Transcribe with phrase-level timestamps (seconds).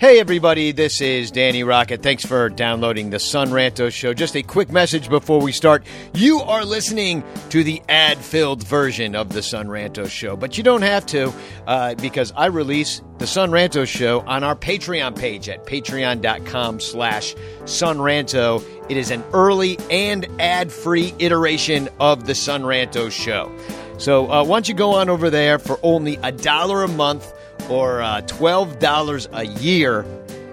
[0.00, 2.04] Hey, everybody, this is Danny Rocket.
[2.04, 4.14] Thanks for downloading the Son Ranto Show.
[4.14, 5.84] Just a quick message before we start.
[6.14, 10.62] You are listening to the ad filled version of the Son Ranto Show, but you
[10.62, 11.32] don't have to
[11.66, 17.34] uh, because I release the Son Ranto Show on our Patreon page at patreon.com slash
[17.64, 18.64] sonranto.
[18.88, 23.50] It is an early and ad free iteration of the Son Ranto Show.
[23.98, 27.32] So uh, why don't you go on over there for only a dollar a month
[27.68, 30.04] or uh, $12 a year,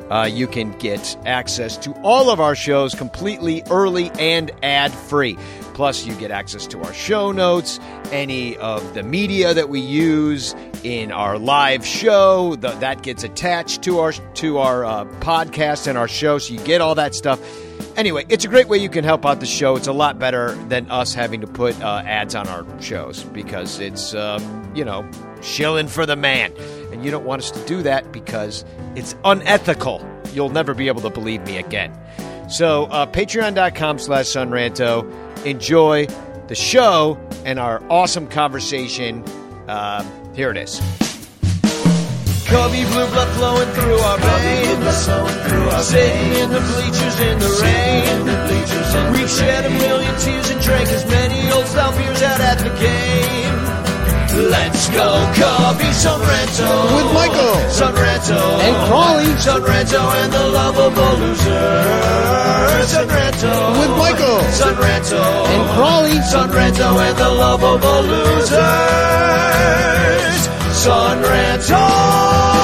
[0.09, 5.37] uh, you can get access to all of our shows completely early and ad free.
[5.73, 10.55] Plus, you get access to our show notes, any of the media that we use
[10.83, 15.97] in our live show the, that gets attached to our to our uh, podcast and
[15.97, 17.41] our show, so you get all that stuff.
[17.97, 19.75] Anyway, it's a great way you can help out the show.
[19.75, 23.79] It's a lot better than us having to put uh, ads on our shows because
[23.81, 25.05] it's um, you know
[25.41, 26.53] shilling for the man.
[27.05, 30.03] And you don't want us to do that because it's unethical.
[30.33, 31.95] You'll never be able to believe me again.
[32.49, 35.05] So, uh, patreon.com slash sonranto.
[35.45, 36.07] Enjoy
[36.47, 39.23] the show and our awesome conversation.
[39.67, 40.79] Uh, here it is.
[42.47, 44.97] Cubby blue blood flowing through our veins.
[45.85, 49.13] Sitting in the bleachers in the rain.
[49.13, 52.69] We've shed a million tears and drank as many old style beers out at the
[52.79, 53.54] game.
[54.35, 56.67] Let's go, Cubby Sonranto.
[56.95, 57.55] With Michael.
[57.71, 58.59] Sonranto.
[58.59, 59.31] And Crawley.
[59.39, 61.71] Sonranto and the lovable loser.
[62.83, 63.79] Sonranto.
[63.79, 64.39] With Michael.
[64.51, 65.23] Sonranto.
[65.47, 66.19] And Crawley.
[66.19, 68.59] Sonranto and the lovable losers.
[70.83, 72.54] Sonranto.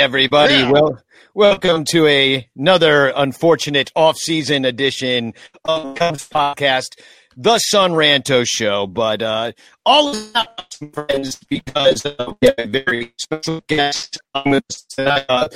[0.00, 0.54] Everybody.
[0.54, 0.70] Yeah.
[0.70, 1.02] Well,
[1.34, 5.34] welcome to a, another unfortunate off-season edition
[5.66, 6.98] of Cubs podcast,
[7.36, 8.86] The Son Ranto Show.
[8.86, 9.52] But uh,
[9.84, 15.26] all of that, friends, because uh, we have a very special guest on this tonight.
[15.28, 15.48] Uh,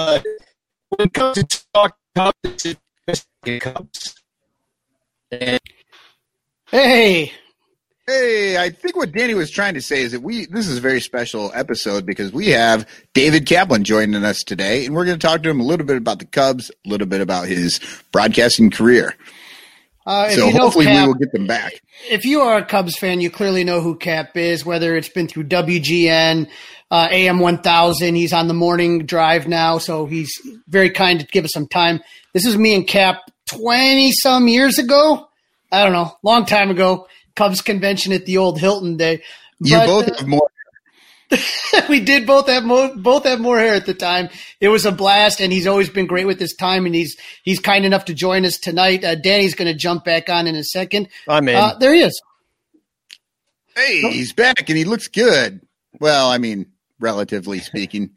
[0.00, 0.20] uh,
[0.88, 2.76] when it comes to talk Cubs,
[3.06, 3.26] it's
[3.60, 4.16] Cubs.
[5.30, 5.60] And
[6.70, 7.32] Hey,
[8.08, 10.80] Hey, I think what Danny was trying to say is that we this is a
[10.80, 15.26] very special episode because we have David Kaplan joining us today, and we're going to
[15.26, 17.80] talk to him a little bit about the Cubs, a little bit about his
[18.10, 19.14] broadcasting career.
[20.06, 21.74] uh, if so hopefully we will get them back.
[22.08, 24.64] if you are a Cubs fan, you clearly know who Cap is.
[24.64, 26.48] Whether it's been through WGN,
[26.90, 30.32] uh, AM one thousand, he's on the morning drive now, so he's
[30.66, 32.00] very kind to give us some time.
[32.32, 35.28] This is me and Cap twenty some years ago.
[35.70, 37.06] I don't know, long time ago.
[37.38, 39.22] Cubs convention at the old Hilton day.
[39.60, 40.50] You But, both uh, have more.
[41.88, 44.28] we did both have more, both have more hair at the time.
[44.60, 47.60] It was a blast, and he's always been great with his time, and he's he's
[47.60, 49.04] kind enough to join us tonight.
[49.04, 51.08] Uh, Danny's going to jump back on in a second.
[51.28, 51.54] I'm in.
[51.54, 52.20] Uh, there he is.
[53.76, 55.60] Hey, he's back and he looks good.
[56.00, 56.66] Well, I mean,
[56.98, 58.10] relatively speaking.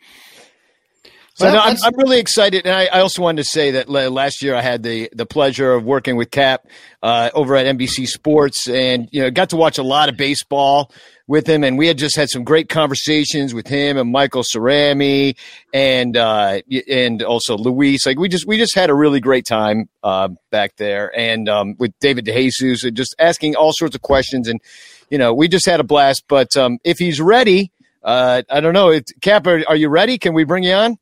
[1.41, 3.89] So Well, no, I'm, I'm really excited, and I, I also wanted to say that
[3.89, 6.67] last year I had the the pleasure of working with Cap
[7.01, 10.91] uh, over at NBC Sports, and you know got to watch a lot of baseball
[11.25, 15.35] with him, and we had just had some great conversations with him and Michael Cerami,
[15.73, 18.05] and uh, and also Luis.
[18.05, 21.75] Like we just we just had a really great time uh, back there, and um,
[21.79, 24.61] with David DeJesus, and just asking all sorts of questions, and
[25.09, 26.25] you know we just had a blast.
[26.27, 27.71] But um, if he's ready.
[28.03, 28.89] Uh, I don't know.
[28.89, 30.17] It, Cap, are, are you ready?
[30.17, 30.97] Can we bring you on?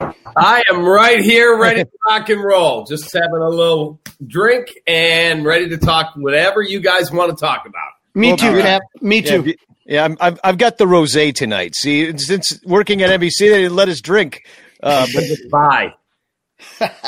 [0.00, 2.84] I am right here, ready to rock and roll.
[2.84, 7.66] Just having a little drink and ready to talk whatever you guys want to talk
[7.66, 7.88] about.
[8.14, 8.62] Me Well, too, all right.
[8.62, 8.82] Cap.
[9.00, 9.42] Me Yeah, too.
[9.42, 9.56] b-
[9.86, 11.74] yeah, I'm, I've I've got the rosé tonight.
[11.74, 14.42] See, since working at NBC, they didn't let us drink.
[14.82, 15.94] Uh, but Bai.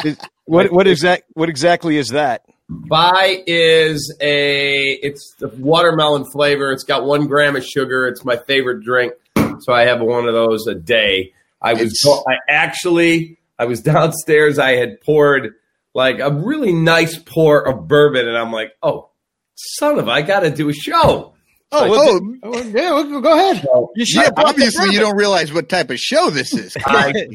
[0.05, 1.23] is- what what is that?
[1.35, 2.43] What exactly is that?
[2.69, 6.73] Bai is a it's the watermelon flavor.
[6.73, 8.09] It's got one gram of sugar.
[8.09, 9.13] It's my favorite drink,
[9.61, 11.33] so I have one of those a day.
[11.63, 14.59] I was It's- I actually I was downstairs.
[14.59, 15.55] I had poured
[15.95, 19.11] like a really nice pour of bourbon, and I'm like, oh,
[19.55, 21.35] son of, I got to do a show.
[21.75, 23.67] Oh, well, Oh, Oh, yeah, well, go ahead.
[23.97, 26.53] you should yeah, have brought the obviously you don't realize what type of show this
[26.55, 26.77] is.
[26.85, 27.29] I,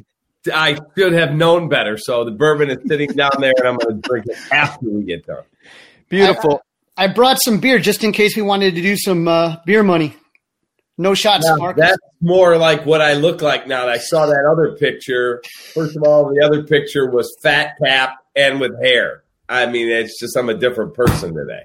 [0.53, 1.97] I should have known better.
[1.97, 5.03] So the bourbon is sitting down there, and I'm going to drink it after we
[5.03, 5.43] get done.
[6.09, 6.61] Beautiful.
[6.95, 10.15] I brought some beer just in case we wanted to do some uh, beer money.
[10.97, 11.81] No shots, Now, Marcus.
[11.81, 13.85] that's more like what I look like now.
[13.85, 15.43] that I saw that other picture.
[15.73, 19.23] First of all, the other picture was fat cap and with hair.
[19.47, 21.61] I mean, it's just I'm a different person today.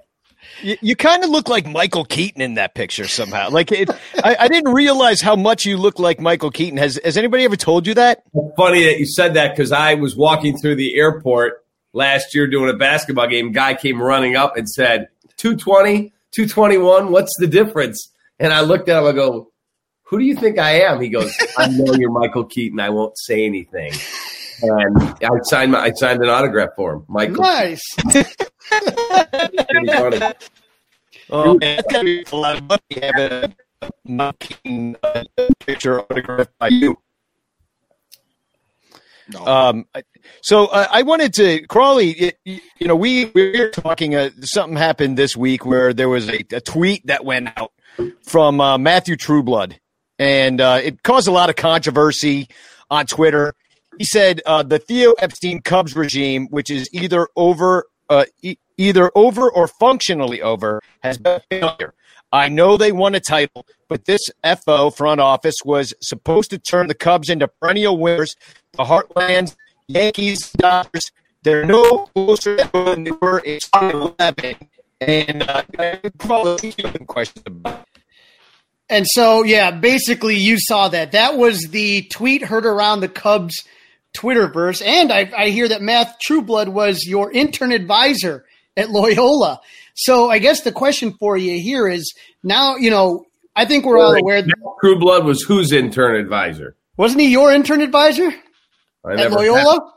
[0.63, 3.49] You, you kind of look like Michael Keaton in that picture somehow.
[3.51, 3.89] Like it,
[4.23, 6.77] I, I didn't realize how much you look like Michael Keaton.
[6.79, 8.23] Has Has anybody ever told you that?
[8.57, 11.65] Funny that you said that because I was walking through the airport
[11.95, 13.53] last year doing a basketball game.
[13.53, 15.09] Guy came running up and said,
[15.39, 18.12] 220, 221, what's the difference?
[18.43, 19.53] And I looked at him, I go,
[20.05, 21.01] Who do you think I am?
[21.01, 22.81] He goes, I know you're Michael Keaton.
[22.81, 23.93] I won't say anything.
[24.63, 27.05] And I signed my, I signed an autograph for him.
[27.09, 27.43] Michael.
[27.43, 27.83] nice.
[31.31, 33.55] Oh, man, that's gotta be a lot of money having
[34.21, 35.25] a Keaton uh,
[35.61, 36.99] picture autographed by you.
[39.33, 39.47] No.
[39.47, 39.87] Um,
[40.43, 42.11] so uh, I wanted to Crawley.
[42.11, 44.15] It, you know, we we were talking.
[44.15, 47.73] Uh, something happened this week where there was a, a tweet that went out
[48.23, 49.79] from uh, Matthew Trueblood,
[50.19, 52.49] and uh, it caused a lot of controversy
[52.91, 53.55] on Twitter.
[53.99, 59.11] He said uh, the Theo Epstein Cubs regime, which is either over, uh, e- either
[59.15, 61.95] over or functionally over, has been failure.
[62.33, 64.23] I know they won a title, but this
[64.65, 68.35] FO front office was supposed to turn the Cubs into perennial winners.
[68.73, 69.55] The Heartlands,
[69.87, 71.11] Yankees, Dodgers,
[71.43, 74.57] they're no closer than they were in 2011.
[75.09, 75.63] And uh,
[76.19, 76.73] probably
[77.07, 77.87] questions about.
[78.89, 81.13] And so, yeah, basically, you saw that.
[81.13, 83.65] That was the tweet heard around the Cubs
[84.15, 84.83] Twitterverse.
[84.85, 88.45] And I, I hear that Math Trueblood was your intern advisor
[88.77, 89.61] at Loyola.
[89.95, 93.99] So I guess the question for you here is now, you know, I think we're
[93.99, 94.45] all aware.
[94.83, 96.77] Trueblood was whose intern advisor?
[96.97, 98.33] Wasn't he your intern advisor
[99.05, 99.93] I at Loyola?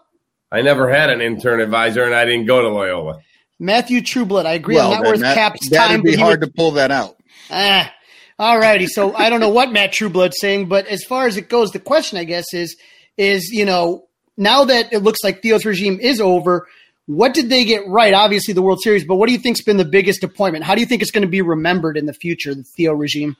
[0.51, 3.19] Had, I never had an intern advisor, and I didn't go to Loyola.
[3.59, 4.45] Matthew Trueblood.
[4.45, 4.75] I agree.
[4.75, 6.01] well, I'm not worth that, Cap's that'd time.
[6.01, 7.15] be but he hard was- to pull that out.
[7.49, 7.91] Ah,
[8.39, 8.87] all righty.
[8.87, 11.79] So I don't know what Matt Trueblood's saying, but as far as it goes, the
[11.79, 12.75] question I guess is,
[13.17, 14.07] is you know,
[14.37, 16.67] now that it looks like Theo's regime is over,
[17.05, 18.13] what did they get right?
[18.13, 20.65] Obviously, the World Series, but what do you think's been the biggest appointment?
[20.65, 23.37] How do you think it's going to be remembered in the future, the Theo regime?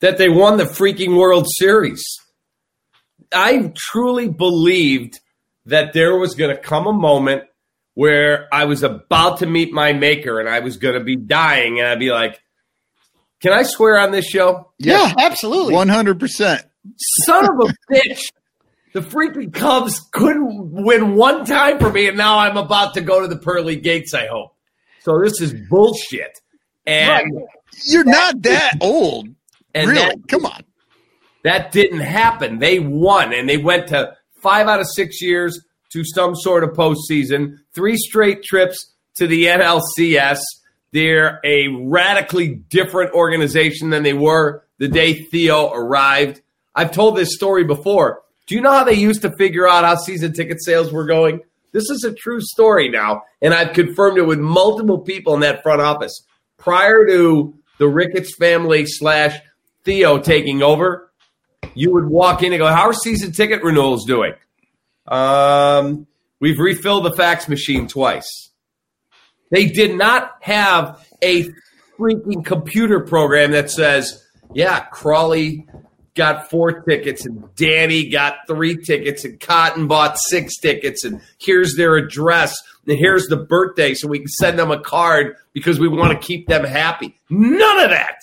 [0.00, 2.02] That they won the freaking World Series.
[3.34, 5.20] I truly believed
[5.66, 7.44] that there was going to come a moment
[7.94, 11.78] where I was about to meet my maker and I was going to be dying,
[11.78, 12.40] and I'd be like,
[13.40, 15.74] "Can I swear on this show?" Yeah, absolutely.
[15.74, 16.62] One hundred percent.
[17.24, 18.20] Son of a bitch.
[18.94, 23.22] The freaking Cubs couldn't win one time for me, and now I'm about to go
[23.22, 24.54] to the pearly gates, I hope.
[25.00, 26.40] So this is bullshit.
[26.86, 27.32] And,
[27.86, 29.28] You're not that old.
[29.74, 30.04] and really?
[30.04, 30.62] that, Come on.
[31.42, 32.58] that didn't happen.
[32.58, 36.70] They won, and they went to five out of six years to some sort of
[36.70, 40.40] postseason, three straight trips to the NLCS.
[40.92, 46.42] They're a radically different organization than they were the day Theo arrived.
[46.74, 48.22] I've told this story before.
[48.46, 51.40] Do you know how they used to figure out how season ticket sales were going?
[51.72, 55.62] This is a true story now, and I've confirmed it with multiple people in that
[55.62, 56.12] front office.
[56.58, 59.38] Prior to the Ricketts family slash
[59.84, 61.10] Theo taking over,
[61.74, 64.34] you would walk in and go, "How are season ticket renewals doing?"
[65.06, 66.06] Um,
[66.40, 68.50] we've refilled the fax machine twice.
[69.50, 71.48] They did not have a
[71.98, 75.66] freaking computer program that says, "Yeah, Crawley
[76.14, 81.74] got four tickets and Danny got three tickets and Cotton bought six tickets and here's
[81.76, 82.54] their address
[82.86, 86.26] and here's the birthday so we can send them a card because we want to
[86.26, 88.16] keep them happy." None of that.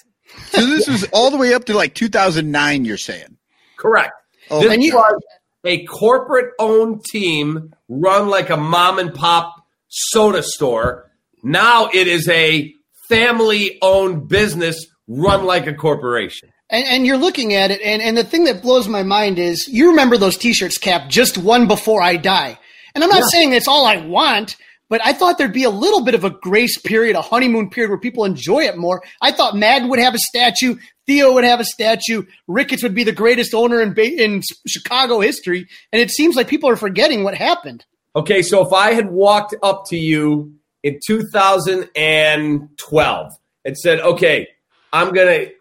[0.52, 2.86] So this is all the way up to like 2009.
[2.86, 3.38] You're saying?
[3.78, 4.14] Correct.
[4.50, 5.22] Oh, this and you- was
[5.66, 9.56] a corporate owned team run like a mom and pop
[9.88, 11.12] soda store.
[11.44, 12.74] Now it is a
[13.08, 16.50] family owned business run like a corporation.
[16.70, 19.68] And, and you're looking at it, and, and the thing that blows my mind is
[19.68, 22.60] you remember those T-shirts, Cap, just one before I die.
[22.94, 24.56] And I'm not saying that's all I want,
[24.90, 27.90] but I thought there'd be a little bit of a grace period, a honeymoon period
[27.90, 29.04] where people enjoy it more.
[29.22, 33.04] I thought Maddon would have a statue, Theo would have a statue, Ricketts would be
[33.04, 37.36] the greatest owner in in Chicago history, and it seems like people are forgetting what
[37.36, 37.86] happened.
[38.16, 43.32] Okay, so if I had walked up to you in 2012
[43.66, 44.48] and said, okay,
[44.92, 45.52] I'm going to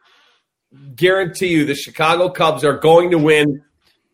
[0.95, 3.63] guarantee you the Chicago Cubs are going to win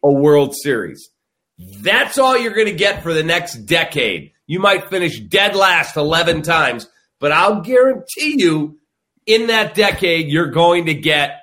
[0.02, 1.11] a World Series.
[1.59, 4.33] That's all you're going to get for the next decade.
[4.46, 6.88] You might finish dead last 11 times,
[7.20, 8.78] but I'll guarantee you
[9.26, 11.40] in that decade, you're going to get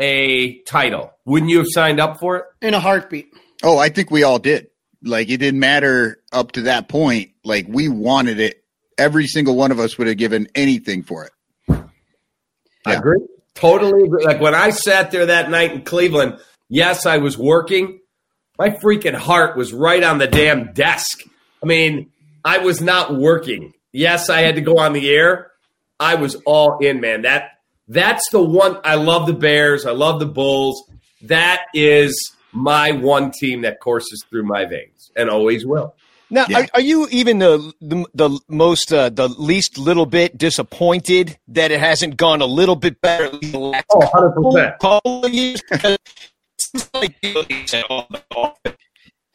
[0.00, 1.12] a title.
[1.24, 2.44] Wouldn't you have signed up for it?
[2.60, 3.28] In a heartbeat.
[3.62, 4.66] Oh, I think we all did.
[5.02, 7.30] Like it didn't matter up to that point.
[7.44, 8.64] Like we wanted it.
[8.98, 11.32] Every single one of us would have given anything for it.
[12.86, 12.98] I Yeah.
[12.98, 13.18] agree.
[13.54, 14.24] Totally agree.
[14.24, 16.38] Like when I sat there that night in Cleveland,
[16.68, 18.00] yes, I was working.
[18.58, 21.22] My freaking heart was right on the damn desk.
[21.62, 22.10] I mean,
[22.44, 23.72] I was not working.
[23.92, 25.52] Yes, I had to go on the air.
[25.98, 27.22] I was all in, man.
[27.22, 27.52] That
[27.88, 29.86] that's the one I love the Bears.
[29.86, 30.82] I love the Bulls.
[31.22, 35.94] That is my one team that courses through my veins and always will.
[36.30, 36.60] Now, yeah.
[36.60, 41.70] are, are, you even the the, the most uh, the least little bit disappointed that
[41.70, 43.30] it hasn't gone a little bit better?
[43.54, 44.74] Oh, 100 percent.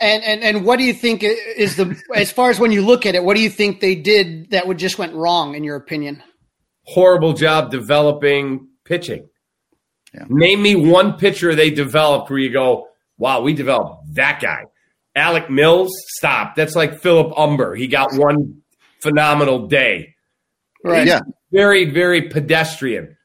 [0.01, 3.05] And, and and what do you think is the as far as when you look
[3.05, 5.75] at it, what do you think they did that would just went wrong in your
[5.75, 6.23] opinion?
[6.83, 9.27] Horrible job developing pitching.
[10.13, 10.23] Yeah.
[10.29, 12.87] Name me one pitcher they developed where you go,
[13.17, 14.63] wow, we developed that guy.
[15.15, 16.55] Alec Mills, stop.
[16.55, 17.75] That's like Philip Humber.
[17.75, 18.61] He got one
[19.01, 20.15] phenomenal day.
[20.83, 21.05] Right.
[21.05, 21.21] Yeah.
[21.51, 23.17] Very, very pedestrian.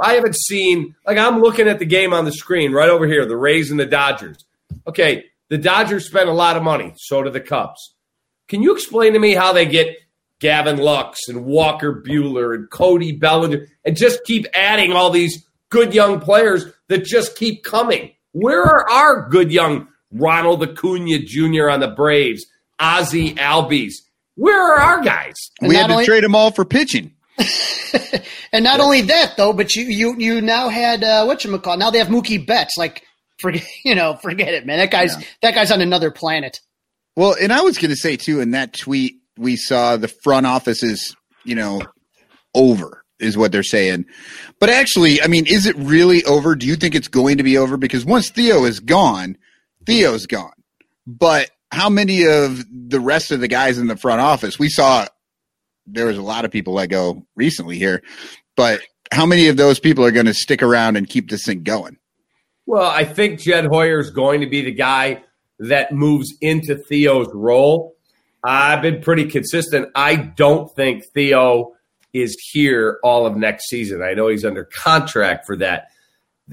[0.00, 3.26] I haven't seen like I'm looking at the game on the screen right over here,
[3.26, 4.44] the Rays and the Dodgers.
[4.86, 7.94] Okay, the Dodgers spent a lot of money, so do the Cubs.
[8.48, 9.96] Can you explain to me how they get
[10.40, 15.94] Gavin Lux and Walker Buehler and Cody Bellinger and just keep adding all these good
[15.94, 18.12] young players that just keep coming?
[18.32, 21.68] Where are our good young Ronald Acuna Jr.
[21.70, 22.46] on the Braves,
[22.78, 23.94] Ozzie Albies?
[24.36, 25.34] Where are our guys?
[25.60, 27.12] we had to only- trade them all for pitching.
[28.52, 31.76] and not only that though, but you you you now had uh, what you call
[31.76, 32.76] now they have Mookie Betts.
[32.76, 33.04] Like
[33.38, 34.78] forget you know forget it, man.
[34.78, 35.26] That guy's yeah.
[35.42, 36.60] that guy's on another planet.
[37.16, 40.46] Well, and I was going to say too in that tweet we saw the front
[40.46, 41.14] office is
[41.44, 41.82] you know
[42.54, 44.04] over is what they're saying.
[44.60, 46.54] But actually, I mean, is it really over?
[46.54, 47.76] Do you think it's going to be over?
[47.76, 49.36] Because once Theo is gone,
[49.86, 50.52] Theo's gone.
[51.06, 55.06] But how many of the rest of the guys in the front office we saw
[55.86, 58.02] there was a lot of people let go recently here,
[58.56, 58.80] but
[59.10, 61.97] how many of those people are going to stick around and keep this thing going?
[62.68, 65.22] Well, I think Jed Hoyer is going to be the guy
[65.58, 67.96] that moves into Theo's role.
[68.44, 69.88] I've been pretty consistent.
[69.94, 71.72] I don't think Theo
[72.12, 74.02] is here all of next season.
[74.02, 75.86] I know he's under contract for that.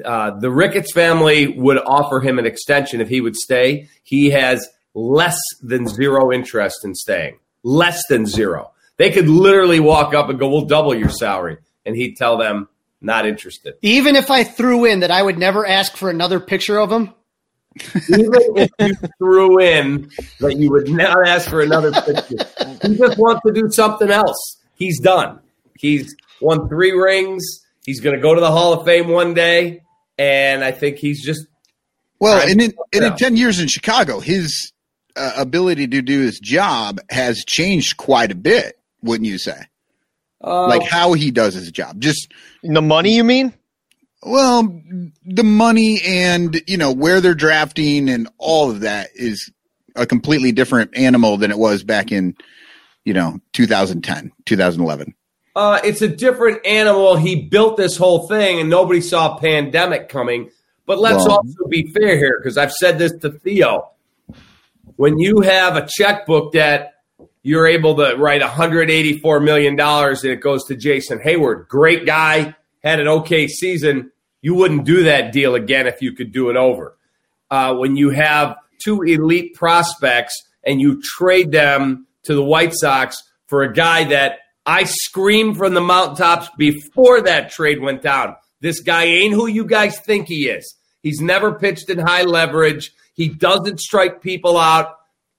[0.06, 3.90] Uh, the Ricketts family would offer him an extension if he would stay.
[4.04, 7.40] He has less than zero interest in staying.
[7.62, 8.72] Less than zero.
[8.96, 12.70] They could literally walk up and go, "We'll double your salary," and he'd tell them,
[13.06, 16.80] "Not interested." Even if I threw in that I would never ask for another picture
[16.80, 17.14] of him.
[18.10, 20.10] Even if you threw in
[20.40, 22.46] that you would not ask for another picture,
[22.82, 24.58] he just wants to do something else.
[24.76, 25.40] He's done.
[25.78, 27.44] He's won three rings.
[27.86, 29.82] He's going to go to the Hall of Fame one day,
[30.18, 31.46] and I think he's just
[32.20, 32.42] well.
[32.42, 34.72] And in, and in ten years in Chicago, his
[35.16, 39.68] uh, ability to do his job has changed quite a bit wouldn't you say?
[40.46, 42.00] Uh, like how he does his job.
[42.00, 43.52] Just the money, you mean?
[44.22, 44.82] Well,
[45.26, 49.52] the money and you know where they're drafting and all of that is
[49.96, 52.36] a completely different animal than it was back in
[53.06, 55.16] you know 2010, 2011.
[55.56, 57.16] Uh, it's a different animal.
[57.16, 60.52] He built this whole thing, and nobody saw a pandemic coming.
[60.86, 63.92] But let's well, also be fair here, because I've said this to Theo.
[64.98, 66.95] When you have a checkbook that
[67.46, 71.68] you're able to write $184 million and it goes to Jason Heyward.
[71.68, 74.12] Great guy, had an okay season.
[74.42, 76.98] You wouldn't do that deal again if you could do it over.
[77.52, 80.34] Uh, when you have two elite prospects
[80.64, 85.76] and you trade them to the White Sox for a guy that I screamed from
[85.76, 88.38] the mountaintops before that trade went down.
[88.62, 90.76] This guy ain't who you guys think he is.
[91.04, 92.92] He's never pitched in high leverage.
[93.14, 94.96] He doesn't strike people out.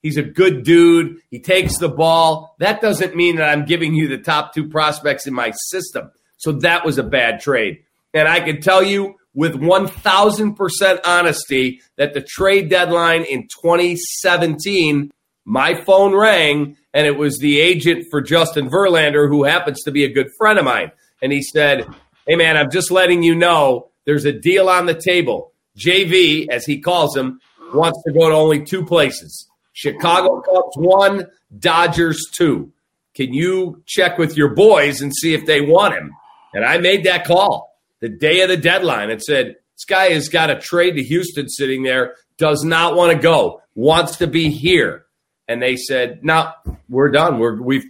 [0.06, 1.20] He's a good dude.
[1.32, 2.54] He takes the ball.
[2.60, 6.12] That doesn't mean that I'm giving you the top two prospects in my system.
[6.36, 7.82] So that was a bad trade.
[8.14, 15.10] And I can tell you with 1000% honesty that the trade deadline in 2017,
[15.44, 20.04] my phone rang and it was the agent for Justin Verlander, who happens to be
[20.04, 20.92] a good friend of mine.
[21.20, 21.84] And he said,
[22.28, 25.52] Hey, man, I'm just letting you know there's a deal on the table.
[25.76, 27.40] JV, as he calls him,
[27.74, 31.26] wants to go to only two places Chicago Cubs one,
[31.58, 32.72] Dodgers two.
[33.14, 36.12] Can you check with your boys and see if they want him?
[36.54, 40.30] And I made that call the day of the deadline and said, This guy has
[40.30, 44.48] got a trade to Houston sitting there, does not want to go, wants to be
[44.48, 45.04] here.
[45.46, 46.52] And they said, No,
[46.88, 47.38] we're done.
[47.38, 47.84] We're, we've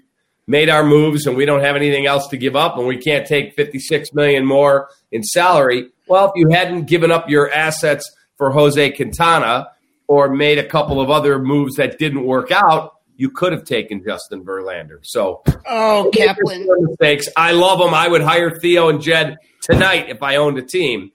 [0.49, 3.28] made our moves and we don't have anything else to give up and we can't
[3.28, 5.90] take 56 million more in salary.
[6.09, 9.69] Well, if you hadn't given up your assets for Jose Quintana,
[10.08, 14.02] or made a couple of other moves that didn't work out, you could have taken
[14.04, 14.98] Justin Verlander.
[15.02, 17.28] So, oh, Kaplan mistakes.
[17.36, 17.94] I love them.
[17.94, 21.12] I would hire Theo and Jed tonight if I owned a team,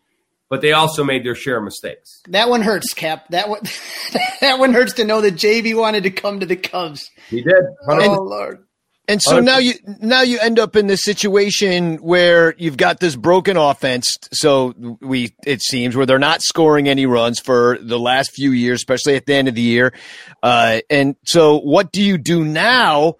[0.50, 2.22] but they also made their share of mistakes.
[2.28, 3.28] That one hurts, Cap.
[3.30, 3.62] That one,
[4.42, 7.10] that one hurts to know that JV wanted to come to the Cubs.
[7.30, 7.64] He did.
[7.88, 8.66] Oh Lord.
[9.08, 13.16] And so now you now you end up in this situation where you've got this
[13.16, 14.16] broken offense.
[14.32, 18.80] So we it seems where they're not scoring any runs for the last few years,
[18.80, 19.94] especially at the end of the year.
[20.42, 23.16] Uh, and so what do you do now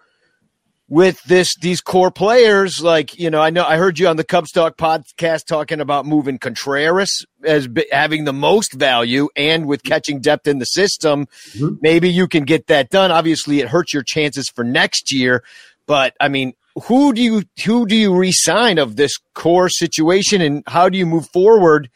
[0.92, 2.82] with this these core players?
[2.82, 6.06] Like you know, I know I heard you on the Cubs Talk podcast talking about
[6.06, 11.76] moving Contreras as having the most value, and with catching depth in the system, mm-hmm.
[11.82, 13.10] maybe you can get that done.
[13.10, 15.44] Obviously, it hurts your chances for next year.
[15.92, 20.64] But I mean, who do you who do you resign of this core situation, and
[20.66, 21.90] how do you move forward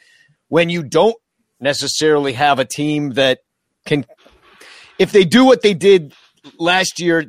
[0.49, 1.15] when you don't
[1.61, 3.39] necessarily have a team that
[3.85, 4.05] can?
[4.99, 6.13] If they do what they did
[6.59, 7.23] last year,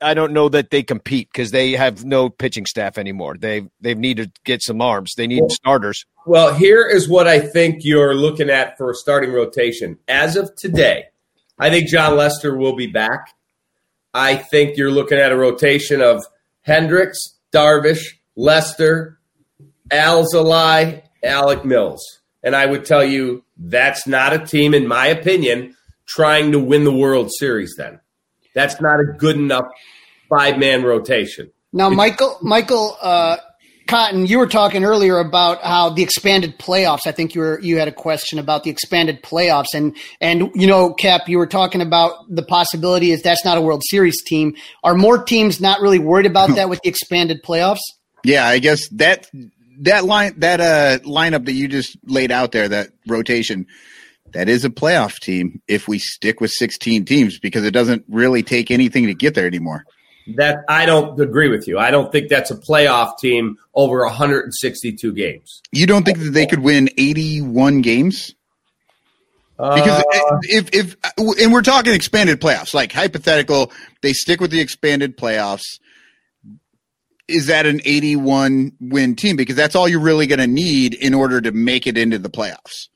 [0.00, 3.36] I don't know that they compete because they have no pitching staff anymore.
[3.36, 5.14] They they need to get some arms.
[5.16, 6.04] They need well, starters.
[6.24, 10.54] Well, here is what I think you're looking at for a starting rotation as of
[10.54, 11.06] today.
[11.58, 13.26] I think Jon Lester will be back.
[14.14, 16.24] I think you're looking at a rotation of
[16.62, 17.18] Hendricks,
[17.52, 18.04] Darvish,
[18.36, 19.18] Lester,
[19.90, 22.20] Alzolay, Alec Mills.
[22.42, 25.76] And I would tell you that's not a team, in my opinion,
[26.06, 28.00] trying to win the World Series then.
[28.54, 29.66] That's not a good enough
[30.28, 31.50] five man rotation.
[31.72, 33.38] Now, Michael, Michael, uh,
[33.86, 37.06] Cotton, you were talking earlier about how the expanded playoffs.
[37.06, 40.66] I think you were you had a question about the expanded playoffs, and and you
[40.66, 44.54] know, Cap, you were talking about the possibility is that's not a World Series team.
[44.84, 47.80] Are more teams not really worried about that with the expanded playoffs?
[48.24, 49.28] Yeah, I guess that
[49.80, 53.66] that line that uh lineup that you just laid out there, that rotation,
[54.32, 58.42] that is a playoff team if we stick with 16 teams because it doesn't really
[58.42, 59.84] take anything to get there anymore
[60.36, 61.78] that I don't agree with you.
[61.78, 65.62] I don't think that's a playoff team over 162 games.
[65.72, 68.34] You don't think that they could win 81 games?
[69.56, 70.96] Because uh, if if
[71.38, 73.70] and we're talking expanded playoffs, like hypothetical,
[74.00, 75.78] they stick with the expanded playoffs.
[77.28, 79.36] Is that an 81 win team?
[79.36, 82.28] Because that's all you're really going to need in order to make it into the
[82.28, 82.88] playoffs.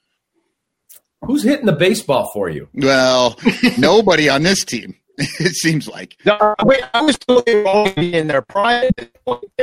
[1.23, 2.69] Who's hitting the baseball for you?
[2.75, 3.39] Well,
[3.79, 4.97] nobody on this team.
[5.41, 6.17] it seems like.
[6.25, 8.91] No, wait, I was totally in their prime.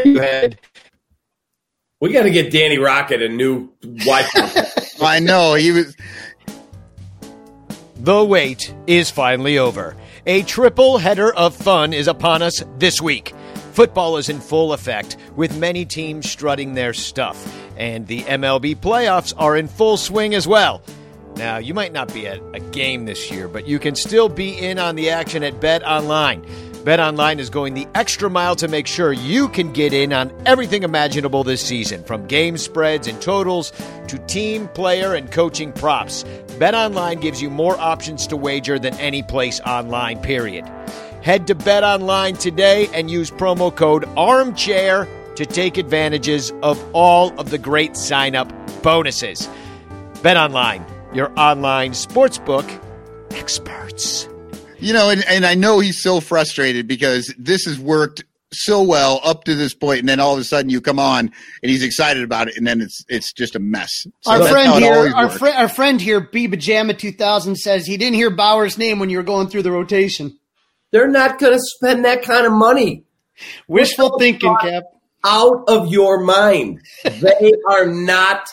[0.03, 0.59] You had.
[2.01, 3.69] We got to get Danny Rocket a new
[4.05, 4.29] wife.
[5.01, 5.95] I know he was.
[7.97, 9.95] The wait is finally over.
[10.25, 13.33] A triple header of fun is upon us this week.
[13.73, 19.33] Football is in full effect, with many teams strutting their stuff, and the MLB playoffs
[19.37, 20.81] are in full swing as well.
[21.35, 24.57] Now, you might not be at a game this year, but you can still be
[24.57, 26.45] in on the action at Bet Online.
[26.83, 30.31] Bet Online is going the extra mile to make sure you can get in on
[30.45, 33.71] everything imaginable this season, from game spreads and totals
[34.09, 36.23] to team, player, and coaching props.
[36.59, 40.65] Bet Online gives you more options to wager than any place online, period.
[41.23, 47.37] Head to Bet Online today and use promo code ARMCHAIR to take advantages of all
[47.39, 48.51] of the great sign up
[48.83, 49.47] bonuses.
[50.21, 52.67] Bet Online your online sportsbook
[53.31, 54.27] experts.
[54.79, 59.19] You know, and, and I know he's so frustrated because this has worked so well
[59.23, 61.83] up to this point, and then all of a sudden you come on and he's
[61.83, 64.05] excited about it, and then it's it's just a mess.
[64.21, 67.97] So our friend here, our, fr- our friend here, B Pajama two thousand says he
[67.97, 70.37] didn't hear Bauer's name when you were going through the rotation.
[70.91, 73.05] They're not going to spend that kind of money.
[73.67, 74.83] Wishful thinking, Cap.
[75.25, 76.81] Out of your mind.
[77.03, 78.49] They are not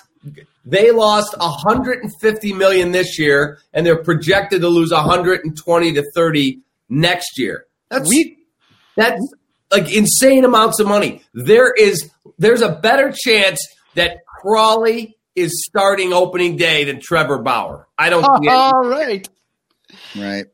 [0.70, 7.38] they lost 150 million this year, and they're projected to lose 120 to 30 next
[7.38, 7.66] year.
[7.90, 8.38] That's we,
[8.96, 9.20] that's
[9.72, 11.22] like insane amounts of money.
[11.35, 13.61] There is there's a better chance
[13.96, 17.88] that Crawley is starting opening day than Trevor Bauer.
[17.98, 18.24] I don't.
[18.48, 19.28] All right,
[20.16, 20.46] right.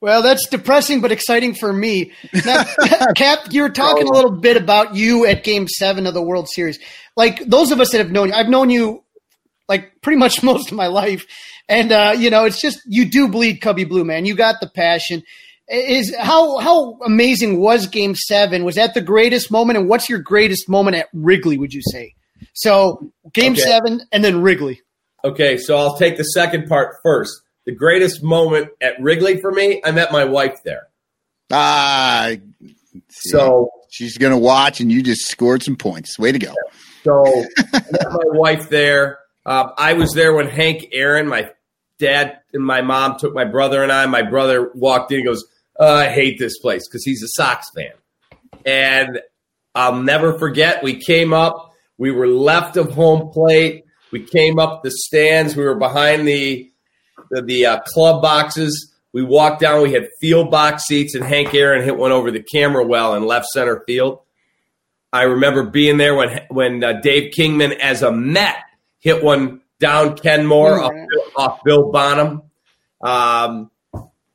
[0.00, 2.12] Well, that's depressing but exciting for me.
[2.44, 2.64] Now,
[3.16, 6.48] Cap, you were talking a little bit about you at Game Seven of the World
[6.48, 6.78] Series.
[7.16, 9.04] Like those of us that have known you, I've known you
[9.70, 11.24] like pretty much most of my life.
[11.70, 14.26] And uh, you know, it's just you do bleed Cubby Blue, man.
[14.26, 15.22] You got the passion.
[15.68, 18.64] Is how how amazing was Game Seven?
[18.64, 19.78] Was that the greatest moment?
[19.78, 21.56] And what's your greatest moment at Wrigley?
[21.56, 22.14] Would you say?
[22.54, 23.62] So Game okay.
[23.62, 24.82] Seven, and then Wrigley.
[25.24, 27.40] Okay, so I'll take the second part first.
[27.66, 30.88] The greatest moment at Wrigley for me, I met my wife there.
[31.52, 32.32] Ah,
[33.10, 36.18] so she's gonna watch, and you just scored some points.
[36.18, 36.54] Way to go!
[37.04, 37.24] So
[37.72, 39.19] I met my wife there.
[39.44, 41.50] Uh, I was there when Hank Aaron, my
[41.98, 44.06] dad and my mom took my brother and I.
[44.06, 45.18] My brother walked in.
[45.18, 45.44] He goes,
[45.78, 47.92] uh, I hate this place because he's a Sox fan.
[48.66, 49.20] And
[49.74, 53.84] I'll never forget, we came up, we were left of home plate.
[54.10, 55.54] We came up the stands.
[55.54, 56.70] We were behind the
[57.30, 58.92] the, the uh, club boxes.
[59.12, 59.82] We walked down.
[59.82, 63.24] We had field box seats, and Hank Aaron hit one over the camera well in
[63.24, 64.20] left center field.
[65.12, 68.56] I remember being there when when uh, Dave Kingman, as a Met,
[69.00, 70.92] hit one down Kenmore off,
[71.36, 72.42] off Bill Bonham.
[73.00, 73.70] Um,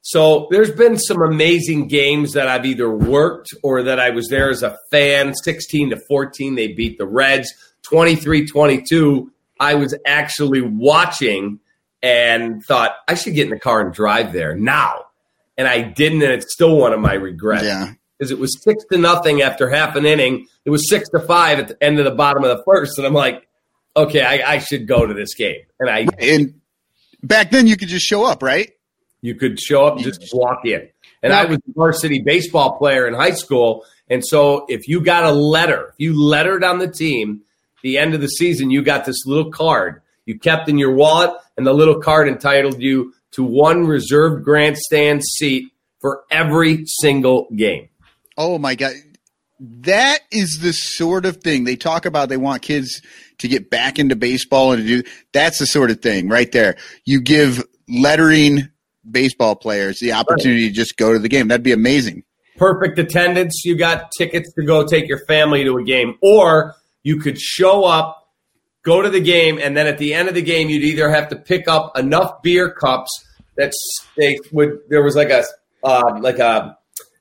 [0.02, 4.50] so there's been some amazing games that I've either worked or that I was there
[4.50, 5.34] as a fan.
[5.34, 7.52] 16 to 14, they beat the Reds.
[7.84, 11.60] 23 22, I was actually watching
[12.04, 15.06] and thought I should get in the car and drive there now.
[15.58, 17.64] And I didn't, and it's still one of my regrets.
[17.64, 17.94] Yeah.
[18.18, 20.48] Because it was six to nothing after half an inning.
[20.66, 22.98] It was six to five at the end of the bottom of the first.
[22.98, 23.48] And I'm like,
[23.96, 25.62] okay, I, I should go to this game.
[25.80, 26.62] And I And
[27.24, 28.72] back then you could just show up, right?
[29.22, 30.88] you could show up and just walk in.
[31.24, 33.84] And I was a varsity baseball player in high school.
[34.08, 37.42] And so if you got a letter, if you lettered on the team,
[37.82, 41.32] the end of the season, you got this little card you kept in your wallet,
[41.56, 47.90] and the little card entitled you to one reserved grandstand seat for every single game.
[48.38, 48.94] Oh my god.
[49.60, 53.02] That is the sort of thing they talk about they want kids
[53.38, 56.76] to get back into baseball and to do that's the sort of thing right there.
[57.06, 58.70] You give lettering
[59.10, 61.48] baseball players the opportunity to just go to the game.
[61.48, 62.24] That'd be amazing.
[62.58, 63.64] Perfect attendance.
[63.66, 67.84] You got tickets to go take your family to a game, or you could show
[67.84, 68.30] up,
[68.84, 71.30] go to the game, and then at the end of the game, you'd either have
[71.30, 73.12] to pick up enough beer cups
[73.58, 73.74] that
[74.18, 74.80] they would.
[74.90, 75.44] There was like a
[75.84, 76.78] uh, like a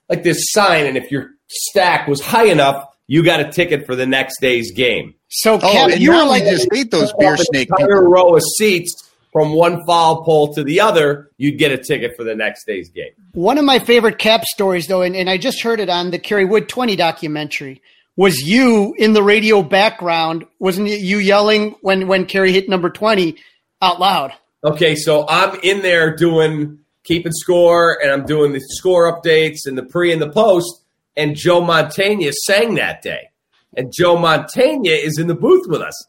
[0.08, 3.94] like this sign, and if your stack was high enough, you got a ticket for
[3.94, 5.14] the next day's game.
[5.28, 7.68] So, Oh, you now were like just ate those beer snake.
[7.78, 12.16] entire row of seats from one foul pole to the other, you'd get a ticket
[12.16, 13.10] for the next day's game.
[13.32, 16.20] One of my favorite cap stories, though, and, and I just heard it on the
[16.20, 17.82] Kerry Wood 20 documentary,
[18.16, 20.44] was you in the radio background.
[20.60, 23.36] Wasn't it you yelling when, when Kerry hit number 20
[23.82, 24.32] out loud?
[24.62, 29.76] Okay, so I'm in there doing keeping score, and I'm doing the score updates and
[29.76, 30.83] the pre and the post,
[31.16, 33.30] and Joe Mantegna sang that day,
[33.76, 36.06] and Joe Mantegna is in the booth with us,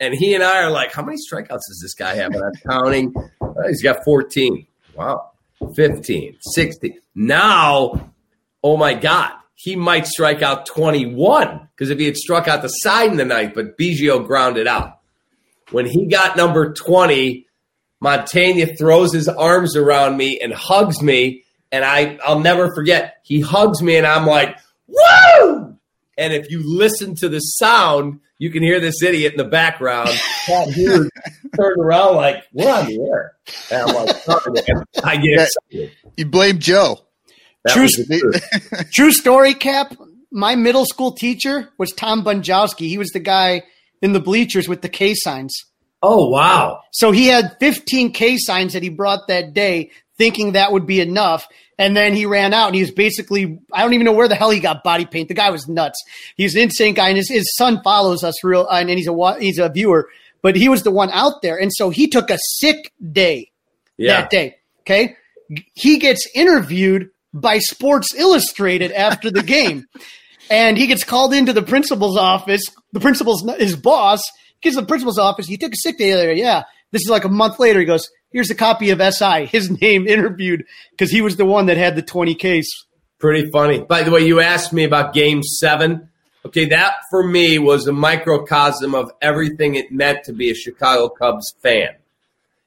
[0.00, 2.70] and he and I are like, "How many strikeouts does this guy have?" And I'm
[2.70, 3.14] counting.
[3.40, 4.66] Uh, he's got 14.
[4.94, 5.30] Wow,
[5.74, 7.00] 15, 16.
[7.14, 8.12] Now,
[8.62, 12.68] oh my God, he might strike out 21 because if he had struck out the
[12.68, 14.98] side in the ninth, but Biggio grounded out.
[15.70, 17.46] When he got number 20,
[18.02, 23.16] Mantegna throws his arms around me and hugs me, and I I'll never forget.
[23.24, 24.56] He hugs me, and I'm like,
[24.86, 25.76] "Woo!"
[26.18, 30.10] And if you listen to the sound, you can hear this idiot in the background.
[30.46, 31.10] Pat Hughes
[31.56, 33.36] turned around like, "We're on the air,"
[33.70, 35.96] and I'm like, "Sorry, man." I get excited.
[36.16, 37.00] You blame Joe.
[37.64, 38.90] That True was the truth.
[38.92, 39.96] True story, Cap.
[40.30, 42.88] My middle school teacher was Tom Bunjowski.
[42.88, 43.62] He was the guy
[44.00, 45.54] in the bleachers with the K signs.
[46.02, 46.80] Oh wow!
[46.90, 51.00] So he had 15 K signs that he brought that day, thinking that would be
[51.00, 51.46] enough.
[51.78, 54.34] And then he ran out and he was basically, I don't even know where the
[54.34, 55.28] hell he got body paint.
[55.28, 56.02] The guy was nuts.
[56.36, 59.40] He's an insane guy and his, his son follows us real, uh, and he's a,
[59.40, 60.08] he's a viewer,
[60.42, 61.58] but he was the one out there.
[61.58, 63.50] And so he took a sick day
[63.96, 64.56] Yeah, that day.
[64.80, 65.16] Okay.
[65.74, 69.86] He gets interviewed by Sports Illustrated after the game.
[70.50, 72.62] and he gets called into the principal's office.
[72.92, 74.20] The principal's his boss.
[74.60, 75.46] Gets to the principal's office.
[75.46, 76.32] He took a sick day there.
[76.32, 76.64] Yeah.
[76.92, 77.80] This is like a month later.
[77.80, 81.66] He goes, here's a copy of SI, his name interviewed because he was the one
[81.66, 82.68] that had the 20 case.
[83.18, 83.80] Pretty funny.
[83.80, 86.08] By the way, you asked me about game seven.
[86.44, 91.08] Okay, that for me was a microcosm of everything it meant to be a Chicago
[91.08, 91.90] Cubs fan.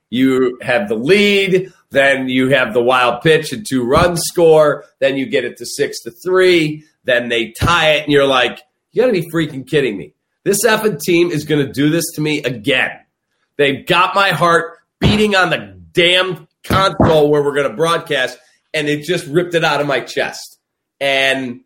[0.09, 5.17] You have the lead, then you have the wild pitch and two run score, then
[5.17, 9.01] you get it to six to three, then they tie it, and you're like, you
[9.01, 10.13] gotta be freaking kidding me.
[10.43, 12.91] This effing team is gonna do this to me again.
[13.57, 18.37] They've got my heart beating on the damn console where we're going to broadcast,
[18.73, 20.59] and it just ripped it out of my chest.
[20.99, 21.61] And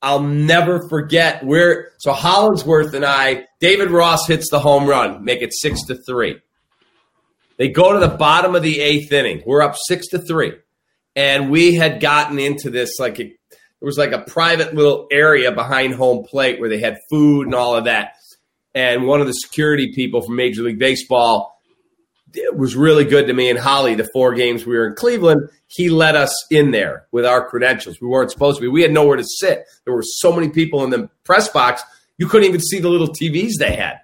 [0.00, 1.92] I'll never forget where.
[1.98, 6.40] So Hollandsworth and I, David Ross hits the home run, make it six to three.
[7.56, 9.42] They go to the bottom of the eighth inning.
[9.44, 10.52] We're up six to three,
[11.16, 13.32] and we had gotten into this like it
[13.80, 17.76] was like a private little area behind home plate where they had food and all
[17.76, 18.14] of that.
[18.74, 21.57] And one of the security people from Major League Baseball
[22.54, 25.48] was really good to me and Holly the four games we were in Cleveland.
[25.66, 28.00] He let us in there with our credentials.
[28.00, 28.68] We weren't supposed to be.
[28.68, 29.64] We had nowhere to sit.
[29.84, 31.82] There were so many people in the press box,
[32.18, 34.00] you couldn't even see the little TVs they had.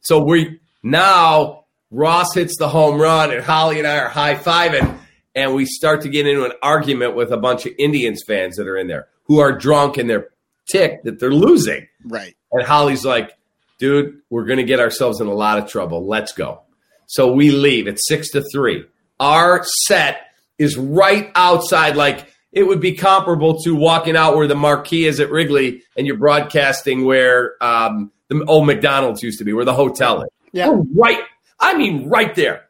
[0.00, 4.98] So we now Ross hits the home run and Holly and I are high fiving.
[5.34, 8.66] and we start to get into an argument with a bunch of Indians fans that
[8.66, 10.28] are in there who are drunk and they're
[10.70, 11.86] ticked that they're losing.
[12.04, 12.34] Right.
[12.50, 13.36] And Holly's like,
[13.78, 16.06] dude, we're going to get ourselves in a lot of trouble.
[16.06, 16.62] Let's go.
[17.08, 17.88] So we leave.
[17.88, 18.84] It's six to three.
[19.18, 24.54] Our set is right outside, like it would be comparable to walking out where the
[24.54, 29.52] marquee is at Wrigley and you're broadcasting where um, the old McDonald's used to be,
[29.52, 30.28] where the hotel is.
[30.52, 30.68] Yeah.
[30.68, 31.22] We're right.
[31.58, 32.66] I mean, right there.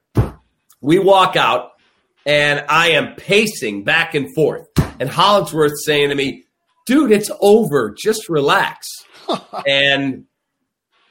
[0.81, 1.72] We walk out,
[2.24, 4.68] and I am pacing back and forth.
[5.01, 6.44] And Hollandsworth saying to me,
[6.87, 7.94] dude, it's over.
[8.01, 8.87] Just relax.
[9.66, 10.24] and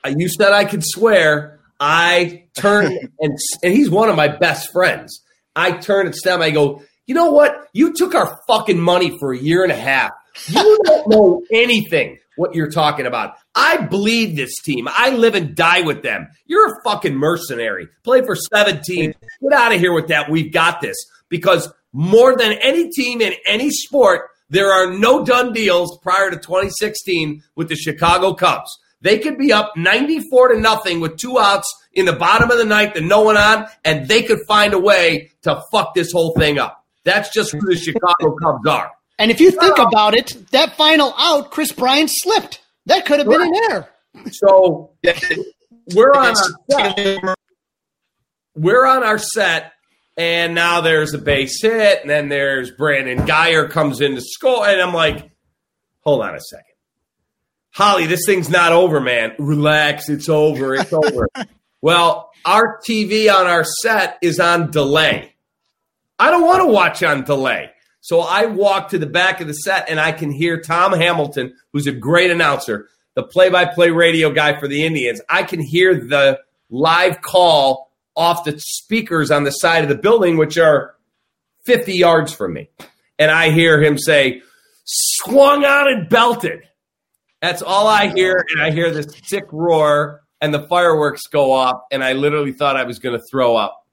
[0.06, 1.57] uh, you said I could swear.
[1.80, 2.86] I turn
[3.20, 5.22] and and he's one of my best friends.
[5.56, 6.42] I turn and Stem.
[6.42, 7.68] I go, you know what?
[7.74, 10.12] You took our fucking money for a year and a half.
[10.48, 13.34] You don't know anything what you're talking about.
[13.56, 14.88] I bleed this team.
[14.90, 16.28] I live and die with them.
[16.46, 17.88] You're a fucking mercenary.
[18.04, 19.13] Play for 17.
[19.42, 20.30] Get out of here with that.
[20.30, 20.96] We've got this.
[21.30, 26.38] Because more than any team in any sport, there are no done deals prior to
[26.38, 28.70] 2016 with the Chicago Cubs.
[29.02, 32.66] They could be up 94 to nothing with two outs in the bottom of the
[32.66, 36.34] ninth and no one on, and they could find a way to fuck this whole
[36.34, 36.84] thing up.
[37.04, 38.92] That's just who the Chicago Cubs are.
[39.20, 42.62] And if you think about it, that final out, Kris Bryant slipped.
[42.86, 43.90] That could have been an error.
[44.32, 44.92] So
[45.94, 46.36] we're on our
[46.70, 47.36] set.
[48.56, 49.74] We're on our set,
[50.18, 54.68] and now there's a base hit, and then there's Brandon Guyer comes in to score,
[54.68, 55.30] and I'm like,
[56.02, 56.66] hold on a second.
[57.78, 59.36] Holly, this thing's not over, man.
[59.38, 61.30] Relax, it's over, it's over.
[61.84, 65.36] well, our TV on our set is on delay.
[66.18, 67.70] I don't want to watch on delay.
[68.02, 71.54] So I walk to the back of the set and I can hear Tom Hamilton,
[71.72, 75.22] who's a great announcer, the play by play radio guy for the Indians.
[75.30, 76.40] I can hear the
[76.72, 80.96] live call off the speakers on the side of the building, which are
[81.68, 82.72] 50 yards from me.
[83.20, 84.42] And I hear him say,
[84.84, 86.63] swung out and belted.
[87.41, 88.45] That's all I hear.
[88.52, 91.82] And I hear this sick roar and the fireworks go off.
[91.91, 93.84] And I literally thought I was going to throw up.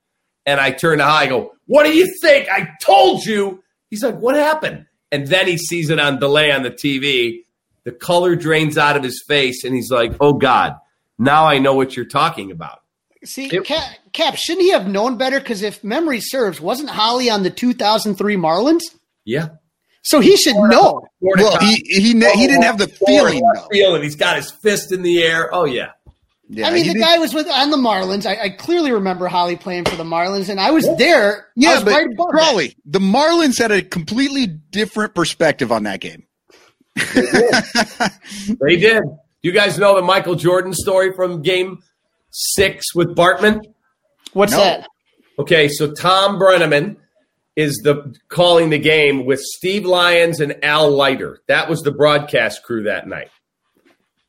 [0.47, 2.49] And I turn to High, I go, What do you think?
[2.51, 3.63] I told you.
[3.91, 4.87] He's like, What happened?
[5.11, 7.45] And then he sees it on delay on the TV.
[7.85, 9.65] The color drains out of his face.
[9.65, 10.75] And he's like, Oh God,
[11.19, 12.81] now I know what you're talking about.
[13.25, 15.41] See, Cap, Cap, shouldn't he have known better?
[15.41, 18.83] Because if memory serves, wasn't Holly on the 2003 Marlins?
[19.25, 19.49] Yeah.
[20.05, 21.03] So he should know.
[21.21, 23.67] Well, he he he didn't oh, have the feeling though.
[23.73, 24.03] Feeling.
[24.03, 25.49] He's got his fist in the air.
[25.53, 25.91] Oh yeah.
[26.51, 28.27] Yeah, I mean, the did- guy was with on the Marlins.
[28.27, 31.39] I, I clearly remember Holly playing for the Marlins, and I was there.
[31.39, 32.75] I Yeah, was but right above that.
[32.85, 36.25] The Marlins had a completely different perspective on that game.
[38.61, 39.03] They did.
[39.43, 41.83] You guys know the Michael Jordan story from game
[42.31, 43.61] six with Bartman?
[44.33, 44.59] What's No.
[44.61, 44.87] that?
[45.39, 46.97] Okay, so Thom Brennaman
[47.57, 51.41] is the calling the game with Steve Lyons and Al Leiter.
[51.47, 53.31] That was the broadcast crew that night.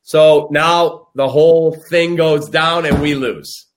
[0.04, 3.68] So now the whole thing goes down and we lose.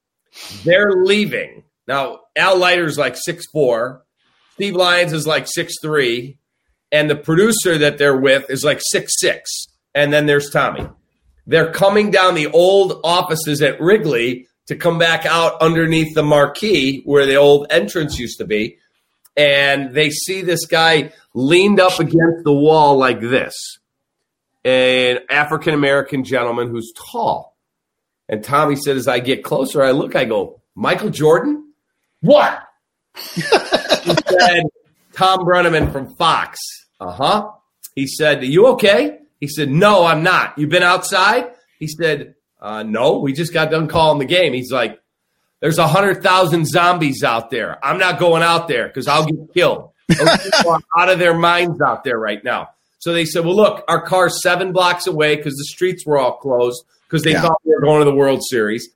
[0.64, 1.64] They're leaving.
[1.86, 4.04] Now Al Leiter's like six four,
[4.54, 6.36] Steve Lyons is like six three,
[6.92, 9.50] and the producer that they're with is like six six.
[9.94, 10.86] And then there's Tommy.
[11.46, 17.00] They're coming down the old offices at Wrigley to come back out underneath the marquee
[17.06, 18.76] where the old entrance used to be.
[19.38, 23.78] And they see this guy leaned up against the wall like this
[24.64, 27.56] an African American gentleman who's tall.
[28.28, 31.72] And Tommy said, as I get closer, I look, I go, Michael Jordan?
[32.20, 32.62] What?
[33.34, 34.64] he said,
[35.14, 36.58] Thom Brennaman from Fox.
[37.00, 37.50] Uh huh.
[37.94, 39.20] He said, Are you okay?
[39.40, 40.58] He said, No, I'm not.
[40.58, 41.52] You been outside?
[41.78, 44.52] He said, uh, No, we just got done calling the game.
[44.52, 45.00] He's like,
[45.60, 47.84] There's a hundred thousand zombies out there.
[47.84, 49.90] I'm not going out there because I'll get killed.
[50.08, 52.70] Those people are out of their minds out there right now.
[53.00, 56.36] So they said, Well, look, our car's seven blocks away because the streets were all
[56.36, 57.42] closed because they Yeah.
[57.42, 58.88] thought we were going to the World Series.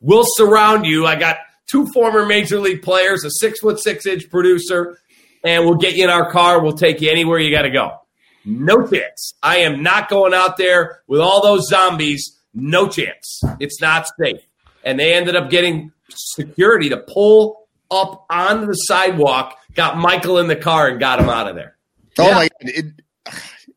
[0.00, 1.06] We'll surround you.
[1.06, 1.38] I got
[1.70, 4.98] two former major league players, a six foot six inch producer,
[5.44, 6.62] and we'll get you in our car.
[6.62, 7.98] We'll take you anywhere you got to go.
[8.44, 9.34] No chance.
[9.42, 12.38] I am not going out there with all those zombies.
[12.54, 13.40] No chance.
[13.60, 14.40] It's not safe.
[14.84, 20.48] And they ended up getting security to pull up on the sidewalk, got Michael in
[20.48, 21.76] the car, and got him out of there.
[22.18, 22.34] Oh Yeah.
[22.34, 22.70] my god.
[22.70, 22.86] It,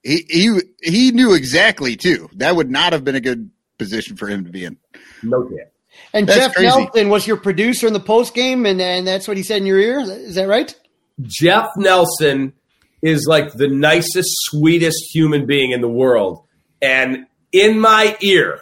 [0.04, 2.30] he he he knew exactly too.
[2.36, 4.78] That would not have been a good position for him to be in.
[5.24, 5.70] No chance.
[6.13, 6.68] And That's Jeff crazy.
[6.78, 9.65] Nelson was your producer in the post game, and, and that's what he said in
[9.65, 10.00] your ear.
[10.00, 10.74] Is that right?
[11.22, 12.54] Jeff Nelson
[13.02, 16.44] is like the nicest, sweetest human being in the world.
[16.82, 18.62] And in my ear,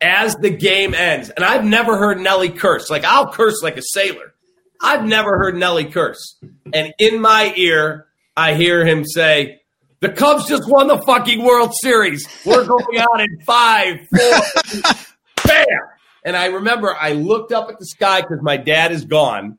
[0.00, 2.90] as the game ends, and I've never heard Nelly curse.
[2.90, 4.34] Like I'll curse like a sailor.
[4.80, 6.36] I've never heard Nelly curse.
[6.72, 8.06] And in my ear,
[8.36, 9.60] I hear him say,
[10.00, 12.26] the Cubs just won the fucking World Series.
[12.46, 14.82] We're going on in five, four,
[15.44, 15.66] bam.
[16.24, 19.58] And I remember I looked up at the sky because my dad is gone.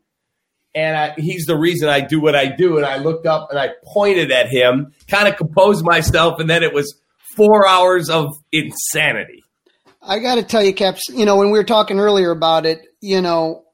[0.76, 2.78] And I, he's the reason I do what I do.
[2.78, 6.40] And I looked up and I pointed at him, kind of composed myself.
[6.40, 6.96] And then it was
[7.36, 9.44] four hours of insanity.
[10.10, 12.82] I got to tell you, Caps, you know, when we were talking earlier about it,
[13.00, 13.66] you know,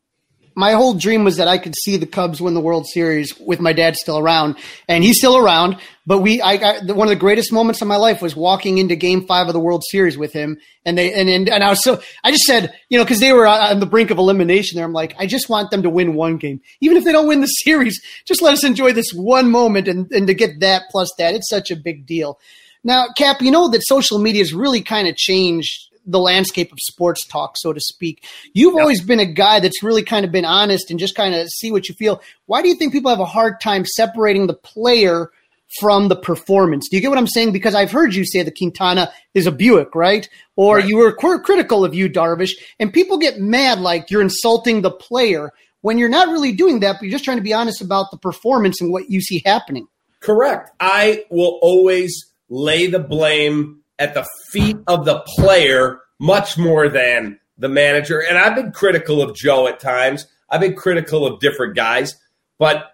[0.53, 3.61] my whole dream was that I could see the Cubs win the World Series with
[3.61, 4.57] my dad still around,
[4.89, 5.77] and he's still around.
[6.05, 8.97] But we, I, I, one of the greatest moments of my life was walking into
[8.97, 11.81] Game Five of the World Series with him, and they, and and, and I was
[11.81, 14.75] so, I just said, you know, because they were uh, on the brink of elimination.
[14.75, 17.27] There, I'm like, I just want them to win one game, even if they don't
[17.27, 18.01] win the series.
[18.25, 21.49] Just let us enjoy this one moment, and and to get that plus that, it's
[21.49, 22.39] such a big deal.
[22.83, 26.79] Now, Cap, you know that social media has really kind of changed the landscape of
[26.81, 28.23] sports talk, so to speak.
[28.53, 28.81] You've yep.
[28.81, 31.71] always been a guy that's really kind of been honest and just kind of see
[31.71, 32.21] what you feel.
[32.45, 35.31] Why do you think people have a hard time separating the player
[35.79, 36.87] from the performance?
[36.89, 37.51] Do you get what I'm saying?
[37.51, 40.29] Because I've heard you say the Quintana is a Buick, right?
[40.55, 40.87] Or right.
[40.87, 45.51] you were critical of Yu Darvish, and people get mad like you're insulting the player
[45.81, 48.17] when you're not really doing that, but you're just trying to be honest about the
[48.17, 49.87] performance and what you see happening.
[50.19, 50.71] Correct.
[50.79, 57.39] I will always lay the blame at the feet of the player much more than
[57.57, 58.19] the manager.
[58.19, 60.25] And I've been critical of Joe at times.
[60.49, 62.15] I've been critical of different guys.
[62.57, 62.85] But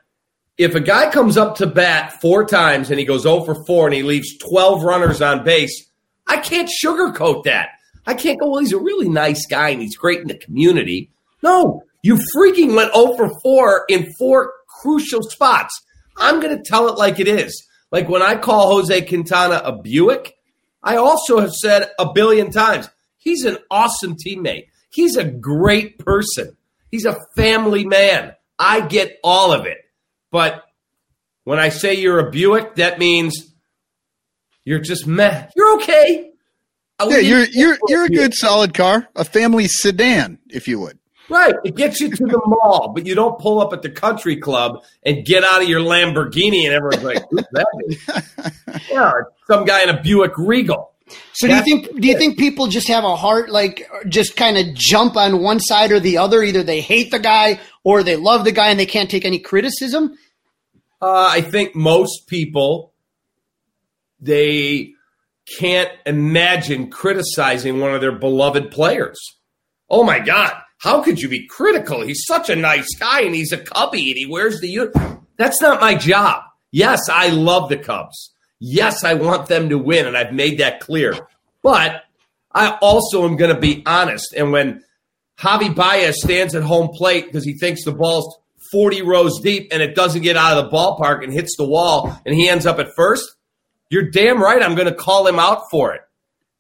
[0.58, 3.88] if a guy comes up to bat four times and he goes 0 for 4
[3.88, 5.90] and he leaves 12 runners on base,
[6.28, 7.70] I can't sugarcoat that.
[8.06, 11.12] I can't go, well, he's a really nice guy and he's great in the community.
[11.44, 15.80] No, you freaking went 0 for 4 in four crucial spots.
[16.18, 17.68] I'm going to tell it like it is.
[17.92, 20.36] Like when I call Jose Quintana a Buick,
[20.84, 24.68] I also have said a billion times he's an awesome teammate.
[24.90, 26.58] He's a great person.
[26.90, 28.34] He's a family man.
[28.60, 29.78] I get all of it.
[30.32, 30.64] But
[31.44, 33.54] when I say you're a Buick, that means
[34.64, 35.48] you're just meh.
[35.56, 36.32] You're okay.
[37.10, 41.00] Yeah, you're you're you're a good solid car, a family sedan, if you would.
[41.32, 41.56] Right.
[41.64, 44.84] It gets you to the mall, but you don't pull up at the country club
[45.04, 48.54] and get out of your Lamborghini and everyone's like, who's that?
[48.92, 49.12] yeah,
[49.48, 50.92] some guy in a Buick Regal.
[51.34, 54.58] So do you think do you think people just have a heart like just kind
[54.58, 56.44] of jump on one side or the other?
[56.44, 59.40] Either they hate the guy or they love the guy and they can't take any
[59.40, 60.18] criticism?
[61.02, 62.94] Uh, I think most people
[64.20, 64.94] they
[65.60, 69.20] can't imagine criticizing one of their beloved players.
[69.90, 72.02] Oh my God, how could you be critical?
[72.02, 75.28] He's such a nice guy and he's a Cubby and he wears the uniform.
[75.38, 76.42] That's not my job.
[76.72, 78.34] Yes, I love the Cubs.
[78.60, 81.28] Yes, I want them to win, and I've made that clear.
[81.62, 82.04] But
[82.52, 84.34] I also am going to be honest.
[84.34, 84.84] And when
[85.40, 88.38] Javi Baez stands at home plate because he thinks the ball's
[88.72, 92.20] 40 rows deep and it doesn't get out of the ballpark and hits the wall
[92.26, 93.36] and he ends up at first,
[93.90, 96.02] you're damn right I'm going to call him out for it.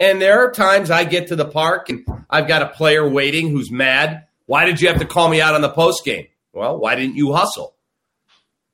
[0.01, 3.49] And there are times I get to the park and I've got a player waiting
[3.49, 4.25] who's mad.
[4.47, 6.25] Why did you have to call me out on the post game?
[6.53, 7.75] Well, why didn't you hustle?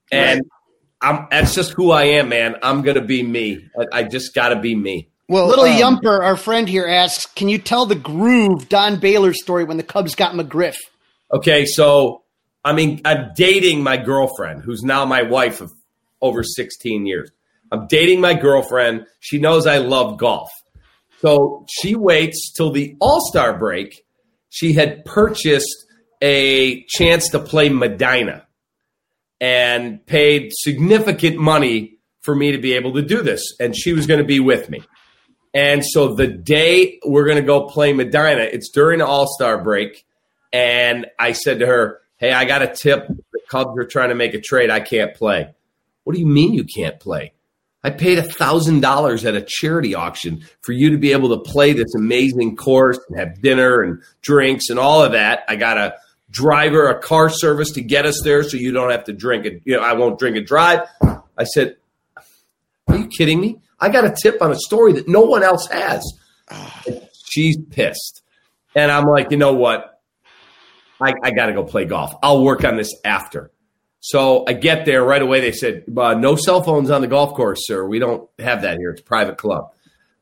[0.10, 0.42] And
[1.02, 2.56] I'm that's just who I am, man.
[2.64, 3.68] I'm gonna be me.
[3.78, 5.10] I, I just gotta be me.
[5.28, 9.34] Well, little um, Yumper, our friend here asks, can you tell the groove Don Baylor
[9.34, 10.78] story when the Cubs got McGriff?
[11.34, 12.24] Okay, so
[12.64, 15.74] I mean, I'm dating my girlfriend, who's now my wife of
[16.22, 17.30] over 16 years.
[17.70, 19.08] I'm dating my girlfriend.
[19.20, 20.50] She knows I love golf.
[21.20, 24.04] So she waits till the All Star break.
[24.50, 25.86] She had purchased
[26.22, 28.46] a chance to play Medinah
[29.40, 33.44] and paid significant money for me to be able to do this.
[33.60, 34.82] And she was going to be with me.
[35.54, 39.64] And so the day we're going to go play Medinah, it's during the All Star
[39.64, 40.06] break.
[40.54, 43.08] And I said to her, Hey, I got a tip.
[43.08, 44.70] The Cubs are trying to make a trade.
[44.70, 45.54] I can't play.
[46.04, 47.34] What do you mean you can't play?
[47.84, 51.50] I paid a thousand dollars at a charity auction for you to be able to
[51.50, 55.44] play this amazing course and have dinner and drinks and all of that.
[55.48, 55.96] I got a
[56.30, 59.62] driver, a car service to get us there, so you don't have to drink it.
[59.64, 60.82] You know, I won't drink and drive.
[61.38, 61.78] I said,
[62.88, 63.60] "Are you kidding me?
[63.80, 66.04] I got a tip on a story that no one else has."
[67.26, 68.24] She's pissed,
[68.76, 70.02] and I'm like, you know what?
[71.00, 72.16] I, I got to go play golf.
[72.24, 73.52] I'll work on this after.
[74.00, 75.42] So I get there right away.
[75.42, 77.86] They said, uh, no cell phones on the golf course, sir.
[77.86, 78.92] We don't have that here.
[78.92, 79.74] It's a private club.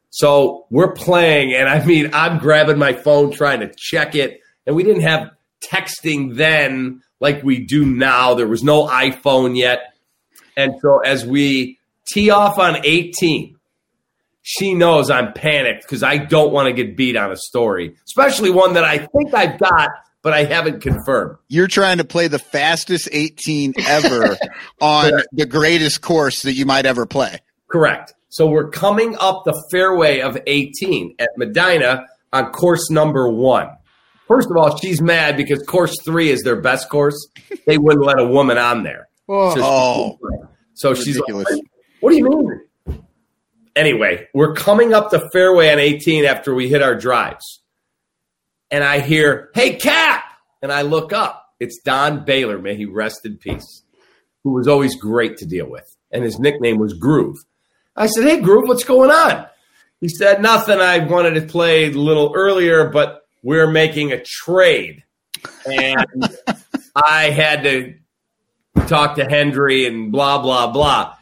[0.09, 4.39] So we're playing, and I mean, I'm grabbing my phone trying to check it.
[4.65, 8.33] And we didn't have texting then like we do now.
[8.33, 9.93] There was no iPhone yet.
[10.55, 13.57] And so as we tee off on 18,
[14.41, 18.51] she knows I'm panicked because I don't want to get beat on a story, especially
[18.51, 19.89] one that I think I've got
[20.25, 21.37] but I haven't confirmed.
[21.49, 24.35] You're trying to play the fastest 18 ever
[24.81, 27.37] on the greatest course that you might ever play.
[27.69, 28.15] Correct.
[28.29, 33.69] So we're coming up the fairway of 18 at Medinah on course number one.
[34.27, 37.29] First of all, she's mad because course three is their best course.
[37.67, 39.07] They wouldn't let a woman on there.
[39.29, 39.53] Oh.
[39.53, 40.19] So, Oh,
[40.73, 41.21] so she's oh.
[41.21, 41.51] ridiculous.
[41.51, 41.63] like,
[41.99, 43.03] what do you mean?
[43.75, 47.61] Anyway, we're coming up the fairway on 18 after we hit our drives.
[48.75, 50.25] And I hear, hey, Cap!
[50.61, 51.53] And I look up.
[51.61, 53.83] It's Don Baylor, may he rest in peace,
[54.43, 55.95] who was always great to deal with.
[56.11, 57.37] And his nickname was Groove.
[57.95, 59.45] I said, hey, Groove, what's going on?
[60.01, 60.81] He said, nothing.
[60.81, 65.05] I wanted to play a little earlier, but we're making a trade.
[65.65, 66.37] And
[66.97, 67.93] I had to
[68.87, 71.15] talk to Hendry and blah, blah, blah.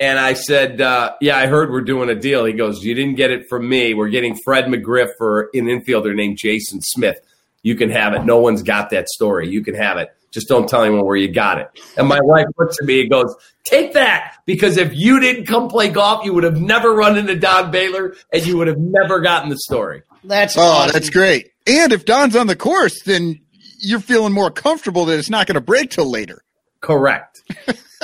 [0.00, 2.44] And I said, uh, yeah, I heard we're doing a deal.
[2.44, 3.94] He goes, you didn't get it from me.
[3.94, 7.18] We're getting Fred McGriff for an infielder named Jason Smith.
[7.62, 8.24] You can have it.
[8.24, 9.48] No one's got that story.
[9.48, 10.14] You can have it.
[10.32, 11.68] Just don't tell anyone where you got it.
[11.96, 13.34] And my wife looks at me and goes,
[13.64, 14.34] take that.
[14.46, 18.16] Because if you didn't come play golf, you would have never run into Don Baylor
[18.32, 20.02] and you would have never gotten the story.
[20.24, 20.92] That's Oh, awesome.
[20.92, 21.52] that's great.
[21.68, 23.40] And if Don's on the course, then
[23.78, 26.42] you're feeling more comfortable that it's not going to break till later.
[26.80, 27.42] Correct.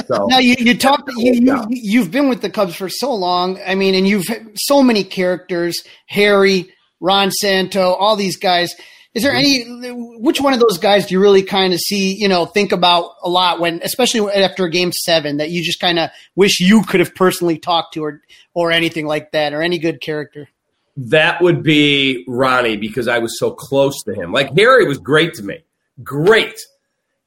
[0.07, 3.59] So Now you, you talked you, you you've been with the Cubs for so long.
[3.67, 4.27] I mean, and you've
[4.57, 8.75] so many characters: Harry, Ron Santo, all these guys.
[9.13, 9.85] Is there mm-hmm.
[9.85, 12.71] any which one of those guys do you really kind of see, you know, think
[12.71, 16.83] about a lot when, especially after game seven, that you just kind of wish you
[16.83, 18.21] could have personally talked to or
[18.55, 20.49] or anything like that, or any good character?
[20.97, 24.33] that would be Ronnie because I was so close to him.
[24.33, 25.61] Like Harry was great to me.
[26.03, 26.61] Great.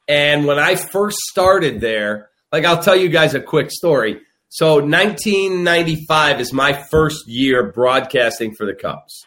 [0.07, 4.21] And when I first started there, like I'll tell you guys a quick story.
[4.47, 9.25] So 1995 is my first year broadcasting for the Cubs.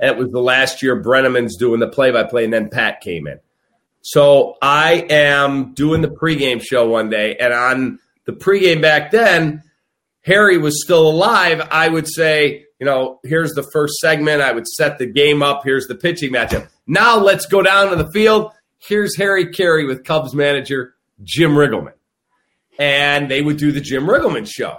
[0.00, 3.00] And it was the last year Brennaman's doing the play by play, and then Pat
[3.00, 3.38] came in.
[4.00, 9.62] So I am doing the pregame show one day, and on the pregame back then,
[10.22, 14.42] Harry was still alive, I would say, you know, here's the first segment.
[14.42, 15.62] I would set the game up.
[15.64, 16.68] Here's the pitching matchup.
[16.86, 18.52] Now let's go down to the field.
[18.78, 20.94] Here's Harry Caray with Cubs manager
[21.24, 21.92] Jim Riggleman.
[22.78, 24.78] And they would do the Jim Riggleman show.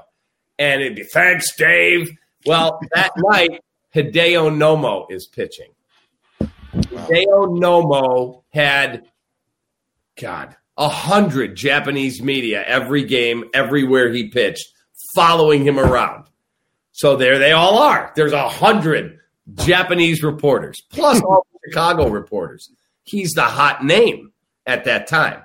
[0.57, 2.09] And it'd be, thanks, Dave.
[2.45, 3.61] Well, that night,
[3.93, 5.71] Hideo Nomo is pitching.
[6.41, 9.07] Hideo Nomo had,
[10.19, 14.65] God, a hundred Japanese media every game, everywhere he pitched,
[15.13, 16.25] following him around.
[16.91, 18.11] So there they all are.
[18.15, 19.19] There's a hundred
[19.55, 22.71] Japanese reporters, plus all the Chicago reporters.
[23.03, 24.31] He's the hot name
[24.65, 25.41] at that time.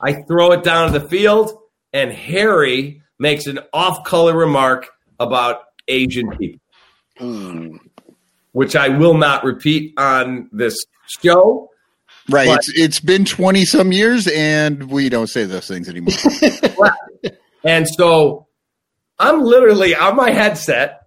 [0.00, 1.58] I throw it down to the field,
[1.92, 4.88] and Harry makes an off color remark
[5.18, 7.78] about Asian people,
[8.52, 10.76] which I will not repeat on this
[11.22, 11.70] show.
[12.28, 12.48] Right.
[12.48, 16.14] But- it's it's been 20 some years and we don't say those things anymore.
[17.64, 18.46] And so
[19.18, 21.00] I'm literally on my headset.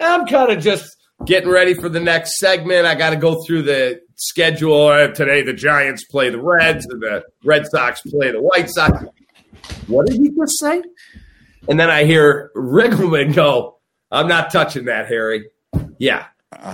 [0.00, 0.96] I'm kind of just
[1.26, 2.86] getting ready for the next segment.
[2.86, 5.12] I got to go through the schedule.
[5.12, 9.04] Today, the Giants play the Reds, and the Red Sox play the White Sox.
[9.86, 10.82] What did he just say?
[11.68, 13.78] And then I hear Riggleman go,
[14.10, 15.50] I'm not touching that, Harry.
[15.98, 16.26] Yeah.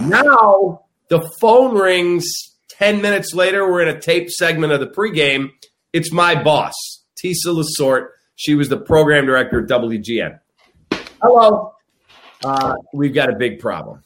[0.02, 2.26] Now the phone rings
[2.70, 3.70] 10 minutes later.
[3.70, 5.50] We're in a tape segment of the pregame.
[5.92, 6.74] It's my boss,
[7.22, 8.08] Tisa Lasort.
[8.36, 10.38] She was the program director at WGN.
[11.20, 11.74] Hello.
[12.44, 14.02] Uh, we've got a big problem.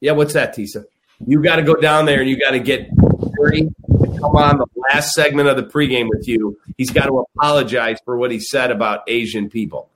[0.00, 0.84] Yeah, what's that, Tisa?
[1.26, 2.88] You got to go down there and you got to get
[3.38, 6.58] Harry to come on the last segment of the pregame with you.
[6.76, 9.90] He's got to apologize for what he said about Asian people.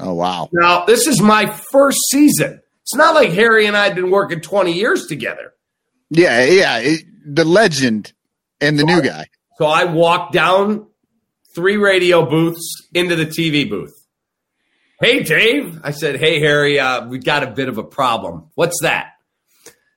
[0.00, 0.48] oh wow.
[0.52, 2.60] Now, this is my first season.
[2.82, 5.52] It's not like Harry and I had been working 20 years together.
[6.10, 6.78] Yeah, yeah.
[6.78, 8.12] It, the legend
[8.60, 9.26] and the new guy.
[9.58, 10.86] So I walked down
[11.54, 13.92] three radio booths into the TV booth.
[15.00, 15.80] Hey, Dave.
[15.82, 18.50] I said, Hey, Harry, uh, we got a bit of a problem.
[18.54, 19.14] What's that?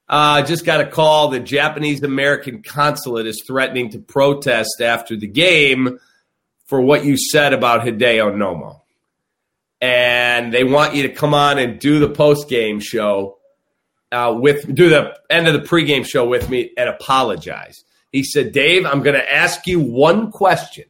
[0.10, 1.30] Uh, just got a call.
[1.30, 5.99] The Japanese American consulate is threatening to protest after the game
[6.66, 8.82] for what you said about Hideo Nomo.
[9.82, 13.38] And they want you to come on and do the post game show
[14.12, 17.84] uh, with do the end of the pregame show with me and apologize.
[18.12, 20.86] He said, Dave, I'm going to ask you one question.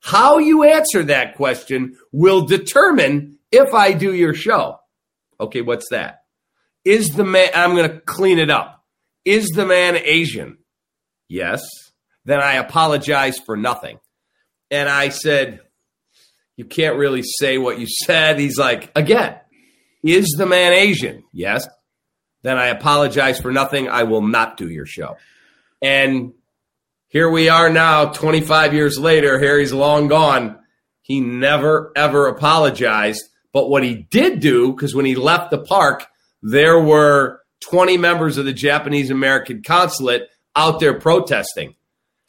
[0.00, 4.80] How you answer that question will determine if I do your show.
[5.40, 6.25] Okay, what's that?
[6.86, 8.84] Is the man, I'm going to clean it up.
[9.24, 10.58] Is the man Asian?
[11.28, 11.62] Yes.
[12.24, 13.98] Then I apologize for nothing.
[14.70, 15.60] And I said,
[16.56, 18.38] You can't really say what you said.
[18.38, 19.36] He's like, Again,
[20.04, 21.24] is the man Asian?
[21.32, 21.66] Yes.
[22.42, 23.88] Then I apologize for nothing.
[23.88, 25.16] I will not do your show.
[25.82, 26.34] And
[27.08, 29.40] here we are now, 25 years later.
[29.40, 30.60] Harry's long gone.
[31.02, 33.24] He never, ever apologized.
[33.52, 36.06] But what he did do, because when he left the park,
[36.46, 41.74] there were 20 members of the Japanese American consulate out there protesting.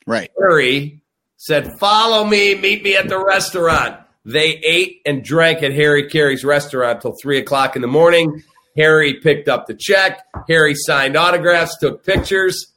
[0.07, 0.31] Right.
[0.39, 1.03] Harry
[1.37, 3.99] said, Follow me, meet me at the restaurant.
[4.25, 8.43] They ate and drank at Harry Caray's restaurant till three o'clock in the morning.
[8.75, 10.23] Harry picked up the check.
[10.49, 12.73] Harry signed autographs, took pictures,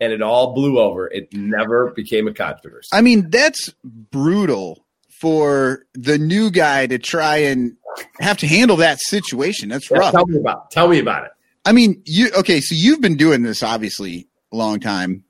[0.00, 1.06] and it all blew over.
[1.06, 2.88] It never became a controversy.
[2.92, 4.84] I mean, that's brutal
[5.20, 7.76] for the new guy to try and
[8.20, 9.68] have to handle that situation.
[9.68, 10.12] That's Yeah, rough.
[10.12, 10.74] tell me about it.
[10.74, 11.30] Tell me about it.
[11.64, 12.60] I mean, you okay?
[12.60, 15.24] So you've been doing this obviously a long time.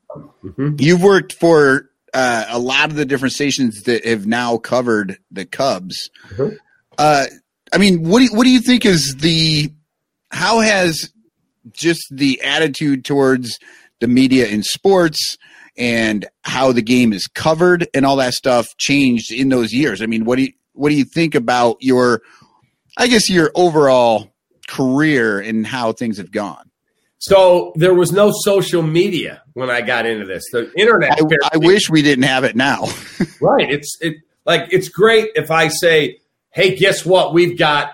[0.44, 0.80] Mhm.
[0.80, 5.44] You've worked for uh, a lot of the different stations that have now covered the
[5.44, 6.11] Cubs.
[6.30, 6.56] Mhm.
[6.98, 7.26] Uh,
[7.72, 9.70] I mean, what do you, what do you think is the
[10.32, 11.11] how has
[11.72, 13.56] just the attitude towards
[14.00, 15.36] the media in sports
[15.76, 20.02] and how the game is covered and all that stuff changed in those years?
[20.02, 22.22] I mean, what do you what do you think about your
[22.97, 24.30] I guess your overall
[24.68, 26.70] career and how things have gone?
[27.18, 30.43] So there was no social media when I got into this.
[30.53, 31.20] The internet.
[31.20, 32.88] I, I wish we didn't have it now.
[33.43, 33.70] Right.
[33.70, 36.18] It's it like it's great if I say,
[36.51, 37.32] "Hey, guess what?
[37.32, 37.93] We've got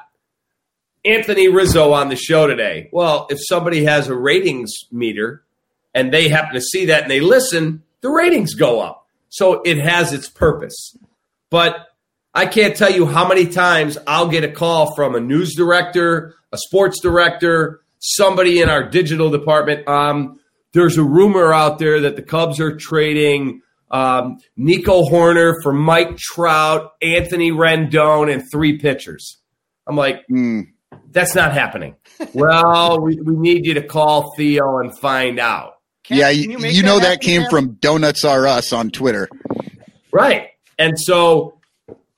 [1.04, 5.44] Anthony Rizzo on the show today." Well, if somebody has a ratings meter
[5.94, 9.06] and they happen to see that and they listen, the ratings go up.
[9.28, 10.96] So it has its purpose.
[11.48, 11.85] But
[12.36, 16.34] I can't tell you how many times I'll get a call from a news director,
[16.52, 19.88] a sports director, somebody in our digital department.
[19.88, 20.38] Um,
[20.72, 26.16] there's a rumor out there that the Cubs are trading um, Nico Hoerner for Mike
[26.18, 29.38] Trout, Anthony Rendon, and three pitchers.
[29.86, 30.62] I'm like, Hmm.
[31.12, 31.94] that's not happening.
[32.34, 35.74] well, we, we need you to call Theo and find out.
[36.08, 37.50] yeah, Can you, make you know that came Cap?
[37.50, 39.28] from Donuts R Us on Twitter.
[40.12, 40.48] Right.
[40.78, 41.55] And so,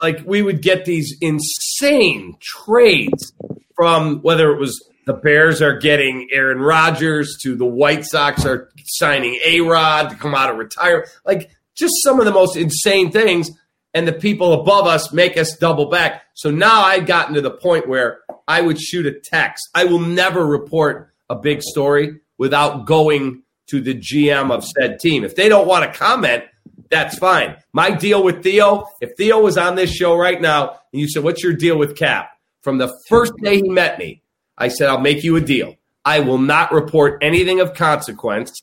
[0.01, 3.33] like, we would get these insane trades
[3.75, 8.71] from whether it was the Bears are getting Aaron Rodgers to the White Sox are
[8.85, 11.09] signing A Rod to come out of retirement.
[11.25, 13.51] Like, just some of the most insane things.
[13.95, 16.25] And the people above us make us double back.
[16.35, 19.67] So now I've gotten to the point where I would shoot a text.
[19.75, 25.25] I will never report a big story without going to the GM of said team.
[25.25, 26.45] If they don't want to comment,
[26.91, 27.57] that's fine.
[27.73, 31.25] My deal with Theo, if Theo was on this show right now and you said,
[31.25, 32.31] What's your deal with Cap?
[32.63, 34.23] From the first day he met me,
[34.57, 35.77] I said, I'll make you a deal.
[36.05, 38.63] I will not report anything of consequence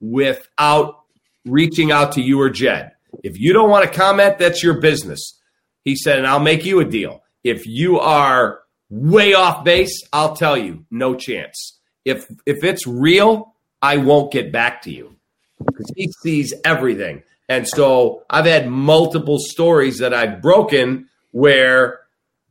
[0.00, 1.00] without
[1.44, 2.92] reaching out to you or Jed.
[3.22, 5.40] If you don't want to comment, that's your business.
[5.84, 7.22] He said, and I'll make you a deal.
[7.44, 8.60] If you are
[8.90, 11.78] way off base, I'll tell you, no chance.
[12.04, 15.16] If if it's real, I won't get back to you
[15.64, 17.22] because he sees everything.
[17.52, 22.00] And so I've had multiple stories that I've broken where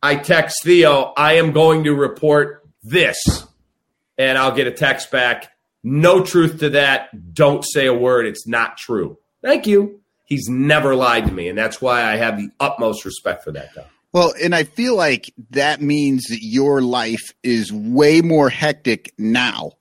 [0.03, 3.17] I text Theo, I am going to report this.
[4.19, 7.33] And I'll get a text back, no truth to that.
[7.33, 8.27] Don't say a word.
[8.27, 9.17] It's not true.
[9.41, 10.01] Thank you.
[10.25, 11.49] He's never lied to me.
[11.49, 13.85] And that's why I have the utmost respect for that guy.
[14.13, 19.71] Well, and I feel like that means that your life is way more hectic now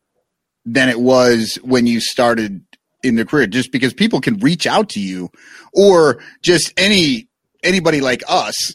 [0.65, 2.65] than it was when you started
[3.03, 5.31] in the career just because people can reach out to you
[5.73, 7.29] or just any
[7.63, 8.75] anybody like us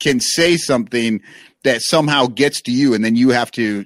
[0.00, 1.20] can say something
[1.64, 3.84] that somehow gets to you and then you have to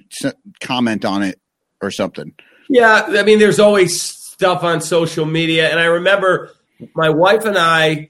[0.61, 1.39] comment on it
[1.81, 2.33] or something.
[2.69, 6.51] Yeah, I mean, there's always stuff on social media, and I remember
[6.95, 8.09] my wife and I,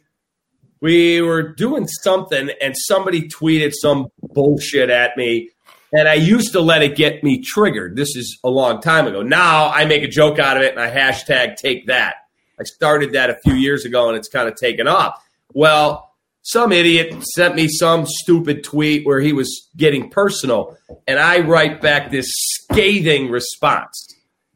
[0.80, 5.50] we were doing something, and somebody tweeted some bullshit at me,
[5.94, 7.96] and I used to let it get me triggered.
[7.96, 9.22] This is a long time ago.
[9.22, 12.16] Now I make a joke out of it, and I hashtag take that.
[12.60, 15.24] I started that a few years ago, and it's kind of taken off.
[15.54, 20.78] Well, some idiot sent me some stupid tweet where he was getting personal,
[21.08, 24.14] and I write back this scathing response.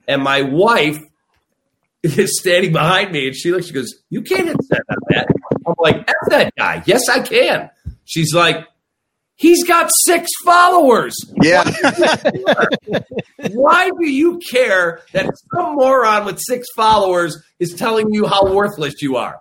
[0.08, 1.00] And my wife
[2.02, 5.28] is standing behind me, and she looks, she goes, "You can't send out that."
[5.68, 7.70] I'm like, "F that guy." Yes, I can.
[8.06, 8.66] She's like,
[9.38, 11.16] "He's got six followers.
[11.42, 11.64] Yeah.
[13.52, 19.02] Why do you care that some moron with six followers is telling you how worthless
[19.02, 19.40] you are?"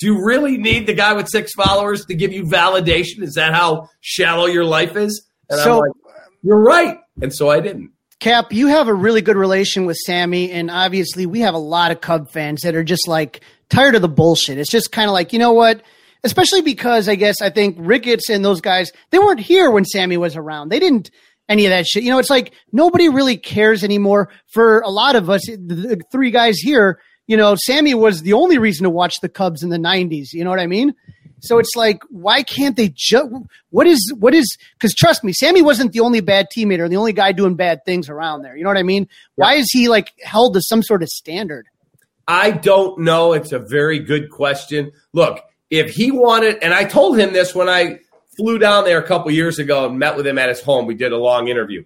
[0.00, 3.22] Do you really need the guy with six followers to give you validation?
[3.22, 5.26] Is that how shallow your life is?
[5.50, 5.90] And So- I'm like,
[6.44, 7.00] you're right.
[7.20, 7.90] And so I didn't.
[8.20, 11.92] Cap, you have a really good relation with Sammy, and obviously we have a lot
[11.92, 14.58] of Cub fans that are just like tired of the bullshit.
[14.58, 15.82] It's just kind of like, you know what?
[16.24, 20.16] Especially because I guess I think Ricketts and those guys, they weren't here when Sammy
[20.16, 20.70] was around.
[20.70, 21.10] They didn't
[21.48, 22.02] any of that shit.
[22.02, 24.30] You know, it's like nobody really cares anymore.
[24.46, 28.32] For a lot of us, the, the three guys here, you know, Sammy was the
[28.32, 30.32] only reason to watch the Cubs in the 90s.
[30.32, 30.94] You know what I mean?
[31.40, 33.30] So it's like, why can't they just,
[33.70, 36.96] what is, what is, because trust me, Sammy wasn't the only bad teammate or the
[36.96, 38.56] only guy doing bad things around there.
[38.56, 39.08] You know what I mean?
[39.36, 41.66] Why is he like held to some sort of standard?
[42.26, 43.34] I don't know.
[43.34, 44.90] It's a very good question.
[45.12, 45.40] Look,
[45.70, 48.00] if he wanted, and I told him this when I
[48.36, 50.86] flew down there a couple years ago and met with him at his home.
[50.86, 51.84] We did a long interview.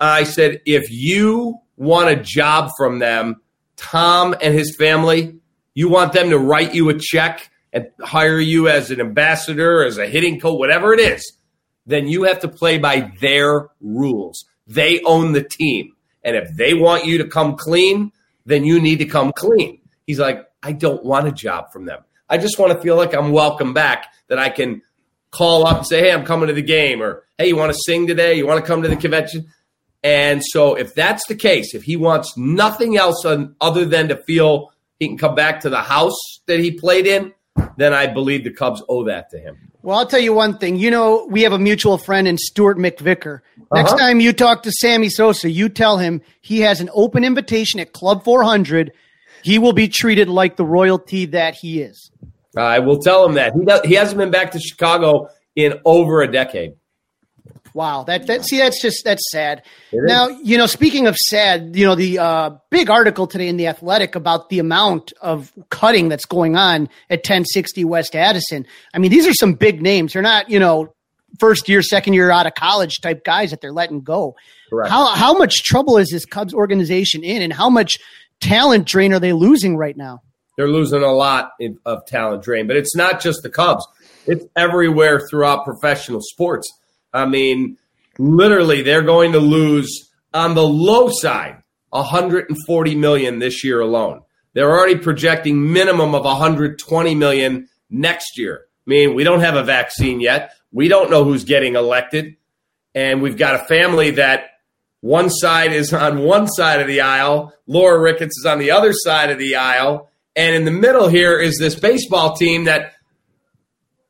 [0.00, 3.40] I said, if you want a job from them,
[3.76, 5.38] Tom and his family,
[5.74, 9.98] you want them to write you a check and hire you as an ambassador, as
[9.98, 11.36] a hitting coach, whatever it is,
[11.86, 14.44] then you have to play by their rules.
[14.66, 15.92] They own the team.
[16.22, 18.12] And if they want you to come clean,
[18.46, 19.80] then you need to come clean.
[20.06, 22.02] He's like, I don't want a job from them.
[22.34, 24.82] I just want to feel like I'm welcome back, that I can
[25.30, 27.78] call up and say, Hey, I'm coming to the game, or Hey, you want to
[27.86, 28.34] sing today?
[28.34, 29.52] You want to come to the convention?
[30.02, 34.72] And so, if that's the case, if he wants nothing else other than to feel
[34.98, 37.32] he can come back to the house that he played in,
[37.76, 39.56] then I believe the Cubs owe that to him.
[39.82, 40.74] Well, I'll tell you one thing.
[40.74, 43.42] You know, we have a mutual friend in Stuart McVicker.
[43.72, 43.98] Next uh-huh.
[43.98, 47.92] time you talk to Sammy Sosa, you tell him he has an open invitation at
[47.92, 48.92] Club 400.
[49.44, 52.10] He will be treated like the royalty that he is.
[52.56, 53.54] I will tell him that.
[53.54, 56.74] He, does, he hasn't been back to Chicago in over a decade.
[57.74, 59.64] Wow, that that see that's just that's sad.
[59.92, 63.66] now, you know, speaking of sad, you know, the uh, big article today in the
[63.66, 68.64] Athletic about the amount of cutting that's going on at 1060 West Addison.
[68.94, 70.12] I mean, these are some big names.
[70.12, 70.94] They're not, you know,
[71.40, 74.36] first year, second year out of college type guys that they're letting go.
[74.70, 74.88] Correct.
[74.88, 77.98] How how much trouble is this Cubs organization in, and how much
[78.40, 80.22] talent drain are they losing right now?
[80.56, 81.52] They're losing a lot
[81.84, 83.86] of talent drain, but it's not just the Cubs.
[84.26, 86.72] It's everywhere throughout professional sports
[87.14, 87.78] I mean,
[88.18, 94.22] literally, they're going to lose on the low side 140 million this year alone.
[94.52, 98.66] They're already projecting minimum of 120 million next year.
[98.86, 100.52] I mean, we don't have a vaccine yet.
[100.72, 102.36] We don't know who's getting elected.
[102.96, 104.50] And we've got a family that
[105.00, 108.92] one side is on one side of the aisle, Laura Ricketts is on the other
[108.92, 110.10] side of the aisle.
[110.36, 112.92] And in the middle here is this baseball team that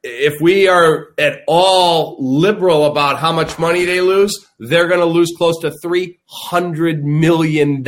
[0.02, 5.06] if we are at all liberal about how much money they lose, they're going to
[5.06, 7.86] lose close to $300 million.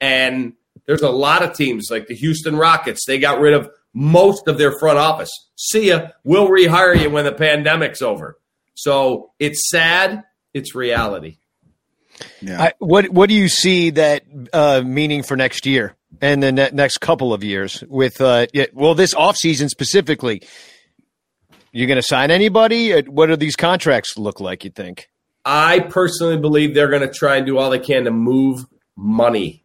[0.00, 0.52] And
[0.86, 4.56] there's a lot of teams like the Houston Rockets, they got rid of most of
[4.58, 5.30] their front office.
[5.56, 6.08] See ya.
[6.22, 8.38] We'll rehire you when the pandemic's over.
[8.74, 10.22] So it's sad.
[10.54, 11.38] It's reality.
[12.40, 12.62] Yeah.
[12.62, 14.22] I, what What do you see that
[14.52, 18.94] uh, meaning for next year and the ne- next couple of years with uh, well
[18.94, 20.42] this offseason specifically?
[21.72, 22.92] you're going to sign anybody?
[22.92, 24.64] Uh, what do these contracts look like?
[24.64, 25.08] You think?
[25.44, 28.66] I personally believe they're going to try and do all they can to move
[28.96, 29.64] money.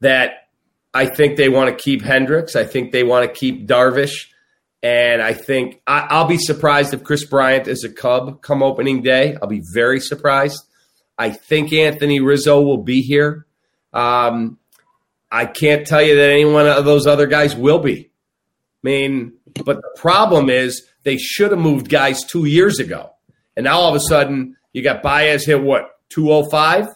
[0.00, 0.48] That
[0.92, 2.56] I think they want to keep Hendricks.
[2.56, 4.28] I think they want to keep Darvish.
[4.82, 9.02] And I think I, will be surprised if Kris Bryant is a Cub come opening
[9.02, 9.36] day.
[9.40, 10.62] I'll be very surprised.
[11.16, 13.46] I think Anthony Rizzo will be here.
[13.94, 14.58] Um,
[15.30, 18.10] I can't tell you that any one of those other guys will be.
[18.10, 19.32] I mean,
[19.64, 23.10] but the problem is they should have moved guys two years ago.
[23.56, 26.88] And now all of a sudden, you got Baez hit what, 205?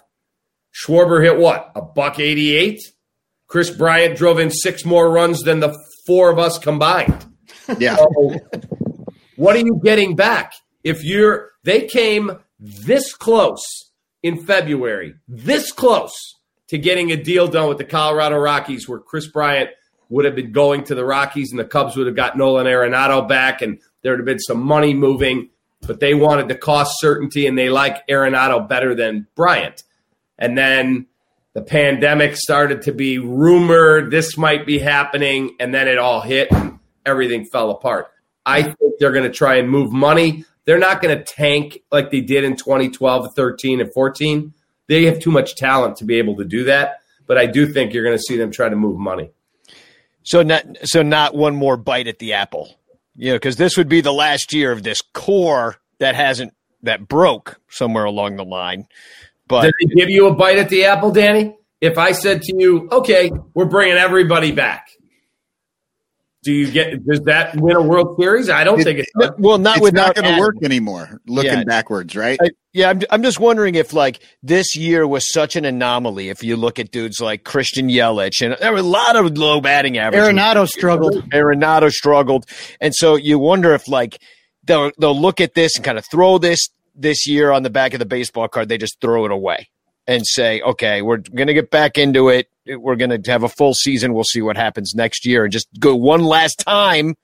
[0.72, 2.80] Schwarber hit what, a buck 88?
[3.46, 5.76] Kris Bryant drove in six more runs than the
[6.06, 7.24] four of us combined.
[7.78, 7.96] Yeah.
[7.96, 8.34] So,
[9.36, 10.54] what are you getting back?
[10.82, 13.62] If you're, they came this close
[14.22, 16.14] in February, this close
[16.68, 19.70] to getting a deal done with the Colorado Rockies where Kris Bryant
[20.08, 23.26] would have been going to the Rockies and the Cubs would have got Nolan Arenado
[23.26, 25.50] back and there would have been some money moving,
[25.86, 29.82] but they wanted the cost certainty and they like Arenado better than Bryant.
[30.38, 31.06] And then
[31.54, 36.52] the pandemic started to be rumored this might be happening, and then it all hit
[36.52, 38.12] and everything fell apart.
[38.46, 40.44] I think they're going to try and move money.
[40.64, 44.54] They're not going to tank like they did in 2012, 13, and 14.
[44.88, 47.00] They have too much talent to be able to do that.
[47.26, 49.30] But I do think you're going to see them try to move money.
[50.22, 52.78] So not so not one more bite at the apple
[53.18, 57.08] you know, because this would be the last year of this core that hasn't that
[57.08, 58.86] broke somewhere along the line.
[59.48, 61.56] But did they give you a bite at the apple, Danny?
[61.80, 64.90] If I said to you, "Okay, we're bringing everybody back,"
[66.48, 67.04] do you get?
[67.06, 68.48] Does that win a World Series?
[68.48, 69.06] I don't it, think it.
[69.20, 69.32] Does.
[69.36, 71.20] Well, not it's not going to work anymore.
[71.26, 71.64] Looking yeah.
[71.64, 72.38] backwards, right?
[72.42, 76.30] I, yeah, I'm, I'm just wondering if like this year was such an anomaly.
[76.30, 79.60] If you look at dudes like Christian Yelich, and there were a lot of low
[79.60, 80.22] batting average.
[80.22, 81.16] Arenado struggled.
[81.32, 82.46] Arenado struggled,
[82.80, 84.18] and so you wonder if like
[84.64, 87.92] they'll they'll look at this and kind of throw this this year on the back
[87.92, 88.70] of the baseball card.
[88.70, 89.68] They just throw it away
[90.08, 92.48] and say, okay, we're going to get back into it.
[92.66, 94.14] We're going to have a full season.
[94.14, 97.14] We'll see what happens next year and just go one last time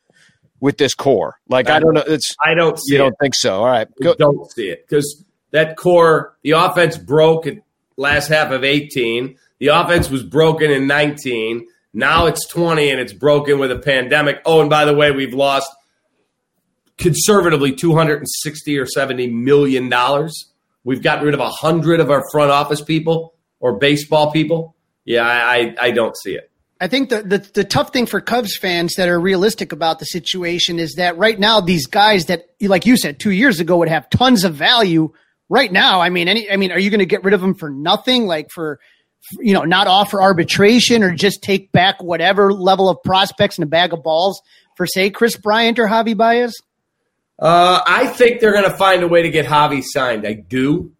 [0.61, 1.37] with this core.
[1.49, 2.05] Like, I, don't know.
[2.07, 3.61] It's, I don't see you don't think so.
[3.61, 3.89] All right.
[4.03, 4.14] Go.
[4.14, 7.57] don't see it because that core, the offense broke at
[7.97, 9.37] last half of 18.
[9.61, 11.66] The offense was broken in 19.
[11.95, 14.43] Now it's 20 and it's broken with a pandemic.
[14.45, 15.70] Oh, and by the way, we've lost
[16.99, 20.51] conservatively 260 or 70 million dollars.
[20.85, 24.76] We've gotten rid of a hundred of our front office people or baseball people.
[25.05, 26.51] Yeah, I, I, I don't see it.
[26.80, 30.05] I think the, the the tough thing for Cubs fans that are realistic about the
[30.05, 33.89] situation is that right now these guys that like you said two years ago would
[33.89, 35.12] have tons of value.
[35.51, 37.55] Right now, I mean, any I mean, are you going to get rid of them
[37.55, 38.26] for nothing?
[38.26, 38.80] Like for
[39.41, 43.68] you know, not offer arbitration or just take back whatever level of prospects and a
[43.68, 44.41] bag of balls
[44.76, 46.55] for say Kris Bryant or Javi Baez?
[47.39, 50.26] Uh, I think they're going to find a way to get Javi signed.
[50.26, 50.93] I do.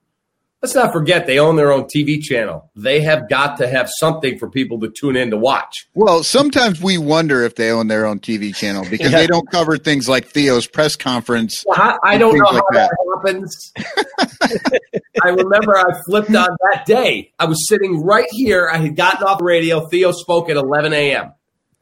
[0.65, 2.71] Let's not forget they own their own TV channel.
[2.75, 5.87] They have got to have something for people to tune in to watch.
[5.93, 9.77] Well, sometimes we wonder if they own their own TV channel because they don't cover
[9.77, 11.67] things like Theo's press conference.
[11.71, 13.73] I, I don't know like how that, happens.
[15.23, 17.33] I remember I flipped on that day.
[17.39, 18.71] I was sitting right here.
[18.73, 19.87] I had gotten off the radio.
[19.89, 21.33] Theo spoke at 11 a.m.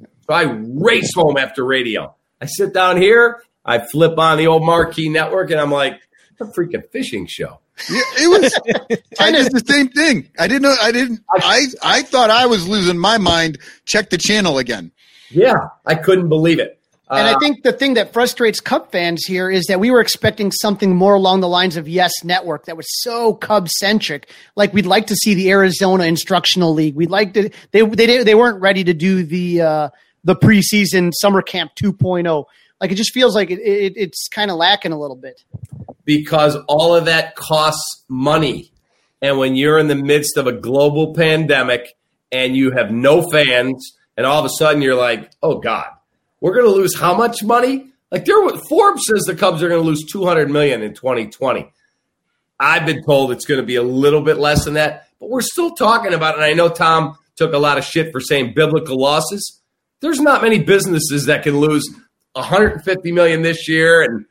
[0.00, 2.16] So I race home after radio.
[2.40, 3.44] I sit down here.
[3.64, 6.00] I flip on the old marquee network, and I'm like,
[6.40, 7.60] a freaking fishing show.
[7.90, 8.98] Yeah, it was.
[9.20, 10.28] I did the same thing.
[10.38, 10.74] I didn't know.
[10.80, 11.20] I didn't.
[11.32, 13.58] I I thought I was losing my mind.
[13.84, 14.90] Check the channel again.
[15.30, 15.54] Yeah,
[15.86, 16.78] I couldn't believe it.
[17.10, 20.00] And Uh, I think the thing that frustrates Cub fans here is that we were
[20.00, 24.30] expecting something more along the lines of Yes Network that was so Cub centric.
[24.56, 26.94] Like we'd like to see the Arizona Instructional League.
[26.94, 27.50] We'd like to.
[27.70, 29.88] They they they weren't ready to do the uh,
[30.24, 32.44] the preseason summer camp 2.0.
[32.82, 35.40] Like it just feels like it, it it's kind of lacking a little bit.
[36.04, 38.72] because all of that costs money.
[39.22, 41.94] And when you're in the midst of a global pandemic
[42.32, 45.86] and you have no fans, and all of a sudden you're like, oh God,
[46.40, 47.86] we're going to lose how much money?
[48.10, 48.36] Like there,
[48.68, 51.72] Forbes says the Cubs are going to lose 200 million in 2020.
[52.58, 55.40] I've been told it's going to be a little bit less than that, but we're
[55.40, 56.38] still talking about it.
[56.38, 59.60] And I know Tom took a lot of shit for saying biblical losses.
[60.00, 61.88] There's not many businesses that can lose
[62.34, 64.24] 150 million this year and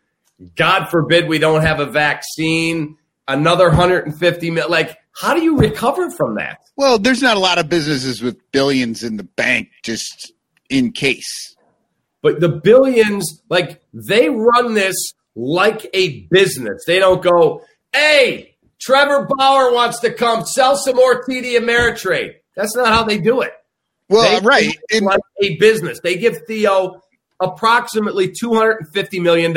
[0.56, 2.97] God forbid we don't have a vaccine,
[3.28, 4.72] another 150 million.
[4.72, 6.60] Like, how do you recover from that?
[6.76, 10.32] Well, there's not a lot of businesses with billions in the bank just
[10.70, 11.56] in case.
[12.24, 14.95] But the billions, like, they run this
[15.36, 16.84] like a business.
[16.86, 22.36] They don't go, hey, Trevor Bauer wants to come sell some more TD Ameritrade.
[22.56, 23.54] That's not how they do it.
[24.10, 24.78] Well, They right.
[24.89, 25.99] it like a business.
[26.02, 27.02] They give Theo
[27.41, 29.53] approximately $250 million.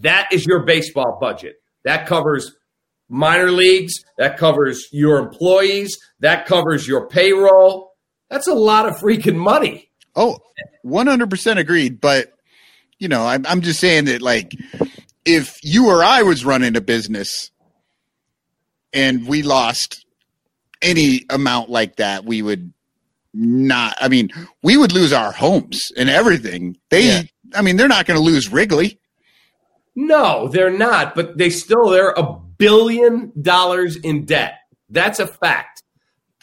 [0.00, 1.56] That is your baseball budget.
[1.84, 2.56] That covers
[3.08, 7.92] minor leagues, that covers your employees, that covers your payroll.
[8.30, 9.90] That's a lot of freaking money.
[10.16, 10.38] Oh,
[10.84, 12.00] 100% agreed.
[12.00, 12.32] But,
[12.98, 14.52] you know, I'm, I'm just saying that, like,
[15.24, 17.50] if you or I was running a business
[18.92, 20.04] and we lost
[20.82, 22.72] any amount like that, we would
[23.34, 24.30] not, I mean,
[24.62, 26.76] we would lose our homes and everything.
[26.90, 27.22] They, Yeah.
[27.54, 28.98] I mean, they're not going to lose Wrigley.
[29.94, 34.54] No, they're not, but they still they're a billion dollars in debt.
[34.90, 35.82] That's a fact.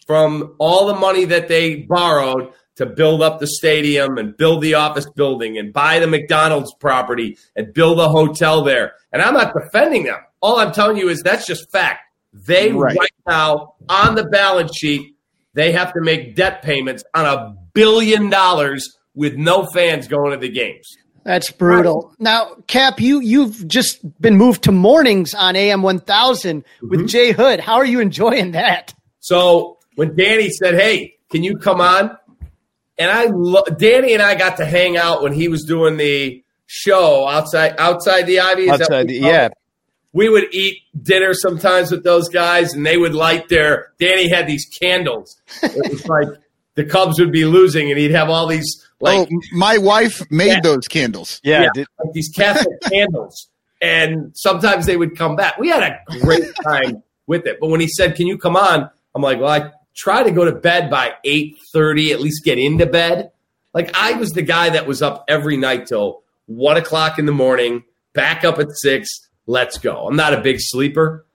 [0.08, 4.74] From all the money that they borrowed to build up the stadium and build the
[4.76, 8.94] office building and buy the McDonald's property and build a hotel there.
[9.12, 10.20] And I'm not defending them.
[10.42, 12.02] All I'm telling you is that's just fact.
[12.34, 12.98] They Right.
[12.98, 15.16] right, now on the balance sheet,
[15.54, 20.38] they have to make debt payments on a billion dollars with no fans going to
[20.38, 20.88] the games.
[21.24, 22.16] That's brutal.
[22.18, 27.06] Now, Cap, you you've just been moved to mornings on AM 1000 with mm-hmm.
[27.08, 27.60] Jay Hood.
[27.60, 28.94] How are you enjoying that?
[29.20, 32.18] So when Danny said, "Hey, can you come on?"
[33.02, 36.44] and I, lo- Danny and I got to hang out when he was doing the
[36.68, 38.64] show outside outside the Ivy.
[38.64, 39.50] Is Outside, the, yeah.
[40.14, 43.94] We would eat dinner sometimes with those guys, and they would light their.
[44.00, 45.40] Danny had these candles.
[45.64, 46.28] It was like
[46.76, 50.48] the Cubs would be losing, and he'd have all these like oh, my wife made
[50.48, 50.60] Yeah.
[50.62, 51.40] those candles.
[51.44, 51.64] Yeah.
[51.64, 53.48] yeah, did- like these Catholic candles.
[53.82, 55.58] And sometimes they would come back.
[55.58, 57.58] We had a great time with it.
[57.60, 60.46] But when he said, "Can you come on?" I'm like, "Well, I try to go
[60.46, 63.32] to bed by 8:30, at least get into bed."
[63.74, 67.32] Like I was the guy that was up every night till one o'clock in the
[67.32, 67.84] morning,
[68.14, 69.10] back up at six.
[69.48, 70.08] Let's go.
[70.08, 71.26] I'm not a big sleeper.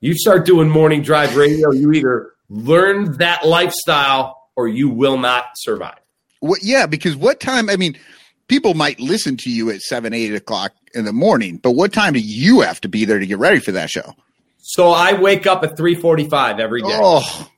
[0.00, 5.46] You start doing morning drive radio, you either learn that lifestyle or you will not
[5.56, 5.98] survive.
[6.40, 7.68] What, yeah, because what time?
[7.70, 7.98] I mean,
[8.46, 12.12] people might listen to you at seven, eight o'clock in the morning, but what time
[12.12, 14.14] do you have to be there to get ready for that show?
[14.58, 16.88] So I wake up at 3:45 every day.
[16.92, 17.48] Oh,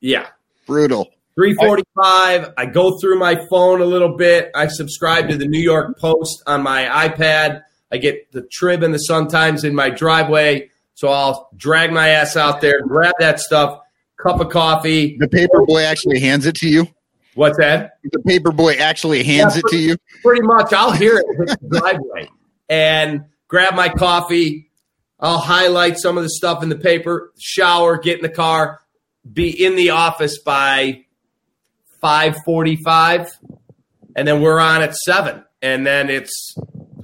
[0.00, 0.26] Yeah.
[0.66, 1.10] brutal.
[1.36, 5.98] 345 i go through my phone a little bit i subscribe to the new york
[5.98, 7.60] post on my ipad
[7.92, 12.08] i get the trib and the sun times in my driveway so i'll drag my
[12.08, 13.80] ass out there grab that stuff
[14.22, 15.16] cup of coffee.
[15.20, 16.88] The paper boy actually hands it to you.
[17.34, 17.98] what's that?
[18.02, 19.96] The paper boy actually hands Yeah, it to you.
[20.22, 20.72] pretty much.
[20.72, 22.30] I'll hear it driveway
[22.70, 24.70] and grab my coffee.
[25.20, 28.80] I'll highlight some of the stuff in the paper shower get in the car
[29.30, 31.04] be in the office by
[32.02, 33.28] 5:45
[34.16, 36.56] and then we're on at 7 and then it's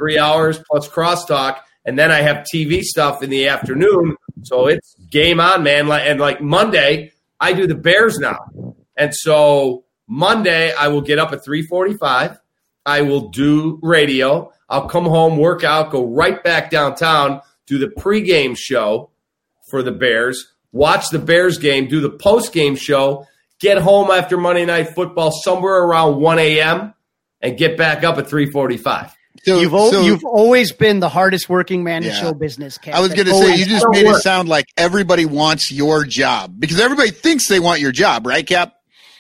[0.03, 4.97] 3 hours plus crosstalk and then I have TV stuff in the afternoon so it's
[5.11, 8.39] game on man and like Monday I do the Bears now
[8.97, 12.39] and so Monday I will get up at 3:45
[12.85, 17.87] I will do radio I'll come home work out go right back downtown do the
[17.87, 19.11] pregame show
[19.71, 23.27] for the Bears, watch the Bears game, do the post game show,
[23.59, 26.95] get home after Monday Night Football somewhere around 1 a.m.
[27.41, 29.11] and get back up at 3:45.
[29.45, 32.79] So, You've al- so you've always been the hardest working man in show business.
[32.79, 32.95] Cap.
[32.95, 36.05] I was going to say you just Don't made it sound like everybody wants your
[36.05, 38.75] job because everybody thinks they want your job, right, Cap?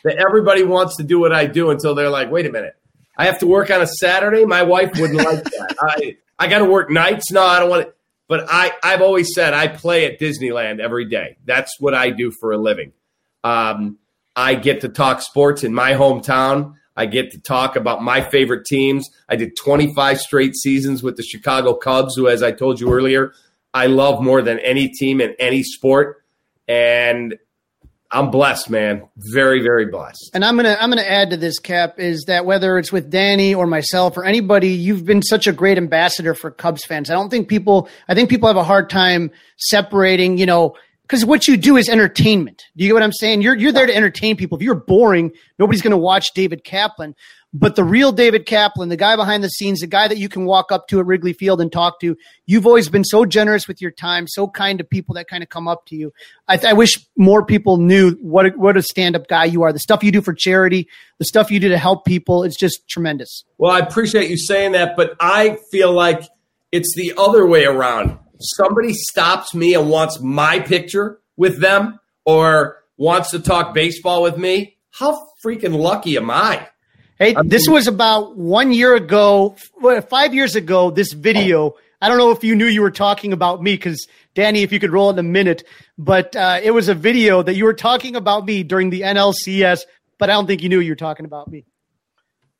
[0.04, 2.74] That everybody wants to do what I do until they're like, "Wait a minute,
[3.16, 5.76] I have to work on a Saturday." My wife wouldn't like that.
[5.80, 7.30] I I got to work nights.
[7.32, 7.96] No, I don't want it.
[8.28, 11.36] But I I've always said I play at Disneyland every day.
[11.44, 12.92] That's what I do for a living.
[13.44, 13.98] Um,
[14.36, 16.74] I get to talk sports in my hometown.
[16.96, 19.08] I get to talk about my favorite teams.
[19.28, 23.32] I did 25 straight seasons with the Chicago Cubs, who, as I told you earlier,
[23.72, 26.22] I love more than any team in any sport.
[26.68, 27.38] And
[28.10, 29.08] I'm blessed, man.
[29.16, 30.30] Very, very blessed.
[30.34, 33.54] And I'm gonna I'm gonna add to this cap is that whether it's with Danny
[33.54, 37.08] or myself or anybody, you've been such a great ambassador for Cubs fans.
[37.08, 40.76] I don't think people I think people have a hard time separating, you know,
[41.12, 42.64] because what you do is entertainment.
[42.74, 43.42] Do you get what I'm saying?
[43.42, 44.56] You're you're there to entertain people.
[44.56, 47.14] If you're boring, nobody's gonna watch David Kaplan.
[47.52, 50.46] But the real David Kaplan, the guy behind the scenes, the guy that you can
[50.46, 53.82] walk up to at Wrigley Field and talk to, you've always been so generous with
[53.82, 56.14] your time, so kind to people that kind of come up to you.
[56.48, 59.72] I, I wish more people knew what a, what a stand up guy you are.
[59.74, 60.88] The stuff you do for charity,
[61.18, 63.44] the stuff you do to help people, it's just tremendous.
[63.58, 66.22] Well, I appreciate you saying that, but I feel like
[66.72, 68.18] it's the other way around.
[68.42, 74.36] Somebody stops me and wants my picture with them or wants to talk baseball with
[74.36, 74.76] me.
[74.90, 76.68] How freaking lucky am I?
[77.18, 79.56] Hey, this was about one year ago,
[80.08, 80.90] five years ago.
[80.90, 81.74] This video.
[82.00, 84.80] I don't know if you knew you were talking about me because Danny, if you
[84.80, 85.62] could roll in a minute,
[85.96, 89.82] but uh, it was a video that you were talking about me during the NLCS.
[90.18, 91.64] But I don't think you knew you were talking about me.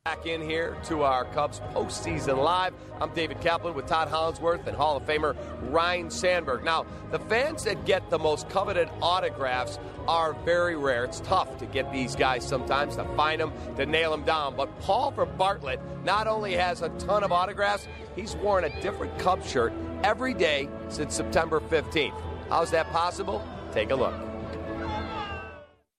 [0.05, 2.75] Back in here to our Cubs postseason live.
[3.01, 5.37] I'm David Kaplan with Todd Hollandsworth and Hall of Famer
[5.71, 6.65] Ryne Sandberg.
[6.65, 9.79] Now, the fans that get the most coveted autographs
[10.09, 11.05] are very rare.
[11.05, 14.57] It's tough to get these guys sometimes, to find them, to nail them down.
[14.57, 17.87] But Paul for Bartlett not only has a ton of autographs,
[18.17, 19.73] he's worn a different Cub shirt
[20.03, 22.21] every day since September 15th.
[22.49, 23.41] How's that possible?
[23.73, 24.32] Take a look.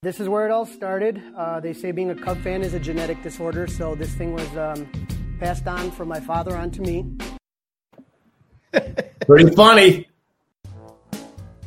[0.03, 1.23] This is where it all started.
[1.33, 4.57] Uh, they say being a Cub fan is a genetic disorder, so this thing was
[4.57, 4.85] um,
[5.39, 7.05] passed on from my father onto me.
[9.25, 10.09] Pretty funny.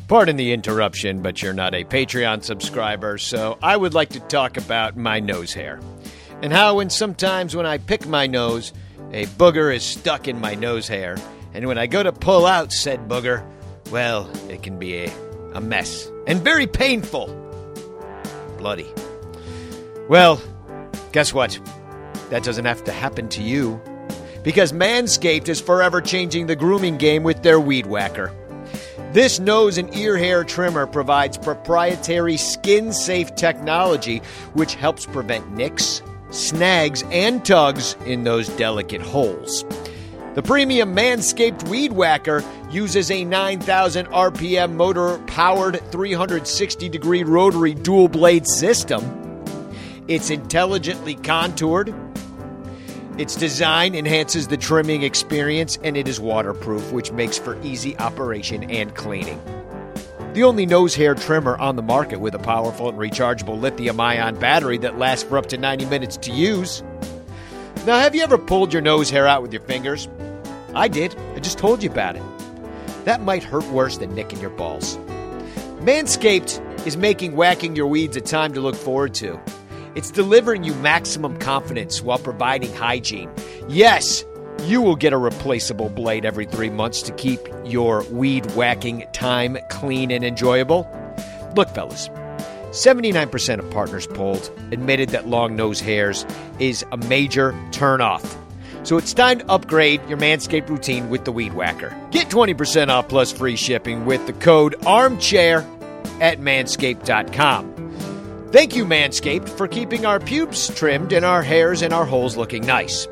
[0.07, 4.59] Pardon the interruption, but you're not a Patreon subscriber, so I would like to talk
[4.59, 5.81] about my nose hair.
[6.43, 8.75] And how, when sometimes when I pick my nose,
[9.13, 11.17] a booger is stuck in my nose hair,
[11.55, 13.43] and when I go to pull out said booger,
[13.91, 15.13] well, it can be a,
[15.55, 17.46] a mess and very painful.
[18.67, 18.93] Bloody.
[20.09, 20.43] Well,
[21.13, 21.57] guess what?
[22.31, 23.81] That doesn't have to happen to you.
[24.43, 28.33] Because Manscaped is forever changing the grooming game with their Weed Whacker.
[29.13, 34.19] This nose and ear hair trimmer provides proprietary skin safe technology
[34.55, 39.65] which helps prevent nicks, snags, and tugs in those delicate holes.
[40.35, 42.43] The premium Manscaped Weed Whacker
[42.77, 49.03] uses a 9,000 RPM motor powered 360 degree rotary dual blade system.
[50.09, 51.95] It's intelligently contoured.
[53.17, 58.71] Its design enhances the trimming experience and it is waterproof, which makes for easy operation
[58.71, 59.41] and cleaning.
[60.35, 64.39] The only nose hair trimmer on the market with a powerful and rechargeable lithium ion
[64.39, 66.83] battery that lasts for up to 90 minutes to use.
[67.87, 70.09] Now, have you ever pulled your nose hair out with your fingers?
[70.75, 71.17] I did.
[71.35, 72.36] I just told you about it.
[73.07, 74.97] That might hurt worse than nicking your balls.
[75.79, 79.41] Manscaped is making whacking your weeds a time to look forward to.
[79.95, 83.31] It's delivering you maximum confidence while providing hygiene.
[83.69, 84.25] Yes,
[84.65, 89.57] you will get a replaceable blade every three months to keep your weed whacking time
[89.71, 90.85] clean and enjoyable.
[91.55, 92.09] Look, fellas,
[92.71, 96.27] 79% of partners polled admitted that long nose hairs
[96.59, 98.37] is a major turnoff.
[98.87, 101.93] So it's time to upgrade your Manscaped routine with the Weed Whacker.
[102.13, 105.67] Get 20% off plus free shipping with the code ARMCHAIR
[106.21, 108.49] at manscaped.com.
[108.53, 112.65] Thank you, Manscaped, for keeping our pubes trimmed and our hairs and our holes looking
[112.65, 113.09] nice.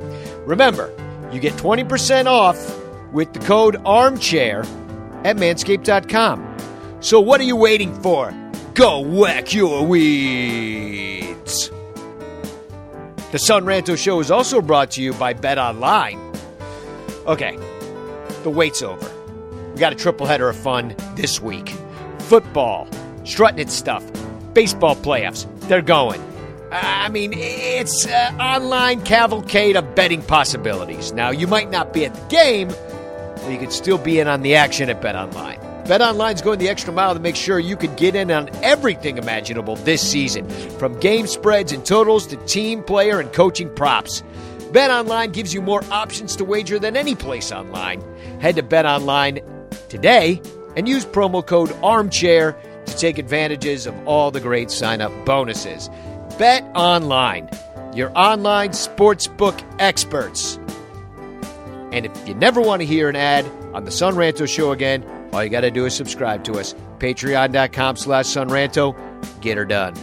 [0.47, 0.93] Remember,
[1.33, 2.57] you get 20% off
[3.13, 4.65] with the code ARMCHAIR
[5.25, 6.57] at manscaped.com.
[7.01, 8.33] So what are you waiting for?
[8.75, 11.73] Go whack your weeds.
[13.35, 16.21] The Son Ranto Show is also brought to you by Bet Online.
[17.27, 17.59] Okay,
[18.45, 19.11] the wait's over.
[19.73, 21.71] We got a triple header of fun this week.
[22.21, 22.87] Football,
[23.25, 24.05] strutting stuff,
[24.53, 26.23] baseball playoffs, they're going.
[26.71, 31.13] I mean, it's an online cavalcade of betting possibilities.
[31.13, 34.43] Now, you might not be at the game, but you could still be in on
[34.43, 35.59] the action at Bet Online.
[35.87, 39.19] Bet Online's going the extra mile to make sure you can get in on everything
[39.19, 44.23] imaginable this season, from game spreads and totals to team, player, and coaching props.
[44.73, 48.03] Bet Online gives you more options to wager than any place online.
[48.41, 49.41] Head to Bet Online
[49.91, 50.41] today
[50.75, 52.57] and use promo code ARMCHAIR
[52.87, 55.91] to take advantages of all the great sign up bonuses.
[56.39, 57.49] Bet Online,
[57.95, 60.59] your online sportsbook experts.
[61.93, 65.05] And if you never want to hear an ad on the Son Ranto show again,
[65.35, 66.75] all you got to do is subscribe to us.
[66.99, 68.95] Patreon.com slash Sonranto.
[69.41, 69.95] Get her done.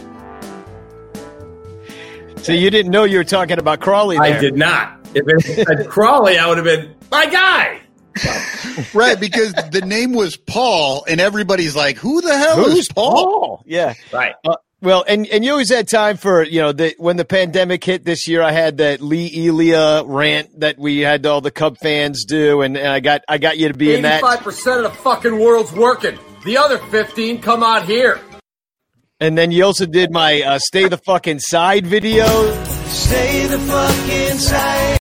[2.38, 4.36] So you didn't know you were talking about Crawley there.
[4.36, 4.98] I did not.
[5.14, 7.80] If it had Crawley, I would have been my guy.
[8.94, 13.12] right, because the name was Paul, and everybody's like, "Who the hell Who's is Paul?"
[13.12, 13.62] Paul?
[13.66, 13.94] Yeah.
[14.12, 14.34] Right.
[14.44, 17.84] Uh, well, and, and you always had time for, you know, the, when the pandemic
[17.84, 21.78] hit this year, I had that Lee Elia rant that we had all the Cub
[21.78, 24.24] fans do, and, and I got I got you to be in that.
[24.24, 26.18] Eighty-five percent of the fucking world's working.
[26.44, 28.20] The other fifteen come out here.
[29.20, 32.26] And then you also did my uh, "Stay the Fuck Inside" video.
[32.86, 34.98] Stay the fuck inside.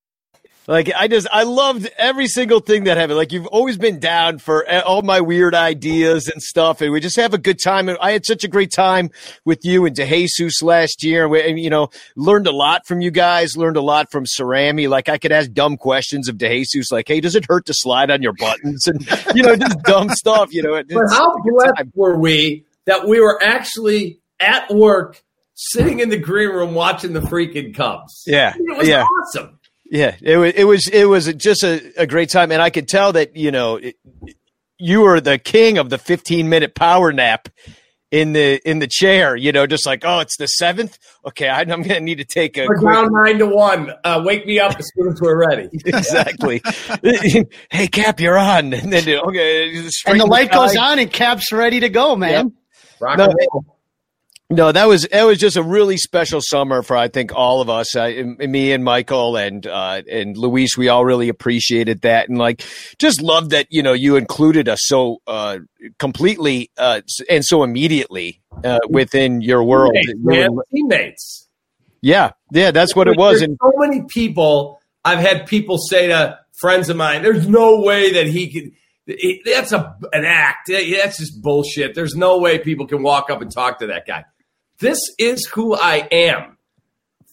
[0.72, 3.18] Like I just I loved every single thing that happened.
[3.18, 7.18] Like you've always been down for all my weird ideas and stuff, and we just
[7.18, 7.90] have a good time.
[7.90, 9.10] And I had such a great time
[9.44, 13.02] with you and DeJesus last year, and, we, and you know learned a lot from
[13.02, 13.58] you guys.
[13.58, 14.88] Learned a lot from Cerami.
[14.88, 18.10] Like I could ask dumb questions of DeJesus, like, "Hey, does it hurt to slide
[18.10, 19.06] on your buttons?" And
[19.36, 20.54] you know, just dumb stuff.
[20.54, 25.22] You know, But how blessed were we that we were actually at work,
[25.54, 28.24] sitting in the green room watching the freaking Cubs?
[28.26, 29.04] Yeah, it was yeah.
[29.04, 29.60] awesome.
[29.92, 32.88] Yeah, it was it was it was just a, a great time, and I could
[32.88, 33.98] tell that you know it,
[34.80, 37.50] you were the king of the fifteen minute power nap
[38.10, 39.36] in the in the chair.
[39.36, 40.98] You know, just like oh, it's the seventh.
[41.28, 42.94] Okay, I, I'm going to need to take a We're quick.
[42.94, 43.92] down nine to one.
[44.06, 45.68] Uh, wake me up as soon as we're ready.
[45.86, 46.62] exactly.
[47.70, 48.74] hey, Cap, you're on.
[48.74, 49.76] And then okay,
[50.08, 52.54] And the light goes on and Cap's ready to go, man.
[53.02, 53.66] Rock No, and roll.
[54.52, 57.70] No, that was that was just a really special summer for I think all of
[57.70, 60.78] us, uh, and- and me and Michael and uh, and Luis.
[60.78, 62.62] We all really appreciated that, and like
[63.00, 65.60] just loved that you know you included us so uh,
[66.00, 67.00] completely uh,
[67.30, 69.96] and so immediately uh, within your world.
[70.06, 70.50] Teammates.
[70.76, 71.48] Teammates.
[72.02, 73.40] Yeah, yeah, that's what it was.
[73.40, 74.82] There's And so many people.
[75.06, 78.72] I've had people say to friends of mine, "There's no way that he could."
[79.46, 80.70] That's a an act.
[80.70, 81.96] That's just bullshit.
[81.96, 84.26] There's no way people can walk up and talk to that guy.
[84.82, 86.58] This is who I am.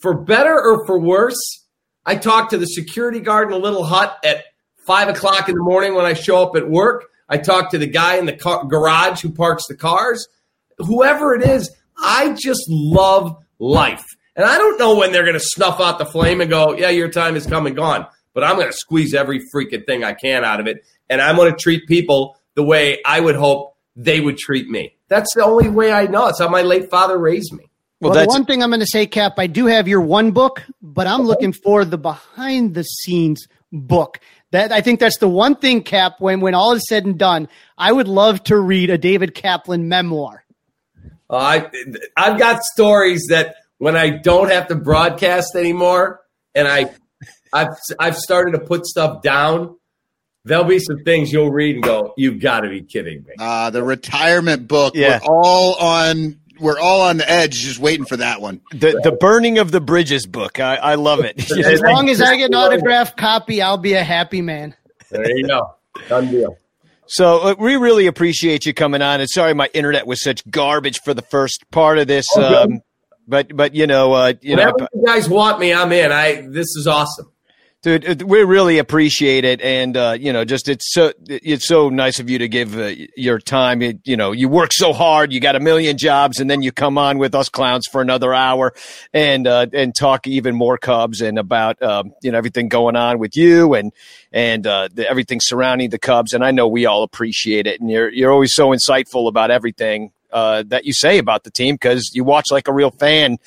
[0.00, 1.64] For better or for worse,
[2.04, 4.44] I talk to the security guard in a little hut at
[4.86, 7.06] five o'clock in the morning when I show up at work.
[7.26, 10.28] I talk to the guy in the car, garage who parks the cars.
[10.76, 14.04] Whoever it is, I just love life.
[14.36, 16.90] And I don't know when they're going to snuff out the flame and go, yeah,
[16.90, 18.06] your time is come and gone.
[18.34, 20.84] But I'm going to squeeze every freaking thing I can out of it.
[21.08, 23.67] And I'm going to treat people the way I would hope
[23.98, 24.94] they would treat me.
[25.08, 26.28] That's the only way I know.
[26.28, 27.64] It's how my late father raised me.
[28.00, 30.00] well, Well, the that's one thing I'm going to say, Cap, I do have your
[30.00, 34.20] one book, but I'm looking for the behind the scenes book.
[34.52, 36.20] That I think that's the one thing, Cap.
[36.20, 39.88] When when all is said and done, I would love to read a David Kaplan
[39.88, 40.44] memoir.
[41.28, 41.70] Uh, I
[42.16, 46.20] I've got stories that when I don't have to broadcast anymore,
[46.54, 46.90] and I
[47.52, 49.76] I've I've started to put stuff down.
[50.48, 53.70] There'll be some things you'll read and go, "You've got to be kidding me." Uh,
[53.70, 54.94] the retirement book.
[54.96, 55.20] Yeah.
[55.22, 56.40] We're all on.
[56.58, 58.60] We're all on the edge, just waiting for that one.
[58.72, 60.58] the the burning of the bridges book.
[60.58, 61.50] I, I love it.
[61.64, 64.74] As long as I get an autographed copy, I'll be a happy man.
[65.10, 65.74] There you go,
[66.08, 66.56] done deal.
[67.06, 69.20] So uh, we really appreciate you coming on.
[69.20, 72.26] And sorry, my internet was such garbage for the first part of this.
[72.34, 72.72] Oh, good.
[72.72, 72.80] Um,
[73.28, 76.10] but but you know uh, you know you guys want me, I'm in.
[76.10, 77.30] I this is awesome.
[77.80, 82.18] Dude, we really appreciate it, and uh, you know, just it's so it's so nice
[82.18, 83.82] of you to give uh, your time.
[83.82, 86.72] It, you know, you work so hard, you got a million jobs, and then you
[86.72, 88.74] come on with us clowns for another hour
[89.14, 93.20] and uh, and talk even more Cubs and about um, you know everything going on
[93.20, 93.92] with you and
[94.32, 96.32] and uh, the, everything surrounding the Cubs.
[96.32, 100.10] And I know we all appreciate it, and you're you're always so insightful about everything
[100.32, 103.38] uh, that you say about the team because you watch like a real fan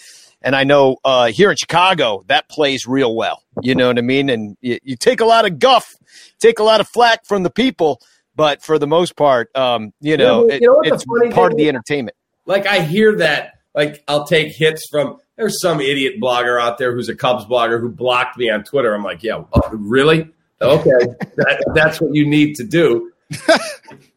[0.41, 3.43] and I know uh, here in Chicago, that plays real well.
[3.61, 4.29] You know what I mean?
[4.29, 5.95] And you, you, take a lot of guff,
[6.39, 8.01] take a lot of flack from the people,
[8.35, 11.69] but for the most part, um, you know, you know, it, it's part of the
[11.69, 12.15] entertainment.
[12.45, 15.17] Like I hear that, like I'll take hits from.
[15.37, 18.93] There's some idiot blogger out there who's a Cubs blogger who blocked me on Twitter.
[18.93, 20.29] I'm like, yeah, oh, really?
[20.61, 20.89] Okay,
[21.35, 23.11] that, that's what you need to do.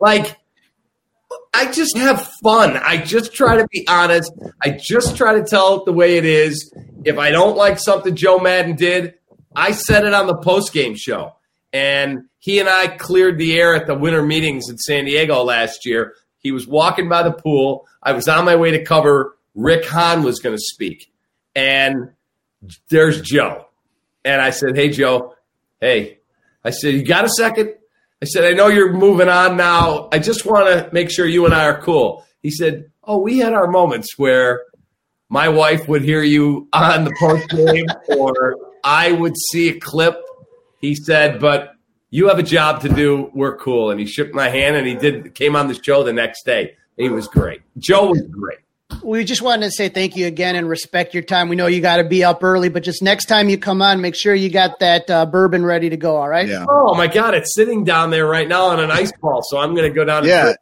[0.01, 0.37] like
[1.55, 2.77] I just have fun.
[2.77, 4.33] I just try to be honest.
[4.61, 6.75] I just try to tell it the way it is.
[7.05, 9.15] If I don't like something Joe Maddon did,
[9.55, 11.37] I said it on the post game show.
[11.73, 15.87] And he and I cleared the air at the winter meetings in San Diego last
[15.87, 16.15] year.
[16.39, 17.87] He was walking by the pool.
[18.03, 19.37] I was on my way to cover.
[19.55, 21.13] Rick Hahn was going to speak.
[21.55, 22.11] And
[22.91, 23.67] there's Joe.
[24.25, 25.35] And I said, Hey, Joe.
[25.81, 26.19] Hey.
[26.65, 27.75] I said, You got a second?
[28.23, 30.09] I said, I know you're moving on now.
[30.13, 32.25] I just want to make sure you and I are cool.
[32.43, 34.63] He said, Oh, we had our moments where
[35.29, 37.87] my wife would hear you on the post game
[38.17, 40.23] or I would see a clip.
[40.81, 41.75] He said, but
[42.11, 43.31] you have a job to do.
[43.35, 43.91] We're cool.
[43.91, 46.77] And he shook my hand and he did came on the show the next day.
[46.97, 47.63] He was great.
[47.79, 48.64] Joe was great
[49.03, 51.49] we just wanted to say thank you again and respect your time.
[51.49, 54.01] We know you got to be up early, but just next time you come on,
[54.01, 56.17] make sure you got that uh, bourbon ready to go.
[56.17, 56.49] All right.
[56.49, 56.67] Yeah.
[56.69, 59.75] Oh my God, it's sitting down there right now on an ice ball, so I'm
[59.75, 60.25] going to go down.
[60.25, 60.55] Yeah.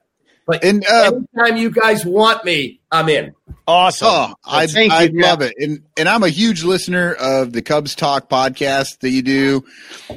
[0.46, 3.32] But and uh, anytime you guys want me, I'm in.
[3.66, 4.08] Awesome.
[4.10, 8.28] Oh, I I love it, and and I'm a huge listener of the Cubs Talk
[8.28, 9.64] podcast that you do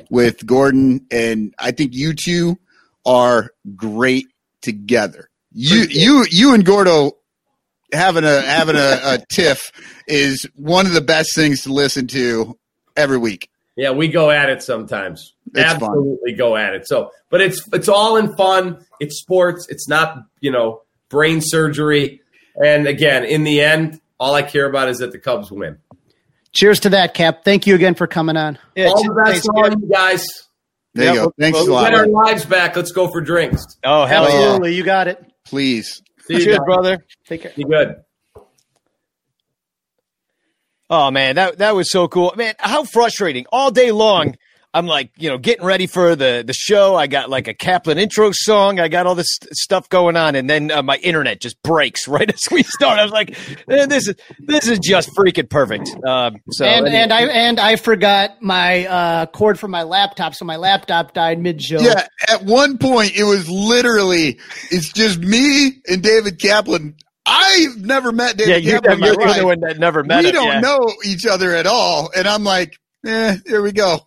[0.09, 2.57] with Gordon, and I think you two
[3.05, 4.25] are great
[4.61, 5.29] together.
[5.51, 7.17] You you you and Gordo
[7.93, 9.71] having a having a, a tiff
[10.07, 12.57] is one of the best things to listen to
[12.95, 13.49] every week.
[13.75, 15.33] Yeah, we go at it sometimes.
[15.53, 16.37] It's Absolutely fun.
[16.37, 16.87] go at it.
[16.87, 18.85] So, but it's it's all in fun.
[18.99, 19.67] It's sports.
[19.69, 22.21] It's not you know brain surgery.
[22.63, 25.77] And again, in the end, all I care about is that the Cubs win.
[26.53, 27.43] Cheers to that, Cap.
[27.43, 28.57] Thank you again for coming on.
[28.75, 30.25] Yeah, all the best to all you guys.
[30.93, 31.33] There you go.
[31.37, 31.89] Thanks we'll a lot.
[31.89, 32.77] Get our lives back.
[32.77, 33.61] Let's go for drinks.
[33.83, 34.71] Oh, hell Absolutely.
[34.71, 34.77] Yeah.
[34.77, 35.21] You got it.
[35.43, 36.01] Please.
[36.27, 37.05] See Cheers, brother.
[37.27, 37.51] Take care.
[37.55, 37.95] Be good.
[40.89, 42.53] Oh man, that that was so cool, man.
[42.59, 43.45] How frustrating!
[43.51, 44.35] All day long,
[44.75, 46.95] I'm like, you know, getting ready for the the show.
[46.95, 48.77] I got like a Kaplan intro song.
[48.77, 52.29] I got all this stuff going on, and then uh, my internet just breaks right
[52.29, 52.99] as we start.
[52.99, 53.37] I was like,
[53.69, 55.89] eh, this is this is just freaking perfect.
[56.05, 57.03] Um, so and anyway.
[57.03, 61.39] and I and I forgot my uh, cord for my laptop, so my laptop died
[61.39, 61.79] mid show.
[61.79, 64.39] Yeah, at one point it was literally
[64.71, 68.99] it's just me and David Kaplan I've never met David yeah, Kaplan.
[68.99, 70.59] You're, you're the one that never met We him, don't yeah.
[70.59, 72.11] know each other at all.
[72.15, 74.05] And I'm like, eh, here we go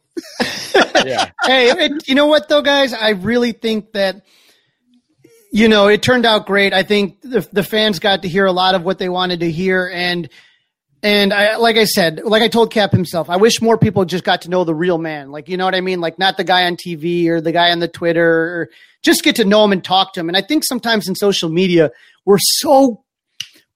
[1.05, 1.31] yeah.
[1.45, 2.93] Hey, it, you know what though, guys?
[2.93, 4.27] I really think that
[5.51, 6.75] you know it turned out great.
[6.75, 9.51] I think the, the fans got to hear a lot of what they wanted to
[9.51, 10.29] hear, and
[11.03, 14.25] and I like I said, like I told Cap himself, I wish more people just
[14.25, 15.31] got to know the real man.
[15.31, 16.01] Like you know what I mean?
[16.01, 18.71] Like not the guy on TV or the guy on the Twitter, or
[19.03, 20.29] just get to know him and talk to him.
[20.29, 21.93] And I think sometimes in social media
[22.25, 23.05] we're so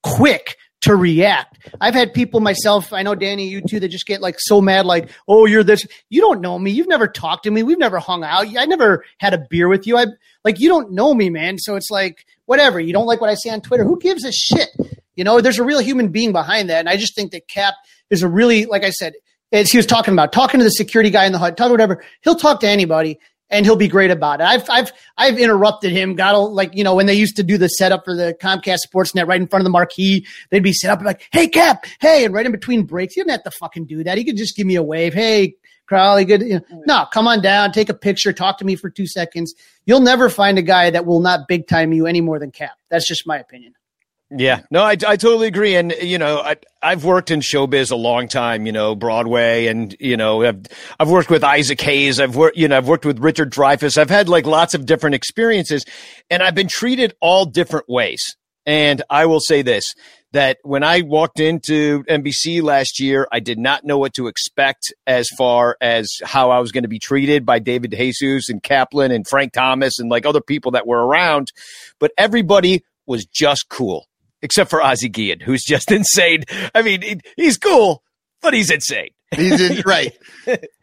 [0.03, 1.52] quick to react.
[1.79, 4.85] I've had people myself, I know Danny, you too, that just get like so mad,
[4.85, 5.85] like, oh, you're this.
[6.09, 6.71] You don't know me.
[6.71, 7.63] You've never talked to me.
[7.63, 8.47] We've never hung out.
[8.57, 9.97] I never had a beer with you.
[9.97, 10.07] I
[10.43, 11.57] like, you don't know me, man.
[11.57, 12.79] So it's like, whatever.
[12.79, 13.83] You don't like what I say on Twitter.
[13.83, 14.69] Who gives a shit?
[15.15, 16.79] You know, there's a real human being behind that.
[16.79, 17.75] And I just think that Cap
[18.09, 19.13] is a really, like I said,
[19.51, 22.03] as he was talking about, talking to the security guy in the hut, talk whatever.
[22.21, 24.45] He'll talk to anybody and he'll be great about it.
[24.45, 26.15] I've I've I've interrupted him.
[26.15, 29.27] Got like you know when they used to do the setup for the Comcast Sportsnet
[29.27, 32.33] right in front of the marquee, they'd be set up like, "Hey Cap, hey," and
[32.33, 34.17] right in between breaks, he didn't have to fucking do that.
[34.17, 35.13] He could just give me a wave.
[35.13, 35.55] Hey,
[35.87, 36.41] Crowley, good.
[36.41, 39.53] You know, no, come on down, take a picture, talk to me for two seconds.
[39.85, 42.77] You'll never find a guy that will not big time you any more than Cap.
[42.89, 43.73] That's just my opinion.
[44.29, 45.75] Yeah, no, I, I totally agree.
[45.75, 49.95] And, you know, I, I've worked in showbiz a long time, you know, Broadway and,
[49.99, 50.65] you know, I've,
[50.99, 52.19] I've worked with Isaac Hayes.
[52.19, 53.97] I've worked, you know, I've worked with Richard Dreyfuss.
[53.97, 55.85] I've had like lots of different experiences
[56.31, 58.35] and I've been treated all different ways.
[58.65, 59.93] And I will say this,
[60.31, 64.93] that when I walked into NBC last year, I did not know what to expect
[65.05, 69.11] as far as how I was going to be treated by David DeJesus and Kaplan
[69.11, 71.51] and Frank Thomas and like other people that were around.
[71.99, 74.07] But everybody was just cool
[74.43, 76.43] except for Ozzie Guillen, who's just insane.
[76.75, 78.03] I mean, he's cool,
[78.43, 79.09] but he's insane.
[79.35, 80.13] He's in right.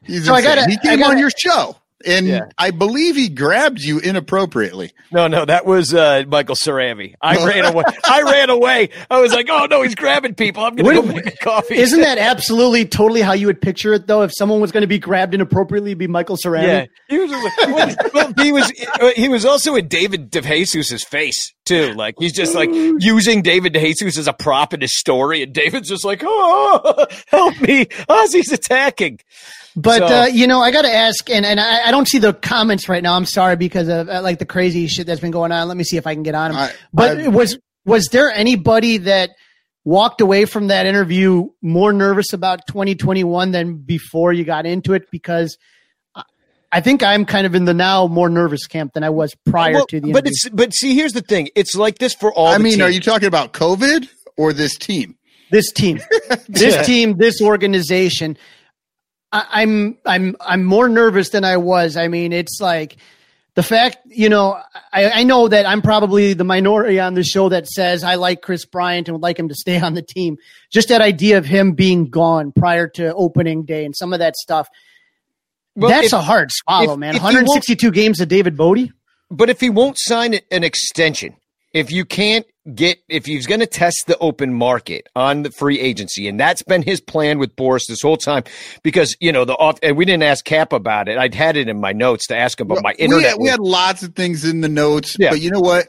[0.04, 1.76] He's So I gotta- he I came gotta- on your show,
[2.06, 2.40] and Yeah.
[2.59, 4.93] I believe he grabbed you inappropriately.
[5.12, 7.14] No, no, that was uh, Michael Cerami.
[7.20, 7.85] I ran away.
[8.05, 8.90] I ran away.
[9.10, 10.64] I was like, "Oh no, he's grabbing people.
[10.64, 13.60] I'm going to What- go make a coffee." Isn't that absolutely totally how you would
[13.60, 14.22] picture it, though?
[14.22, 16.62] If someone was going to be grabbed inappropriately, it'd be Michael Cerami.
[16.62, 17.31] Yeah, he was.
[17.31, 18.72] Well, well, he was.
[19.16, 21.93] He was also in David DeJesus's face too.
[21.94, 25.89] Like he's just like using David DeJesus as a prop in his story, and David's
[25.89, 27.86] just like, "Oh, help me!
[28.09, 29.18] Ozzie's attacking."
[29.82, 32.19] But So- uh, you know, I got to ask, and, and I, I don't see
[32.19, 33.15] the comments right now.
[33.15, 35.69] I'm sorry because of uh, like the crazy shit that's been going on.
[35.69, 36.61] Let me see if I can get on them.
[36.61, 39.31] I- but I- was was there anybody that
[39.85, 45.11] walked away from that interview more nervous about 2021 than before you got into it?
[45.11, 45.57] Because
[46.15, 46.24] I-
[46.73, 49.73] I think I'm kind of in the now more nervous camp than I was prior
[49.74, 50.12] Well, to the.
[50.12, 51.48] but it's but see, here's the thing.
[51.55, 52.48] It's like this for all.
[52.48, 55.16] I the mean, are you talking about COVID or this team?
[55.52, 55.98] this team,
[56.48, 56.82] this Yeah.
[56.82, 58.36] team, this organization.
[59.32, 61.97] I, I'm I'm I'm more nervous than I was.
[61.97, 62.97] I mean, it's like
[63.55, 64.61] the fact, you know,
[64.93, 68.43] I, I know that I'm probably the minority on the show that says I like
[68.43, 70.39] Kris Bryant and would like him to stay on the team.
[70.70, 74.36] Just that idea of him being gone prior to opening day and some of that
[74.36, 74.69] stuff.
[75.77, 77.16] Well, that's if- a hard swallow, if- man.
[77.16, 78.89] if 162 games of David Bote.
[79.32, 81.36] But if he won't sign an extension,
[81.73, 85.80] if you can't get, if he's going to test the open market on the free
[85.80, 88.44] agency, and that's been his plan with Boras this whole time,
[88.82, 91.16] because you know the off, and we didn't ask Cap about it.
[91.18, 93.30] I'd had it in my notes to ask him, but my we, internet.
[93.30, 95.30] had, we had lots of things in the notes, Yeah.
[95.30, 95.88] but you know what?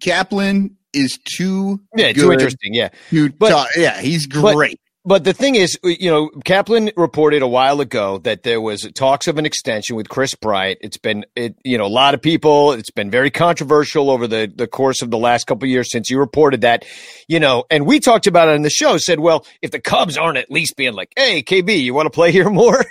[0.00, 2.74] Kaplan is too yeah, good too interesting.
[2.74, 4.80] Yeah, to But- talk- yeah, he's great.
[5.08, 9.26] But the thing is, you know, Kaplan reported a while ago that there was talks
[9.26, 10.80] of an extension with Kris Bryant.
[10.82, 12.72] It's been, it, you know, a lot of people.
[12.72, 16.10] It's been very controversial over the the course of the last couple of years since
[16.10, 16.84] you reported that,
[17.26, 17.64] you know.
[17.70, 18.98] And we talked about it on the show.
[18.98, 22.10] Said, well, if the Cubs aren't at least being like, hey, KB, you want to
[22.10, 22.84] play here more?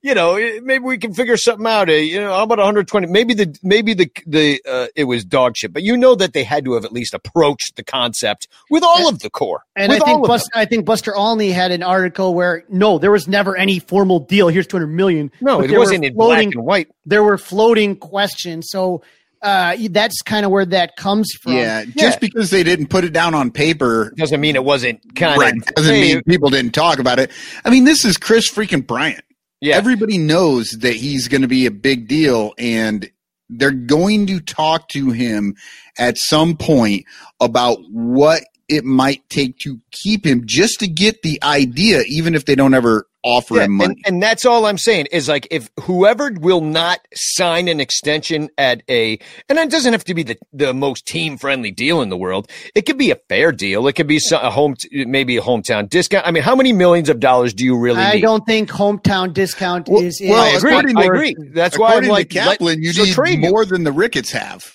[0.00, 1.88] you know, maybe we can figure something out.
[1.88, 3.08] Uh, you know, how about 120?
[3.08, 6.44] Maybe the maybe the the uh, it was dog shit, but you know that they
[6.44, 9.64] had to have at least approached the concept with all of the core.
[9.74, 13.26] And I think Buster, I think Buster Olney had an article where no, there was
[13.28, 14.48] never any formal deal.
[14.48, 15.30] Here's 200 million.
[15.40, 16.88] No, But it there were wasn't in floating- black and white.
[17.06, 18.66] There were floating questions.
[18.70, 19.02] So
[19.42, 21.52] uh, that's kind of where that comes from.
[21.54, 21.92] Yeah, Yeah.
[21.96, 25.54] just because they didn't put it down on paper Doesn't mean it wasn't kind right,
[25.54, 25.64] of.
[25.74, 27.30] doesn't hey, mean people didn't talk about it.
[27.64, 29.22] I mean, this is Kris freaking Bryant.
[29.60, 29.76] yeah.
[29.76, 33.10] Everybody knows that he's going to be a big deal, and
[33.50, 35.56] they're going to talk to him
[35.98, 37.04] at some point
[37.38, 42.44] about what it might take to keep him just to get the idea, even if
[42.44, 43.94] they don't ever offer Yeah, him money.
[44.04, 48.50] and, and that's all I'm saying is like if whoever will not sign an extension
[48.58, 49.18] at a
[49.48, 52.50] and it doesn't have to be the, the most team friendly deal in the world.
[52.74, 53.86] It could be a fair deal.
[53.86, 56.26] It could be some, a home maybe a hometown discount.
[56.26, 58.20] I mean, how many millions of dollars do you really I need?
[58.20, 60.20] don't think hometown discount Well- is.
[60.22, 60.70] well, I agree.
[60.72, 61.34] according I agree.
[61.54, 63.50] That's why I'm According like to Kaplan, let- you so need trade you.
[63.50, 64.70] more than the Ricketts have.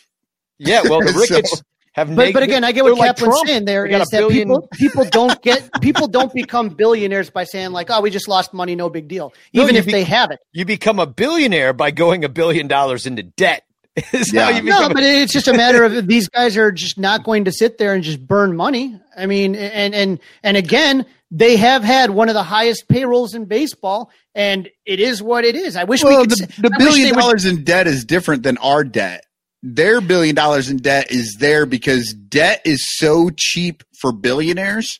[0.57, 1.61] Yeah, well, the So- Ricketts
[1.99, 2.15] have.
[2.15, 3.47] But, neg- but again, I get what like Kaplan's Trump.
[3.47, 6.69] saying there They got is a that billion- people people don't get people don't become
[6.69, 9.33] billionaires by saying like, oh, we just lost money, no big deal.
[9.53, 10.39] Even you if be- they have it.
[10.53, 13.63] you become a billionaire by going a billion dollars into debt.
[14.13, 14.43] Is Yeah.
[14.45, 16.97] how you No, become a- but it's just a matter of these guys are just
[16.97, 18.99] not going to sit there and just burn money.
[19.17, 23.45] I mean, and and and again, they have had one of the highest payrolls in
[23.45, 25.75] baseball, and it is what it is.
[25.75, 26.31] I wish Well, we could.
[26.31, 29.25] the, the billion they would- dollars in debt is different than our debt.
[29.61, 34.99] Their billion dollars in debt is there because debt is so cheap for billionaires,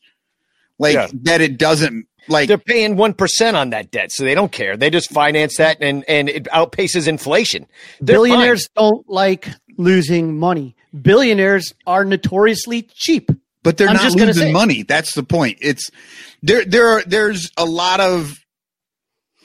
[0.78, 1.08] like Yeah.
[1.24, 4.76] that it doesn't like they're paying one percent on that debt, so they don't care.
[4.76, 7.68] They just finance that, and and it outpaces inflation.
[8.02, 10.76] They're billionaires don't like losing money.
[11.02, 13.32] Billionaires are notoriously cheap.
[13.64, 14.84] but they're I'm not just gonna losing money.
[14.84, 15.58] That's the point.
[15.62, 15.90] It's
[16.44, 16.66] there.
[16.66, 18.39] There are there's a lot of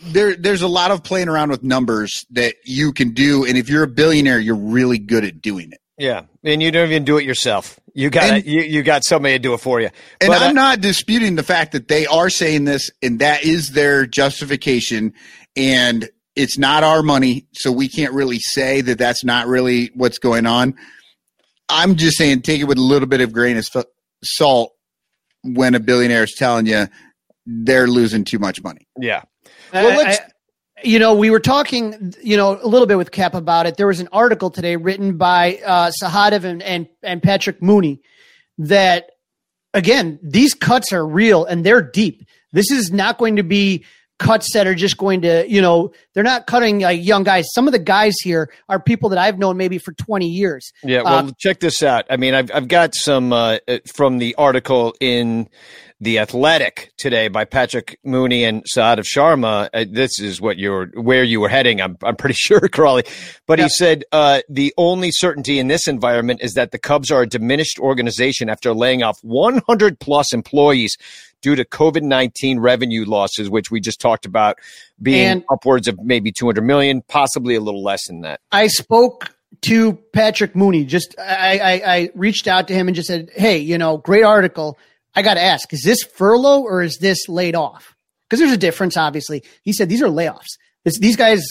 [0.06, 0.36] there.
[0.36, 3.85] There's a lot of playing around with numbers that you can do, and if you're
[3.85, 5.78] a billionaire, you're really good at doing it.
[5.98, 7.78] Yeah, and you don't even do it yourself.
[7.94, 9.90] You got And- you, you got somebody to do it for you.
[10.20, 13.44] And But, I'm uh, not disputing the fact that they are saying this, and that
[13.44, 15.14] is their justification.
[15.56, 20.18] And it's not our money, so we can't really say that that's not really what's
[20.18, 20.74] going on.
[21.68, 23.68] I'm just saying, take it with a little bit of grain of
[24.24, 24.72] salt
[25.44, 26.89] when a billionaire is telling you
[27.47, 28.89] they're losing too much money.
[28.98, 29.22] yeah.
[29.74, 30.20] Well, Well, let's-
[30.82, 33.76] you know, we were talking, you know, a little bit with Cap about it.
[33.76, 38.01] There was an article today written by uh, Sahadev and, and and Patrick Mooney
[38.59, 39.10] that,
[39.72, 42.26] again, these cuts are real and they're deep.
[42.52, 43.84] This is not going to be
[44.18, 47.46] cuts that are just going to, you know, they're not cutting like young guys.
[47.52, 50.70] Some of the guys here are people that I've known maybe for 20 years.
[50.82, 52.05] Yeah, well, uh, check this out.
[52.10, 53.59] I mean, I've I've got some uh,
[53.94, 55.48] from the article in
[56.00, 59.68] the Athletic today by Patrick Mooney and Sahadev Sharma.
[59.72, 61.80] Uh, this is what you're where you were heading.
[61.80, 63.04] I'm I'm pretty sure, Crawley,
[63.46, 63.64] But yeah.
[63.64, 67.26] he said uh, the only certainty in this environment is that the Cubs are a
[67.26, 70.96] diminished organization after laying off 100 plus employees
[71.40, 74.58] due to COVID 19 revenue losses, which we just talked about
[75.00, 78.40] being and upwards of maybe 200 million, possibly a little less than that.
[78.50, 80.84] I spoke to Patrick Mooney.
[80.84, 84.24] Just I, I, I reached out to him and just said, "Hey, you know, great
[84.24, 84.78] article.
[85.15, 87.95] I got to ask, is this furlough or is this laid off?
[88.28, 89.43] Because there's a difference, obviously.
[89.62, 90.59] He said these are layoffs.
[90.85, 91.45] This, these guys,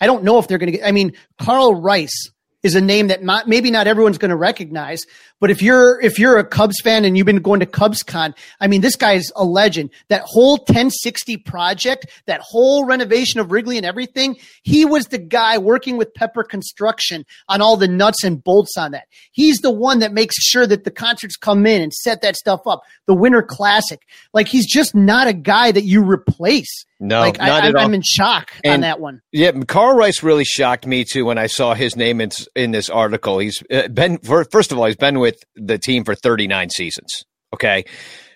[0.00, 0.86] I don't know if they're going to get.
[0.86, 2.30] I mean, Carl Rice
[2.66, 5.00] is a name that not, maybe not everyone's going to recognize.
[5.38, 8.68] But if you're if you're a Cubs fan and you've been going to CubsCon, I
[8.68, 9.90] mean, this guy's a legend.
[10.08, 15.58] That whole 1060 project, that whole renovation of Wrigley and everything, he was the guy
[15.58, 19.08] working with Pepper Construction on all the nuts and bolts on that.
[19.32, 22.66] He's the one that makes sure that the concerts come in and set that stuff
[22.66, 22.82] up.
[23.06, 24.00] The Winter Classic,
[24.32, 26.86] like he's just not a guy that you replace.
[26.98, 27.82] No, like, not I, at I'm, all.
[27.82, 29.20] I'm in shock And- on that one.
[29.30, 32.90] Yeah, Carl Rice really shocked me too when I saw his name in in this
[32.90, 33.38] article.
[33.38, 37.24] He's been for, first of all, he's been with the team for 39 seasons.
[37.54, 37.84] Okay,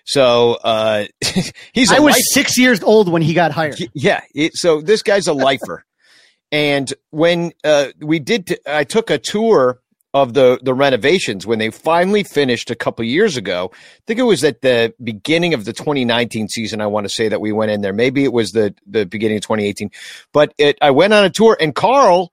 [0.05, 1.05] so uh,
[1.73, 1.91] he's.
[1.91, 3.77] I I was six years old when he got hired.
[3.93, 5.83] Yeah, it, so this guy's a lifer.
[6.51, 9.79] and when uh, we did, t- I took a tour
[10.13, 13.71] of the the renovations when they finally finished a couple years ago.
[13.73, 13.77] I
[14.07, 16.81] think it was at the beginning of the 2019 season.
[16.81, 17.93] I want to say that we went in there.
[17.93, 19.91] Maybe it was the the beginning of 2018,
[20.33, 22.31] but it, I went on a tour, and Carl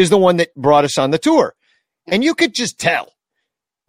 [0.00, 1.54] is the one that brought us on the tour,
[2.08, 3.12] and you could just tell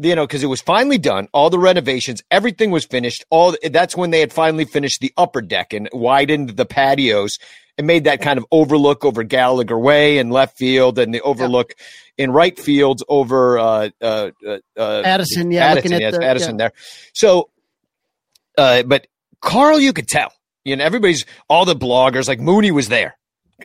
[0.07, 3.23] you know, because it was finally done, all the renovations, everything was finished.
[3.29, 7.37] All that's when they had finally finished the upper deck and widened the patios
[7.77, 11.73] and made that kind of overlook over Gallagher Way and left field, and the overlook
[12.17, 16.73] in right field over uh, uh, uh, Addison, yeah, Addison, yes, the- Addison there.
[17.13, 17.49] So,
[18.57, 19.07] uh, but
[19.41, 20.33] Carl, you could tell.
[20.63, 23.17] You know, everybody's all the bloggers like Mooney was there.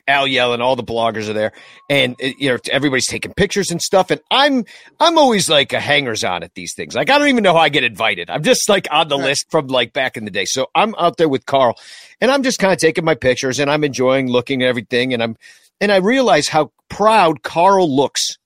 [0.07, 1.51] Al Yellon, all the bloggers are there,
[1.89, 4.11] and you know everybody's taking pictures and stuff.
[4.11, 4.65] And I'm
[4.99, 6.95] I'm always like a hangers on at these things.
[6.95, 8.29] Like I don't even know how I get invited.
[8.29, 10.45] I'm just like on the list from like back in the day.
[10.45, 11.75] So I'm out there with Carl,
[12.21, 15.13] and I'm just kind of taking my pictures and I'm enjoying looking at everything.
[15.13, 15.37] And I'm
[15.79, 18.36] and I realize how proud Carl looks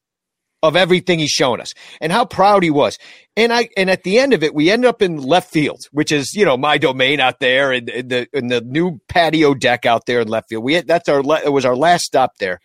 [0.63, 2.97] of everything he's shown us and how proud he was.
[3.35, 6.11] And I and at the end of it, we end up in left field, which
[6.11, 9.85] is you know my domain out there, and, and the and the new patio deck
[9.85, 10.63] out there in left field.
[10.63, 12.59] We had, that's our it was our last stop there.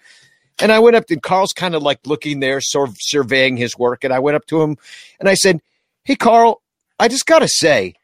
[0.58, 3.76] And I went up and Carl's kind of like looking there, sort of surveying his
[3.76, 4.04] work.
[4.04, 4.76] And I went up to him
[5.20, 5.60] and I said,
[6.04, 6.62] "Hey, Carl,
[6.98, 7.94] I just got to say,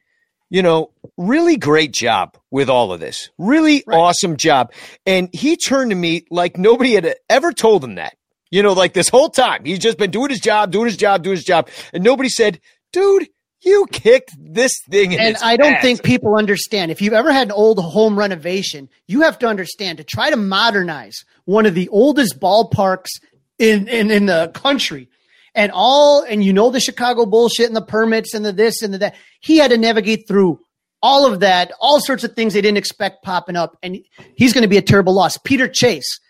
[0.50, 3.30] you know, really great job with all of this.
[3.38, 4.72] Really awesome job."
[5.06, 8.16] And he turned to me like nobody had ever told him that.
[8.52, 11.24] You know, like this whole time, he's just been doing his job, doing his job,
[11.24, 12.60] doing his job, and nobody said,
[12.92, 13.26] "Dude,
[13.62, 16.90] you kicked this thing." In and I don't ass." think people understand.
[16.90, 20.36] If you've ever had an old home renovation, you have to understand to try to
[20.36, 23.08] modernize one of the oldest ballparks
[23.58, 25.08] in, in, in the country
[25.54, 28.92] and all, and you know, the Chicago bullshit and the permits and the this and
[28.92, 29.14] the that.
[29.40, 30.60] He had to navigate through
[31.02, 33.76] all of that, all sorts of things they didn't expect popping up.
[33.82, 33.98] And
[34.36, 35.36] he's going to be a terrible loss.
[35.38, 36.20] Peter Chase.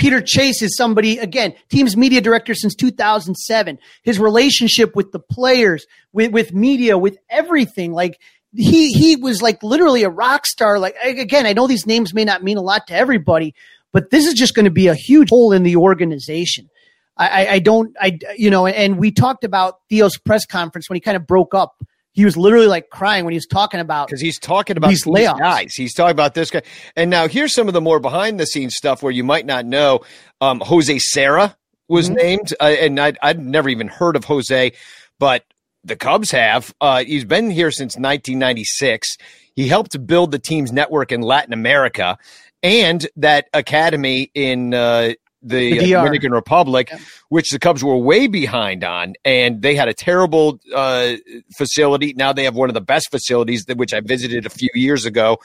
[0.00, 3.78] Peter Chase is somebody, again, team's media director since 2007.
[4.02, 7.92] His relationship with the players, with, with media, with everything.
[7.92, 8.18] Like,
[8.54, 10.78] he, he was like literally a rock star.
[10.78, 13.54] Like, again, I know these names may not mean a lot to everybody,
[13.92, 16.70] but this is just going to be a huge hole in the organization.
[17.18, 21.00] I, I, don't, I, you know, and we talked about Theo's press conference when he
[21.00, 21.76] kind of broke up.
[22.12, 25.04] He was literally like crying when he was talking about because he's talking about These
[25.04, 25.74] these, guys.
[25.74, 26.62] He's talking about this guy.
[26.96, 29.64] And now here's some of the more behind the scenes stuff where you might not
[29.64, 30.00] know.
[30.40, 31.56] Um, Jose Serra
[31.88, 32.16] was Mm-hmm.
[32.16, 34.72] named, uh, and I'd, I'd never even heard of Jose,
[35.18, 35.44] but
[35.84, 36.74] the Cubs have.
[36.80, 39.16] Uh, he's been here since 1996.
[39.54, 42.18] He helped build the team's network in Latin America
[42.62, 45.98] and that academy in uh, the, The DR.
[46.04, 46.92] Dominican Republic,
[47.28, 51.14] which the Cubs were way behind on, and they had a terrible uh,
[51.56, 52.12] facility.
[52.14, 55.06] Now they have one of the best facilities, that, which I visited a few years
[55.06, 55.38] ago.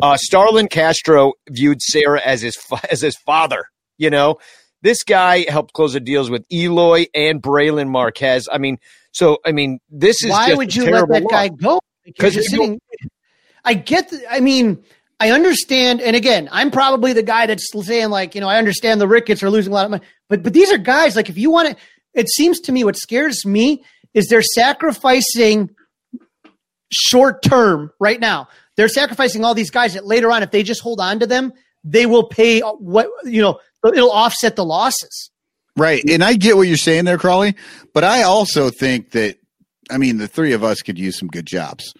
[0.00, 3.64] Uh, Starlin Castro viewed Serra as his fa- as his father.
[3.98, 4.38] You know,
[4.82, 8.48] this guy helped close the deals with Eloy and Brailyn Marquez.
[8.52, 8.78] I mean,
[9.12, 11.80] so I mean, this is why would you let that guy go?
[12.04, 12.80] Because 'Cause you're you sitting.
[13.64, 14.10] I get.
[14.10, 14.84] The, I mean,
[15.18, 16.00] I understand.
[16.00, 19.42] And again, I'm probably the guy that's saying like, you know, I understand the Ricketts
[19.42, 21.70] are losing a lot of money, but but these are guys like if you want
[21.70, 21.76] to.
[22.14, 23.84] It seems to me what scares me
[24.14, 25.70] is they're sacrificing
[26.90, 28.48] short term right now.
[28.76, 31.52] they're sacrificing all these guys that later on, if they just hold on to them,
[31.84, 33.60] they will pay uh, what you know.
[33.84, 35.30] It'll offset the losses.
[35.76, 36.02] Right.
[36.08, 37.54] And I get what you're saying there, Crawley,
[37.92, 39.38] but I also think that,
[39.90, 41.94] I mean, the three of us could use some good jobs.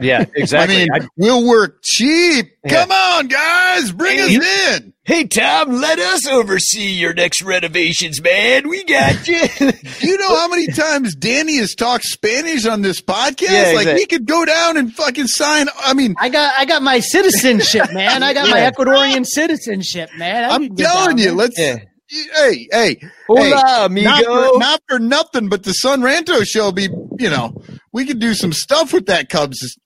[0.00, 0.88] Yeah, exactly.
[0.90, 2.52] I mean, we'll work cheap.
[2.64, 2.70] Yeah.
[2.70, 4.92] Come on, guys, bring hey, us in.
[5.04, 8.68] Hey, Tom, let us oversee your next renovations, man.
[8.68, 9.40] We got you.
[10.00, 13.50] you know how many times Danny has talked Spanish on this podcast?
[13.50, 14.00] Yeah, like exactly.
[14.00, 15.66] he could go down and fucking sign.
[15.78, 18.22] I mean, I got, I got my citizenship, man.
[18.22, 18.54] I got yeah.
[18.54, 20.50] my Ecuadorian citizenship, man.
[20.50, 21.58] I am telling you, let's.
[21.58, 24.08] Yeah hey, hey, Hola, hey, amigo.
[24.08, 27.62] Not for, not for, nothing, but the Son Ranto show be, you know,
[27.92, 29.78] we could do some stuff with that Cubs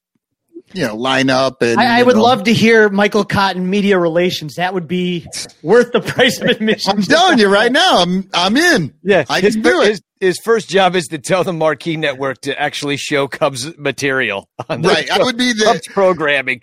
[0.74, 2.22] you know line up and I, I would know.
[2.22, 4.56] love to hear Michael Cotton media relations.
[4.56, 5.26] That would be
[5.62, 6.92] worth the price of admission.
[6.92, 8.94] I'm telling you right now, I'm I'm in.
[9.02, 9.88] Yeah, I his, can do it.
[9.88, 14.48] His, his, first job is to tell the Marquee Network to actually show Cubs material.
[14.68, 16.60] right, I would be the Cubs programming.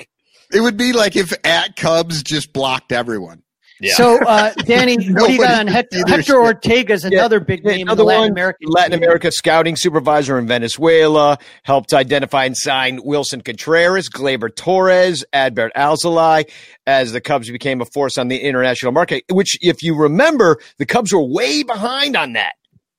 [0.53, 3.43] It would be like if at Cubs just blocked everyone.
[3.81, 3.93] Yeah.
[3.95, 6.93] So, uh, Danny, what do you got on Hector, Hector Ortega?
[6.93, 7.43] Is another yeah.
[7.43, 8.59] big name another in Latin America.
[8.67, 15.71] Latin America scouting supervisor in Venezuela helped identify and sign Willson Contreras, Gleyber Torres, Adbert
[15.75, 16.49] Alzolay
[16.85, 19.23] as the Cubs became a force on the international market.
[19.31, 22.53] Which, if you remember, the Cubs were way behind on that.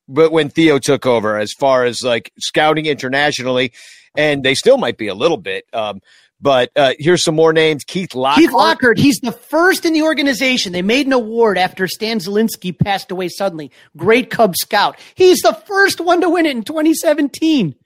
[0.09, 3.73] But when Theo took over, as far as like scouting internationally,
[4.17, 5.65] and they still might be a little bit.
[5.73, 6.01] Um,
[6.43, 7.85] but uh, here's some more names.
[7.85, 8.41] Keith Lockhart.
[8.41, 8.99] Keith Lockhart.
[8.99, 10.73] He's the first in the organization.
[10.73, 13.71] They made an award after Stan Zielinski passed away suddenly.
[13.97, 14.99] Great Cub Scout.
[15.15, 17.77] He's the first one to win it in 2017.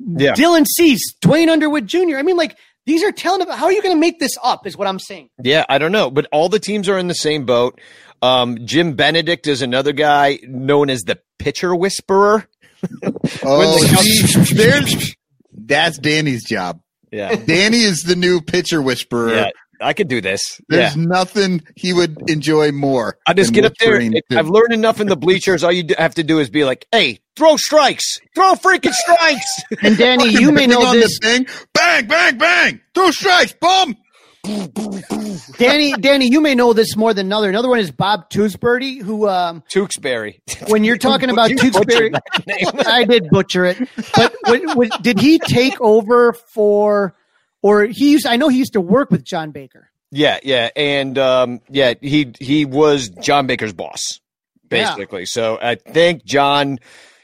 [0.00, 0.32] Yeah.
[0.32, 2.16] Dylan Cease, Duane Underwood Jr.
[2.16, 4.66] I mean, like, these are telling about how are you going to make this up,
[4.66, 5.30] is what I'm saying.
[5.40, 6.10] Yeah, I don't know.
[6.10, 7.80] But all the teams are in the same boat.
[8.22, 12.48] Um, Jim Benedict is another guy known as the pitcher whisperer.
[13.44, 15.14] oh, the there's,
[15.52, 16.80] that's Danny's job.
[17.12, 17.34] Yeah.
[17.46, 19.34] Danny is the new pitcher whisperer.
[19.34, 19.50] Yeah.
[19.80, 20.60] I could do this.
[20.68, 21.02] There's yeah.
[21.02, 23.18] nothing he would enjoy more.
[23.26, 24.00] I just get up there.
[24.30, 25.64] I've learned enough in the bleachers.
[25.64, 29.98] All you have to do is be like, "Hey, throw strikes, throw freaking strikes." And
[29.98, 31.18] Danny, you may know this.
[31.20, 31.46] thing.
[31.74, 32.80] Bang, bang, bang!
[32.94, 33.96] Throw strikes, boom.
[34.44, 37.48] Danny, Danny, you may know this more than another.
[37.48, 40.42] Another one is Bob Tewksbury, who um Tewksbury.
[40.66, 42.12] When you're talking about Tewksbury,
[42.86, 43.78] I did butcher it.
[44.14, 47.14] But did he take over for,
[47.62, 48.26] or he used?
[48.26, 49.90] I know he used to work with John Baker.
[50.10, 54.20] Yeah, yeah, and um, yeah, he he was John Baker's boss,
[54.68, 55.20] basically.
[55.20, 55.26] Yeah.
[55.28, 56.80] So I think John,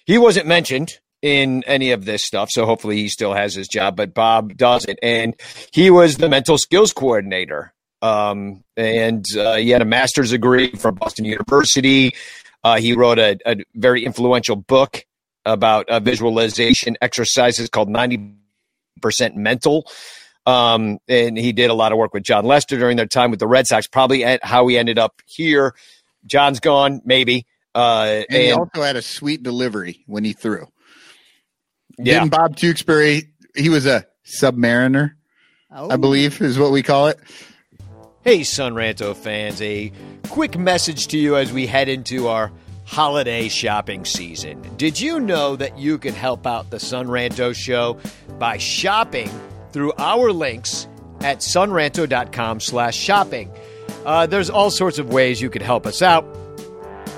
[0.07, 2.49] he wasn't mentioned in any of this stuff.
[2.51, 4.99] So hopefully he still has his job, but Bob doesn't.
[5.03, 5.35] And
[5.73, 7.73] he was the mental skills coordinator.
[8.01, 12.15] Um, and uh, he had a master's degree from Boston University.
[12.63, 15.05] Uh, he wrote a, a, very influential book
[15.45, 18.37] about uh, visualization exercises called 90%
[19.35, 19.91] mental.
[20.47, 23.41] Um, and he did a lot of work with Jon Lester during their time with
[23.41, 25.75] the Red Sox, probably at how he ended up here.
[26.25, 27.47] Jon's gone, maybe.
[27.75, 30.67] Uh, and, and he also had a sweet delivery when he threw.
[31.99, 32.21] Yeah.
[32.21, 35.13] Didn't Bob Tewksbury, he was a submariner,
[35.71, 35.91] oh.
[35.91, 37.19] I believe is what we call it.
[38.23, 39.93] Hey, Son Ranto fans, a
[40.29, 42.53] quick message to you as we head into our
[42.85, 44.61] holiday shopping season.
[44.77, 47.99] Did you know that you can help out the Son Ranto show
[48.39, 49.31] by shopping
[49.73, 50.87] through our links
[51.21, 53.51] at sonranto.com slash shopping?
[54.05, 56.25] Uh, there's all sorts of ways you could help us out.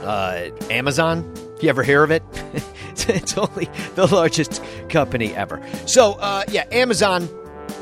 [0.03, 2.23] Uh, Amazon, you ever hear of it?
[3.09, 5.61] it's only the largest company ever.
[5.87, 7.29] So, uh, yeah, Amazon.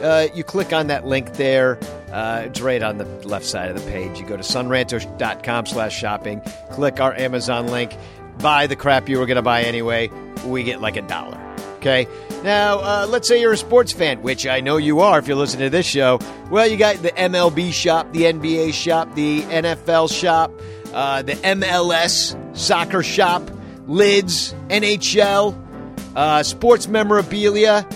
[0.02, 1.78] Uh, you click on that link there.
[2.12, 4.20] Uh, it's right on the left side of the page.
[4.20, 6.40] You go to sonranto.com slash shopping,
[6.70, 7.96] click our Amazon link,
[8.38, 10.08] buy the crap you were going to buy anyway.
[10.44, 11.38] We get like a dollar.
[11.78, 12.06] Okay.
[12.42, 15.36] Now, uh, let's say you're a sports fan, which I know you are if you're
[15.36, 16.18] listening to this show.
[16.50, 20.52] Well, you got the MLB shop, the NBA shop, the NFL shop,
[20.92, 23.48] uh, the MLS soccer shop
[23.88, 25.56] lids, NHL,
[26.14, 27.86] uh, sports memorabilia,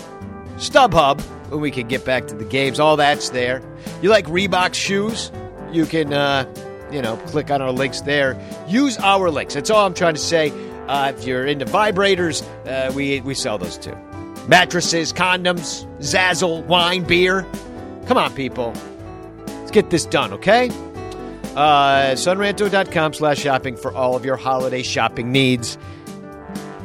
[0.57, 2.79] StubHub, when we can get back to the games.
[2.79, 3.61] All that's there.
[4.01, 5.31] You like Reebok shoes?
[5.71, 6.51] You can, uh,
[6.91, 8.39] you know, click on our links there.
[8.67, 9.53] Use our links.
[9.53, 10.51] That's all I'm trying to say.
[10.87, 13.95] Uh, if you're into vibrators, uh, we, we sell those too.
[14.47, 17.45] Mattresses, condoms, Zazzle, wine, beer.
[18.07, 18.73] Come on, people.
[19.47, 20.69] Let's get this done, okay?
[21.55, 25.77] Uh, sonranto.com slash shopping for all of your holiday shopping needs.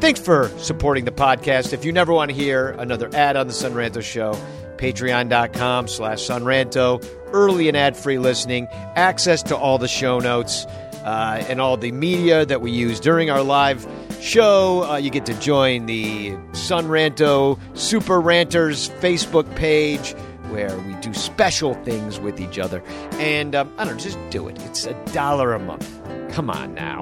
[0.01, 1.73] Thanks for supporting the podcast.
[1.73, 4.39] If you never want to hear another ad on the Son Ranto Show,
[4.77, 7.05] patreon.com slash sonranto.
[7.33, 8.67] early and ad-free listening,
[8.97, 10.65] access to all the show notes,
[11.05, 13.87] uh, and all the media that we use during our live
[14.21, 14.85] show.
[14.85, 20.15] Uh, you get to join the Son Ranto Super Ranters Facebook page
[20.51, 22.83] where we do special things with each other.
[23.13, 24.61] And um, I don't know, just do it.
[24.65, 25.89] It's a dollar a month.
[26.33, 27.01] Come on now.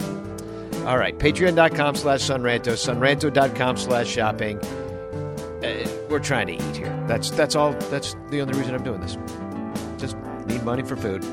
[0.87, 4.59] All right, patreon.com slash sonranto, sonranto.com slash shopping.
[5.65, 7.05] Uh, we're trying to eat here.
[7.09, 7.73] That's that's all.
[7.91, 9.17] That's the only reason I'm doing this.
[9.99, 10.17] Just
[10.47, 11.25] need money for food,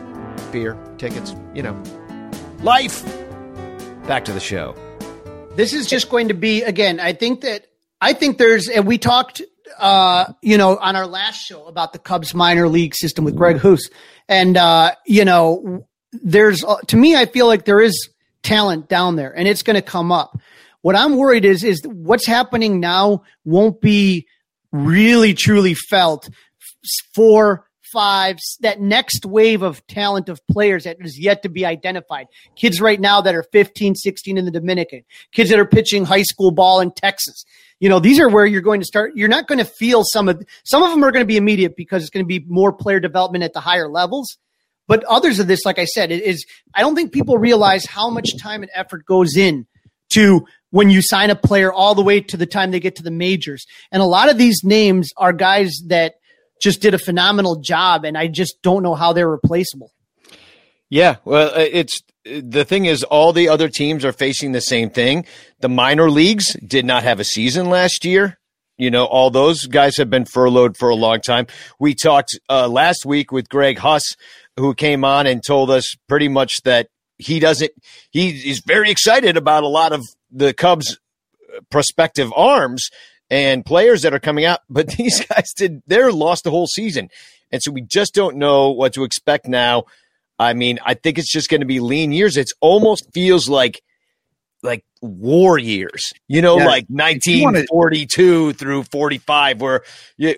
[0.52, 1.82] beer, tickets, you know.
[2.62, 3.04] Life.
[4.08, 4.76] Back to the show.
[5.56, 7.00] This is just going to be again.
[7.00, 7.68] I think that
[8.04, 9.42] I think there's, and we talked,
[9.80, 13.58] uh, you know, on our last show about the Cubs minor league system with Greg
[13.58, 13.90] Huss,
[14.28, 18.10] and uh, you know, there's uh, to me, I feel like there is
[18.42, 20.38] talent down there, and it's going to come up.
[20.82, 24.28] What I'm worried is is what's happening now won't be
[24.72, 26.30] really truly felt
[27.16, 32.28] for five, that next wave of talent of players that is yet to be identified.
[32.56, 36.24] Kids right now that are 15, 16 in the Dominican, kids that are pitching high
[36.24, 37.46] school ball in Texas.
[37.84, 39.12] You know, these are where you're going to start.
[39.14, 41.76] You're not going to feel some of, some of them are going to be immediate
[41.76, 44.38] because it's going to be more player development at the higher levels.
[44.88, 48.10] But others of this, like I said, it is, I don't think people realize how
[48.10, 49.68] much time and effort goes in
[50.12, 53.04] to when you sign a player all the way to the time they get to
[53.04, 53.66] the majors.
[53.92, 56.14] And a lot of these names are guys that
[56.62, 59.92] just did a phenomenal job, and I just don't know how they're replaceable.
[60.94, 64.92] Yeah, well, uh, it's the thing is, all the other teams are facing the same
[64.92, 65.26] thing.
[65.60, 68.38] The minor leagues did not have a season last year.
[68.78, 71.48] You know, all those guys have been furloughed for a long time.
[71.80, 74.04] We talked uh, last week with Greg Huss,
[74.56, 77.72] who came on and told us pretty much that he doesn't,
[78.12, 81.00] he is very excited about a lot of the Cubs'
[81.72, 82.92] prospective arms
[83.32, 87.10] and players that are coming out, but these guys did they're lost the whole season.
[87.52, 89.86] And so we just don't know what to expect now.
[90.40, 92.38] I mean, I think it's just going to be lean years.
[92.38, 93.82] It almost feels like
[94.64, 96.66] like war years, you know, yeah.
[96.66, 99.84] like 1942 wanna- through 45, where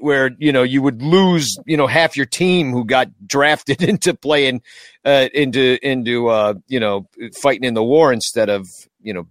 [0.02, 4.14] where you know you would lose, you know, half your team who got drafted into
[4.14, 4.62] playing
[5.06, 7.08] uh, into into uh, you know
[7.42, 8.68] fighting in the war instead of
[9.02, 9.28] you know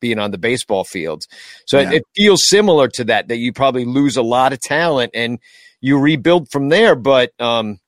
[0.00, 1.28] being on the baseball fields.
[1.66, 1.90] So yeah.
[1.90, 5.38] it, it, feels similar to that, that you probably lose a lot of talent and
[5.80, 6.94] you rebuild from there.
[6.94, 7.78] But um,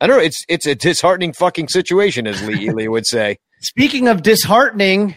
[0.00, 0.22] I don't know.
[0.22, 3.38] It's it's a disheartening fucking situation, as Lee Elia would say.
[3.60, 5.14] Speaking of disheartening,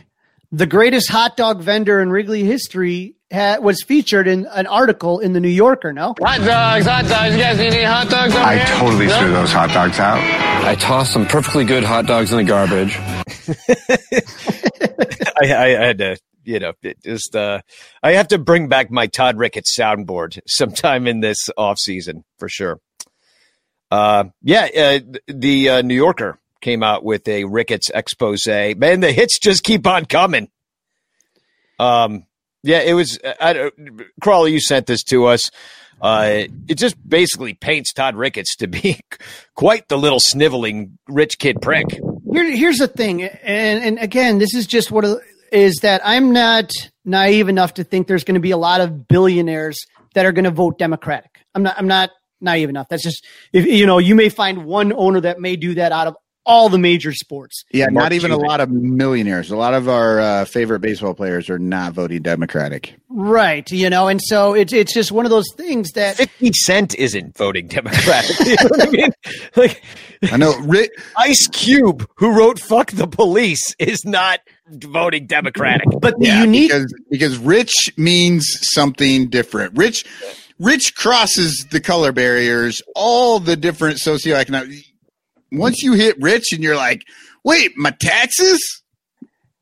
[0.51, 5.33] the greatest hot dog vendor in Wrigley history ha- was featured in an article in
[5.33, 5.91] the New Yorker.
[5.91, 7.35] No hot dogs, hot dogs.
[7.35, 8.35] You guys need any hot dogs?
[8.35, 8.65] I here?
[8.77, 9.19] totally no?
[9.19, 10.19] threw those hot dogs out.
[10.63, 12.97] I tossed some perfectly good hot dogs in the garbage.
[15.41, 16.73] I, I, had to you know,
[17.03, 17.61] just uh,
[18.01, 22.49] I have to bring back my Todd Ricketts soundboard sometime in this off season for
[22.49, 22.79] sure.
[23.91, 28.45] Uh, yeah, uh, the uh, New Yorker came out with a Ricketts expose.
[28.47, 30.49] Man, the hits just keep on coming.
[31.79, 32.25] Um,
[32.63, 33.19] yeah, it was.
[33.23, 33.71] I,
[34.21, 35.49] Crawley, you sent this to us.
[36.01, 38.99] Uh, it just basically paints Todd Ricketts to be
[39.55, 41.85] quite the little sniveling rich kid prick.
[42.31, 45.05] Here, here's the thing, and and again, this is just what
[45.51, 46.71] is that I'm not
[47.05, 49.79] naive enough to think there's going to be a lot of billionaires
[50.13, 51.45] that are going to vote Democratic.
[51.55, 51.75] I'm not.
[51.77, 52.11] I'm not
[52.41, 52.87] naive enough.
[52.89, 56.07] That's just if you know you may find one owner that may do that out
[56.07, 56.15] of
[56.49, 57.63] all the major sports.
[57.71, 58.45] Yeah, Mark not even Cuban.
[58.45, 59.51] a lot of millionaires.
[59.51, 62.95] A lot of our uh, favorite baseball players are not voting Democratic.
[63.07, 63.69] Right.
[63.71, 67.37] You know, and so it's it's just one of those things that Fifty Cent isn't
[67.37, 68.39] voting Democratic.
[68.47, 69.11] you know I mean?
[69.55, 69.83] Like,
[70.31, 74.39] I know Rick, Ice Cube, who wrote "Fuck the Police," is not
[74.69, 75.87] voting Democratic.
[75.99, 79.77] But the yeah, unique because, because rich means something different.
[79.77, 80.05] Rich.
[80.59, 84.83] Rich crosses the color barriers, all the different socioeconomic
[85.51, 87.03] once you hit rich and you're like,
[87.43, 88.83] wait, my taxes,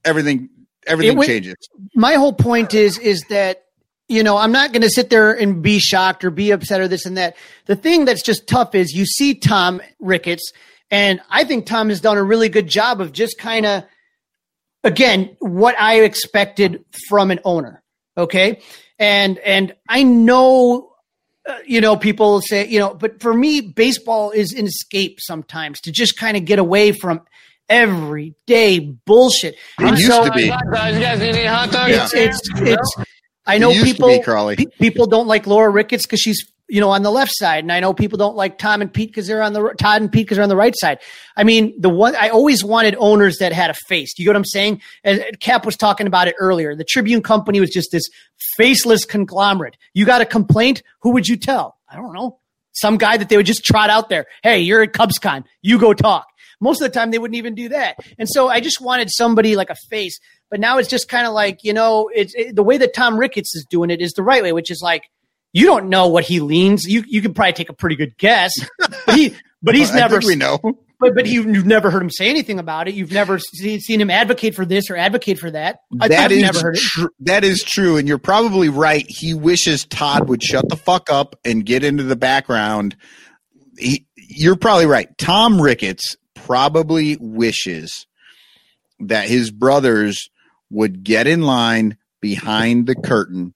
[0.04, 0.50] everything
[0.86, 1.56] everything changes.
[1.96, 3.66] My whole point is is that
[4.08, 6.88] you know I'm not going to sit there and be shocked or be upset or
[6.88, 7.36] this and that.
[7.66, 10.52] The thing that's just tough is you see Tom Ricketts,
[10.92, 13.84] and I think Tom has done a really good job of just kind of
[14.84, 17.84] again what I expected from an owner.
[18.18, 18.62] Okay,
[19.00, 20.94] and and I know
[21.48, 25.80] uh, you know, people say, you know, but for me, baseball is an escape sometimes
[25.80, 27.22] to just kind of get away from
[27.70, 29.56] everyday bullshit.
[29.80, 30.44] It and used so, to be.
[30.44, 32.14] You guys need any hot dogs?
[32.14, 32.96] It's, it's, it's,
[33.46, 34.10] I know people,
[34.58, 37.64] be, people don't like Laura Ricketts because she's you know, on the left side.
[37.64, 40.12] And I know people don't like Tom and Pete because they're on the Todd and
[40.12, 41.00] Pete because they're on the right side.
[41.36, 44.14] I mean, the one I always wanted owners that had a face.
[44.14, 44.82] Do you get what I'm saying?
[45.04, 46.76] And Cap was talking about it earlier.
[46.76, 48.04] The Tribune Company was just this
[48.58, 49.78] faceless conglomerate.
[49.94, 50.84] You got a complaint?
[51.02, 51.78] Who would you tell?
[51.90, 52.40] I don't know.
[52.74, 54.28] Some guy that they would just trot out there.
[54.44, 55.46] Hey, you're at CubsCon.
[55.62, 56.28] You go talk.
[56.60, 57.98] Most of the time, they wouldn't even do that.
[58.18, 60.20] And so I just wanted somebody like a face.
[60.50, 63.18] But now it's just kind of like, you know, it's it, the way that Tom
[63.18, 65.10] Ricketts is doing it is the right way, which is like,
[65.54, 66.86] you don't know what he leans.
[66.86, 68.52] You you can probably take a pretty good guess,
[69.06, 70.60] but he but he's I never think we know.
[71.00, 72.96] But but you, you've never heard him say anything about it.
[72.96, 75.78] You've never seen, seen him advocate for this or advocate for that.
[76.02, 76.82] I, That I've is never heard it.
[76.82, 79.06] tr- that is true, and you're probably right.
[79.08, 82.96] He wishes Todd would shut the fuck up and get into the background.
[83.78, 85.16] He, you're probably right.
[85.20, 88.08] Tom Ricketts probably wishes
[89.00, 90.30] that his brothers
[90.72, 93.54] would get in line behind the curtain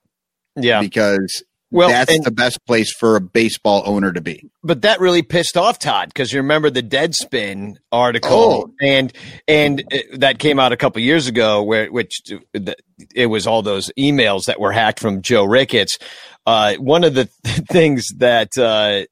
[0.56, 0.80] Yeah.
[0.82, 4.50] because Well, that's and- the best place for a baseball owner to be.
[4.64, 8.74] but that really pissed off Todd because you remember the Deadspin article Oh.
[8.82, 9.14] and
[9.48, 12.74] and uh, that came out a couple years ago where which uh,
[13.16, 15.98] it was all those emails that were hacked from Joe Ricketts.
[16.46, 17.26] Uh, one of the
[17.72, 19.04] things that uh,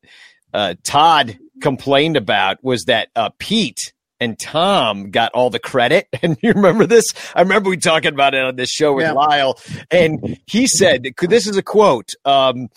[0.53, 6.07] uh, Todd complained about was that uh, Pete and Tom got all the credit.
[6.21, 7.05] And you remember this?
[7.35, 9.13] I remember we talking about it on this show with Yeah.
[9.13, 9.57] Lyle,
[9.89, 12.67] and he said, "This is a quote." Um,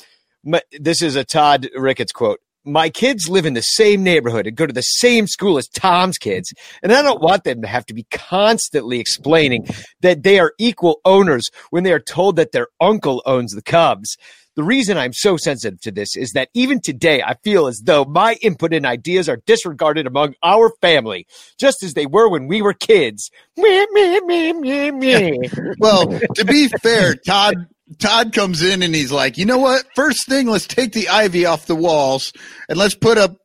[0.45, 2.41] my, this is a Todd Ricketts quote.
[2.65, 6.17] My kids live in the same neighborhood and go to the same school as Tom's
[6.19, 6.53] kids.
[6.83, 9.67] And I don't want them to have to be constantly explaining
[10.01, 14.17] that they are equal owners when they are told that their uncle owns the Cubs.
[14.55, 18.05] The reason I'm so sensitive to this is that even today, I feel as though
[18.05, 21.27] my input and ideas are disregarded among our family,
[21.59, 23.31] just as they were when we were kids.
[23.57, 25.33] Meh, meh, meh, meh, meh.
[25.79, 27.67] Well, to be fair, Todd
[27.99, 29.85] Todd comes in and he's like, you know what?
[29.95, 32.33] First thing, let's take the ivy off the walls
[32.69, 33.37] and let's put up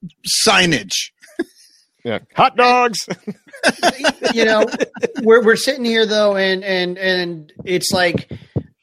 [0.46, 1.12] signage.
[2.04, 2.20] yeah.
[2.36, 2.98] Hot dogs.
[4.34, 4.66] you know,
[5.22, 8.32] we're we're sitting here though, and and and it's like,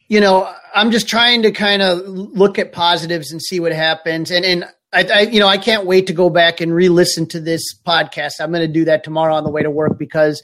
[0.09, 4.31] you know, I'm just trying to kind of look at positives and see what happens,
[4.31, 4.65] and and.
[4.97, 8.35] I, I, you know, I can't wait to go back and re-listen to this podcast.
[8.39, 10.41] I'm going to do that tomorrow on the way to work because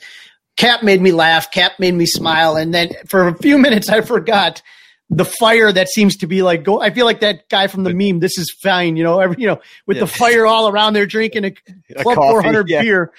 [0.56, 1.52] Cap made me laugh.
[1.52, 4.60] Cap made me smile, and then for a few minutes, I forgot
[5.08, 6.80] the fire that seems to be like go.
[6.80, 8.18] I feel like that guy from the meme.
[8.18, 9.20] This is fine, you know.
[9.20, 10.00] Every, you know, with Yeah.
[10.00, 11.54] the fire all around there, drinking a,
[11.96, 12.82] A Club coffee, 400 yeah.
[12.82, 13.12] beer.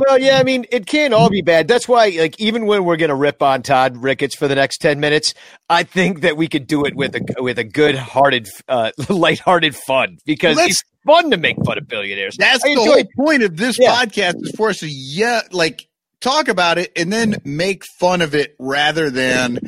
[0.00, 1.68] Well, yeah, I mean, it can't all be bad.
[1.68, 4.78] That's why, like, even when we're going to rip on Todd Ricketts for the next
[4.78, 5.34] ten minutes,
[5.68, 10.18] I think that we could do it with a with a good-hearted, uh, lighthearted fun
[10.26, 12.36] because Let's- it's fun to make fun of billionaires.
[12.38, 13.94] That's I the enjoy whole point of this Yeah.
[13.94, 15.86] podcast is for us to yeah, like
[16.20, 19.58] talk about it and then make fun of it rather than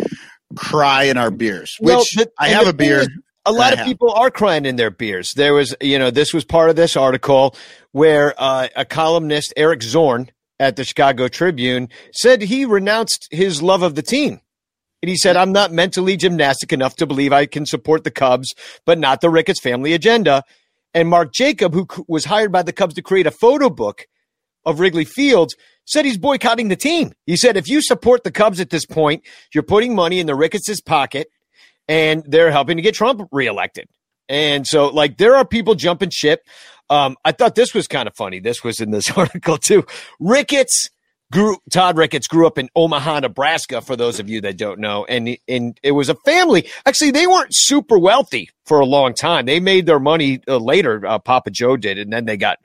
[0.57, 1.74] cry in our beers.
[1.81, 3.01] Which Well, the- I have a beer.
[3.01, 3.09] is,
[3.47, 5.33] A lot of people are crying in their beers.
[5.37, 7.55] There was, you know, this was part of this article
[7.93, 13.83] where uh, a columnist, Eric Zorn, at the Chicago Tribune, said he renounced his love
[13.83, 14.41] of the team.
[15.03, 18.55] And he said, I'm not mentally gymnastic enough to believe I can support the Cubs,
[18.87, 20.45] but not the Ricketts family agenda.
[20.95, 24.07] And Mark Jacob, who was hired by the Cubs to create a photo book
[24.65, 25.53] of Wrigley Field,
[25.85, 27.12] said he's boycotting the team.
[27.27, 29.23] He said, if you support the Cubs at this point,
[29.53, 31.29] you're putting money in the Ricketts' pocket
[31.89, 33.89] and they're helping to get Trump reelected.
[34.28, 36.40] And so, like, there are people jumping ship.
[36.90, 38.40] Um, I thought this was kind of funny.
[38.40, 39.85] This was in this article too.
[40.20, 40.90] Ricketts
[41.32, 43.81] grew Todd Ricketts grew up in Omaha, Nebraska.
[43.81, 46.69] For those of you that don't know, and and it was a family.
[46.86, 49.47] Actually, they weren't super wealthy for a long time.
[49.47, 51.05] They made their money uh, later.
[51.06, 52.59] Uh, Papa Joe did, and then they got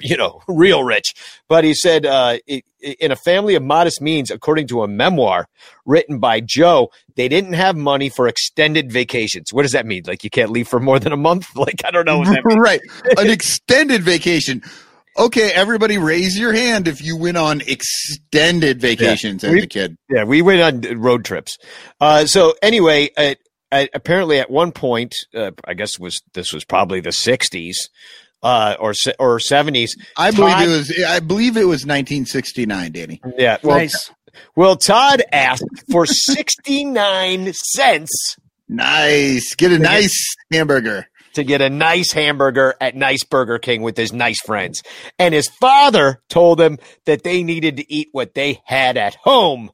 [0.00, 1.14] you know real rich.
[1.48, 5.46] But he said uh, in a family of modest means, according to a memoir
[5.84, 9.52] written by Joe, they didn't have money for extended vacations.
[9.52, 10.02] What does that mean?
[10.06, 11.48] Like you can't leave for more than a month?
[11.56, 12.22] Like I don't know
[12.56, 12.80] right.
[13.16, 14.62] An extended vacation.
[15.16, 19.96] Okay, everybody raise your hand if you went on extended vacations as We- a kid.
[20.10, 21.56] Yeah, we went on road trips.
[22.00, 23.34] Uh, so anyway, uh,
[23.94, 27.76] apparently at one point, uh, I guess was this was probably the '60s
[28.44, 29.90] uh, or or '70s.
[30.16, 33.20] I believe Todd- it was I believe it was 1969, Danny.
[33.36, 34.12] Yeah, well, nice.
[34.54, 38.36] well, Todd asked for 69 cents
[38.68, 39.54] Nice.
[39.54, 41.06] Get a nice hamburger.
[41.34, 44.82] to get a nice hamburger at Nice Burger King with his nice friends.
[45.18, 49.70] And his father told him that they needed to eat what they had at home.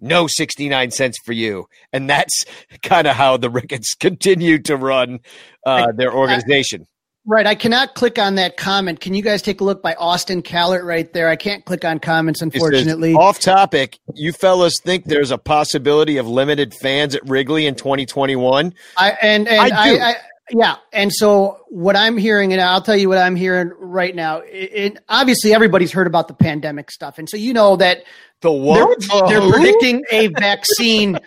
[0.00, 1.66] No 69 cents for you.
[1.92, 2.44] And that's
[2.82, 5.20] kind of how the Ricketts continued to run
[5.66, 6.86] uh, their organization.
[7.30, 7.46] Right.
[7.46, 9.00] I cannot click on that comment.
[9.00, 11.28] Can you guys take a look by Austin Callert right there?
[11.28, 13.12] I can't click on comments, It says, unfortunately.
[13.12, 18.72] off topic, you fellas think there's a possibility of limited fans at Wrigley in 2021?
[18.96, 20.00] I and and I I, do.
[20.00, 20.14] I,
[20.50, 20.76] yeah.
[20.90, 24.38] And so what I'm hearing, and I'll tell you what I'm hearing right now.
[24.38, 28.04] It, it, obviously, everybody's heard about the pandemic stuff, and so you know that
[28.40, 29.00] The they're, what?
[29.28, 29.50] they're oh.
[29.52, 31.18] predicting a vaccine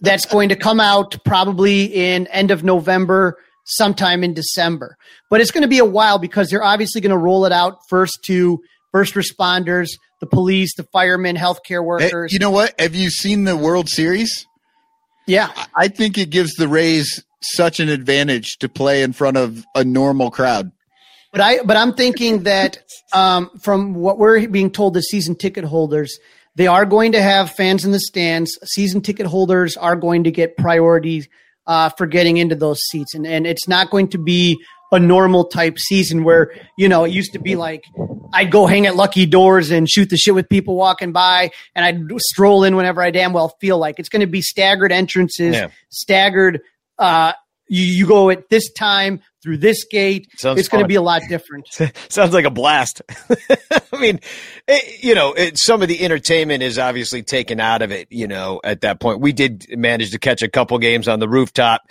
[0.00, 4.96] that's going to come out probably in end of November, sometime in December.
[5.30, 7.78] But it's going to be a while because they're obviously going to roll it out
[7.88, 8.60] first to
[8.92, 9.88] first responders,
[10.20, 12.32] the police, the firemen, healthcare workers.
[12.32, 12.78] you know what?
[12.80, 14.46] Have you seen the World Series?
[15.26, 15.50] yeah.
[15.74, 19.84] I think it gives the Rays such an advantage to play in front of a
[19.84, 20.70] normal crowd.
[21.32, 22.78] But I but I'm thinking that
[23.12, 26.16] um, from what we're being told, the season ticket holders
[26.56, 28.58] they are going to have fans in the stands.
[28.64, 31.28] Season ticket holders are going to get priority
[31.66, 34.56] uh, for getting into those seats, and and it's not going to be
[34.92, 37.82] a normal type season where you know it used to be like
[38.32, 41.84] I'd go hang at lucky doors and shoot the shit with people walking by, and
[41.84, 43.98] I'd stroll in whenever I damn well feel like.
[43.98, 45.68] It's going to be staggered entrances, Yeah.
[45.90, 46.60] staggered.
[46.98, 47.32] Uh,
[47.68, 50.28] you, you go at this time through this gate.
[50.36, 51.66] Sounds it's going to be a lot different.
[52.08, 53.02] Sounds like a blast.
[53.92, 54.20] I mean,
[54.66, 58.08] it, you know, it, some of the entertainment is obviously taken out of it.
[58.10, 61.28] You know, at that point, we did manage to catch a couple games on the
[61.28, 61.82] rooftop,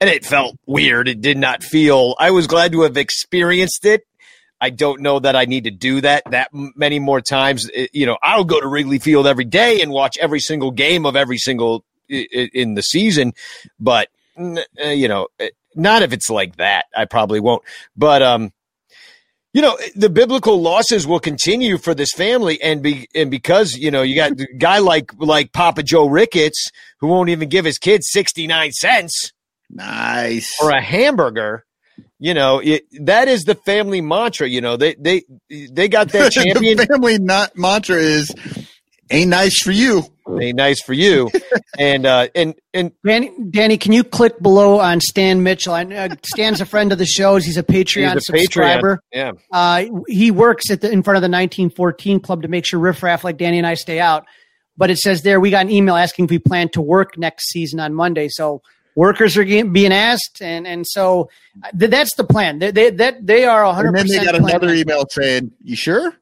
[0.00, 1.08] and it felt weird.
[1.08, 2.14] It did not feel.
[2.18, 4.02] I was glad to have experienced it.
[4.60, 7.68] I don't know that I need to do that that many more times.
[7.74, 11.04] It- you know, I'll go to Wrigley Field every day and watch every single game
[11.04, 13.32] of every single in the season,
[13.80, 16.86] but you know, uh, not if it's like that.
[16.96, 17.62] I probably won't.
[17.96, 18.52] But um,
[19.52, 23.90] you know, the biblical losses will continue for this family, and be and because you
[23.90, 27.78] know you got a guy like like Papa Joe Ricketts who won't even give his
[27.78, 29.32] kids sixty nine cents
[29.68, 30.54] Nice.
[30.56, 31.64] for a hamburger.
[32.18, 34.48] You know, it, that is the family mantra.
[34.48, 36.76] You know, they they they got that champion.
[36.78, 38.32] the family not mantra is
[39.10, 40.04] ain't nice for you.
[40.40, 41.30] Ain't nice for you,
[41.78, 45.74] and uh, and and Danny, Danny, can you click below on Stan Mitchell?
[45.74, 47.44] I, uh, Stan's a friend of the shows.
[47.44, 48.42] He's a Patreon he's a Patreon.
[48.42, 49.00] subscriber.
[49.12, 52.78] Yeah, Uh, he works at the in front of the 1914 club to make sure
[52.78, 54.24] riffraff like Danny and I stay out.
[54.76, 57.48] But it says there we got an email asking if we plan to work next
[57.50, 58.28] season on Monday.
[58.30, 58.62] So
[58.94, 61.28] workers are getting, being asked, and and so
[61.64, 62.58] uh, th- that's the plan.
[62.58, 63.88] They they that they are 100.
[63.88, 66.14] And then they got another email saying, "You sure?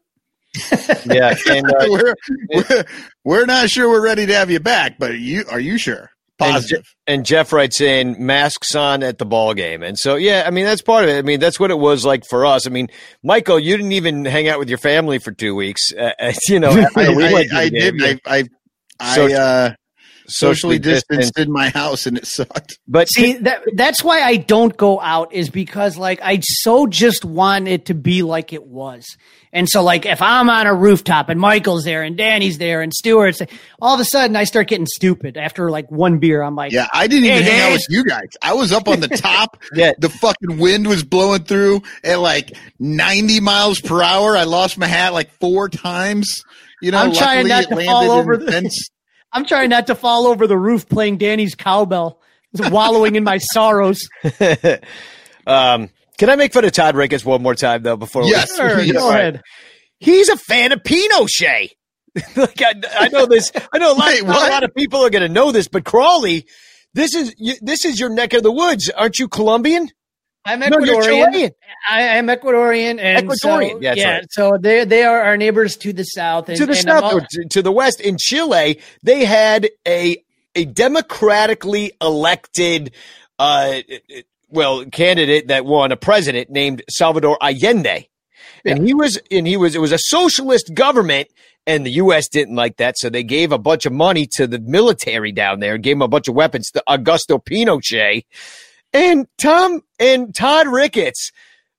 [1.07, 2.15] yeah, and uh, we're,
[2.53, 2.85] we're
[3.25, 6.11] we're not sure we're ready to have you back, but you are you sure?
[6.43, 6.85] And, Positive.
[6.85, 10.51] Je- and Jeff writes in masks on at the ball game, and so yeah, I
[10.51, 11.19] mean that's part of it.
[11.19, 12.67] I mean that's what it was like for us.
[12.67, 12.89] I mean,
[13.23, 15.93] Michael, you didn't even hang out with your family for two weeks.
[15.93, 16.13] Uh,
[16.49, 18.03] you know, I, we I, I did.
[18.03, 18.45] I I,
[18.99, 19.71] I Social- uh,
[20.31, 21.39] socially distanced distanced.
[21.39, 22.79] in my house, and it sucked.
[22.89, 27.25] But See that that's why I don't go out is because like I so just
[27.25, 29.05] want it to be like it was.
[29.53, 32.93] And so like if I'm on a rooftop and Michael's there and Danny's there and
[32.95, 33.43] Stewart's
[33.83, 36.41] all of a sudden I start getting stupid after like one beer.
[36.43, 38.29] I'm like Yeah, I didn't even Hey, hang out with you guys.
[38.43, 39.61] I was up on the top.
[39.75, 39.93] Yeah.
[39.99, 44.37] The fucking wind was blowing through at like 90 miles per hour.
[44.37, 46.43] I lost my hat like four times.
[46.81, 48.89] You know, I'm trying luckily not to landed fall in over the the- fence.
[49.33, 52.21] I'm trying not to fall over the roof playing Danny's cowbell,
[52.57, 54.09] just wallowing in my sorrows.
[55.47, 55.89] um,
[56.19, 58.51] can I make fun of Todd Ricketts one more time though before Yes.
[58.53, 58.57] we?
[58.57, 58.93] Sure, Yes.
[58.97, 59.43] go ahead.
[59.99, 61.71] He's a fan of Pinochet.
[62.37, 63.53] like I, I know this.
[63.73, 65.85] I know a lot, Wait, a lot of people are going to know this, but
[65.85, 66.45] Crawley,
[66.95, 69.29] this is this is your neck of the woods, aren't you?
[69.29, 69.89] Colombian?
[70.45, 71.03] I'm No, Ecuadorian.
[71.33, 71.51] Chilean.
[71.89, 74.13] I am Ecuadorian, and Ecuadorian, So, yeah, yeah.
[74.15, 74.27] right.
[74.31, 76.49] So they they are our neighbors to the south.
[76.49, 80.23] And, to the south all- to, to the west in Chile, they had a
[80.55, 82.93] a democratically elected
[83.39, 83.81] uh
[84.49, 88.09] well candidate that won a president named Salvador Allende.
[88.65, 91.29] And he was and he was it was a socialist government
[91.67, 94.59] and the US didn't like that so they gave a bunch of money to the
[94.59, 98.25] military down there gave him a bunch of weapons to Augusto Pinochet.
[98.93, 101.31] And Tom and Todd Ricketts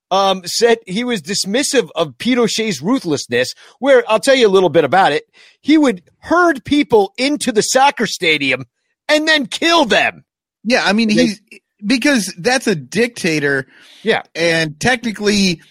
[0.10, 3.54] um, said he was dismissive of Pinochet's ruthlessness.
[3.80, 5.24] Where I'll tell you a little bit about it.
[5.62, 8.66] He would herd people into the soccer stadium
[9.08, 10.26] and then kill them.
[10.64, 11.42] Yeah, I mean, he's
[11.86, 13.68] because that's a dictator.
[14.04, 14.24] Yeah.
[14.36, 15.62] And technically,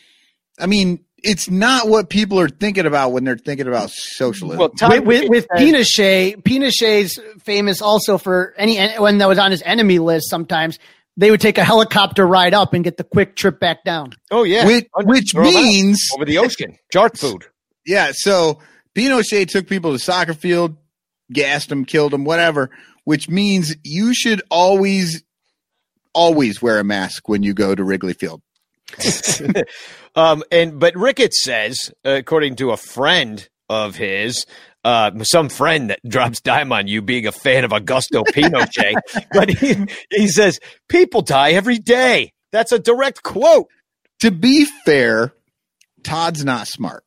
[0.59, 4.59] I mean, it's not what people are thinking about when they're thinking about socialism.
[4.59, 9.51] Well, Todd with, with, with Pinochet, Pinochet's famous also for any when that was on
[9.51, 10.29] his enemy list.
[10.29, 10.79] Sometimes
[11.17, 14.13] they would take a helicopter ride up and get the quick trip back down.
[14.31, 17.45] Oh yeah, which, which Throw 'em out means, over the ocean, shark food.
[17.85, 18.61] yeah, so
[18.95, 20.77] Pinochet took people to the soccer field,
[21.33, 22.71] gassed them, killed them, whatever,
[23.05, 25.23] which means you should always,
[26.15, 28.43] always wear a mask when you go to Wrigley Field.
[30.15, 34.47] um, and but Ricketts says, according to a friend of his,
[34.85, 38.95] uh, some friend that drops dime on you being a fan of Augusto Pinochet,
[39.33, 39.77] but he,
[40.11, 40.59] he says
[40.89, 42.33] people die every day.
[42.53, 43.69] That's a direct quote.
[44.21, 45.33] To be fair,
[46.03, 47.05] Todd's not smart.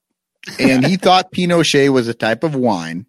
[0.60, 3.06] And he thought Pinochet was a type of wine.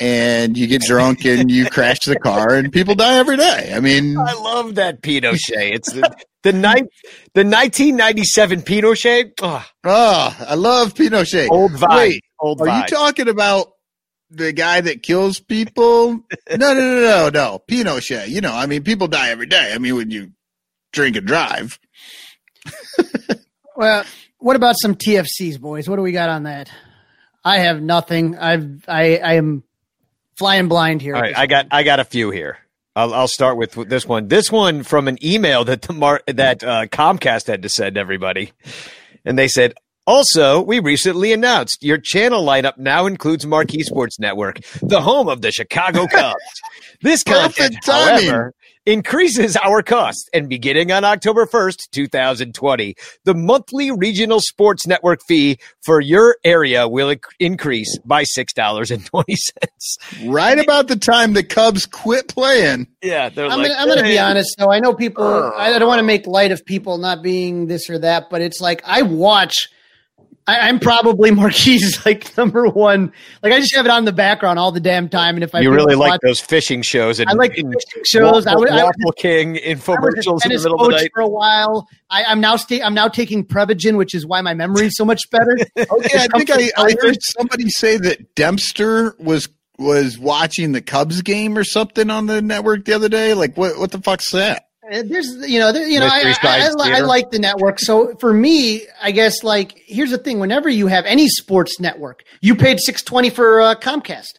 [0.00, 3.72] And you get drunk and you crash the car and people die every day.
[3.72, 5.72] I mean, I love that Pinochet.
[5.72, 6.88] It's the the, ni-
[7.34, 9.32] the 1997 Pinochet.
[9.40, 11.48] Oh, oh, I love Pinochet.
[11.50, 11.96] old vibe.
[11.96, 12.90] Wait, old Are vibe.
[12.90, 13.72] you talking about
[14.30, 16.20] the guy that kills people?
[16.50, 17.62] No, no, no, no, no.
[17.66, 18.28] Pinochet.
[18.28, 19.72] You know, I mean, people die every day.
[19.74, 20.32] I mean, when you
[20.92, 21.78] drink and drive.
[23.74, 24.04] Well,
[24.38, 25.88] what about some TFCs, boys?
[25.88, 26.70] What do we got on that?
[27.44, 28.36] I have nothing.
[28.36, 29.64] I've I I am
[30.36, 31.16] flying blind here.
[31.16, 32.58] All right, I got I got a few here.
[32.94, 34.28] I'll, I'll start with this one.
[34.28, 38.52] This one from an email that the Mar- that uh, Comcast had to send everybody,
[39.24, 39.74] and they said.
[40.06, 45.42] Also, we recently announced your channel lineup now includes Marquee Sports Network, the home of
[45.42, 46.40] the Chicago Cubs.
[47.02, 48.52] This content, however,
[48.84, 55.58] increases our cost, and beginning on October 1st, 2020, the monthly regional sports network fee
[55.84, 60.28] for your area will increase by $6.20.
[60.28, 62.88] Right about the time the Cubs quit playing.
[63.02, 64.72] Yeah, they're I'm like, gonna, I'm gonna be honest though.
[64.72, 65.52] I know people.
[65.56, 68.60] I don't want to make light of people not being this or that, but it's
[68.60, 69.68] like I watch.
[70.46, 73.12] I, I'm probably Marquee like number one.
[73.42, 75.60] Like I just have it on the background all the damn time, and if I
[75.60, 77.72] You really watch- like those fishing shows and I like fishing
[78.04, 78.46] shows.
[78.46, 80.90] I Waffle, would- I would- Waffle King I was a infomercials in the middle of
[80.90, 81.10] the night.
[81.14, 81.88] for a while.
[82.10, 85.04] I, I'm now sta- I'm now taking Prevagen, which is why my memory is so
[85.04, 85.56] much better.
[85.78, 89.48] Okay, I think I, I heard somebody say that Dempster was
[89.78, 93.34] was watching the Cubs game or something on the network the other day.
[93.34, 94.64] Like, what what the fuck's that?
[94.92, 97.80] Uh, There's, you know, there, you know, I, I, I, I like the network.
[97.80, 102.24] So for me, I guess like here's the thing: whenever you have any sports network,
[102.40, 104.34] you paid six twenty for uh, Comcast.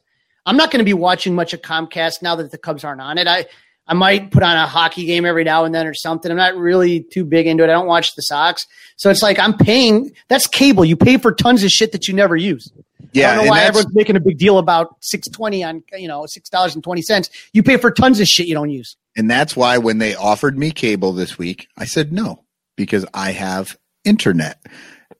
[0.45, 3.17] I'm not going to be watching much of Comcast now that the Cubs aren't on
[3.17, 3.27] it.
[3.27, 3.45] I
[3.87, 6.29] I might put on a hockey game every now and then or something.
[6.29, 7.69] I'm not really too big into it.
[7.69, 10.11] I don't watch the Sox, so it's like I'm paying.
[10.27, 10.85] That's cable.
[10.85, 12.71] You pay for tons of shit that you never use.
[13.15, 15.83] I Yeah, don't know and why everyone's making a big deal about six twenty on
[15.97, 17.29] you know six dollars and twenty cents.
[17.53, 18.95] You pay for tons of shit you don't use.
[19.15, 22.43] And that's why when they offered me cable this week, I said no
[22.75, 24.59] because I have internet.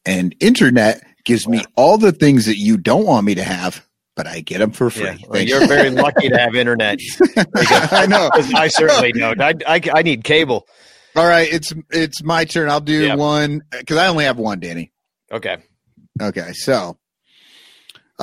[0.06, 4.28] And internet gives me all the things that you don't want me to have, but
[4.28, 5.03] I get them for free.
[5.06, 6.99] Yeah, well, you're very lucky to have internet.
[7.91, 8.30] I know.
[8.56, 9.40] I certainly don't.
[9.41, 10.68] I, I, I need cable.
[11.15, 12.70] All right, it's it's my turn.
[12.70, 13.15] I'll do Yeah.
[13.15, 14.91] one because I only have one, Danny.
[15.32, 15.57] Okay.
[16.22, 16.98] Okay, so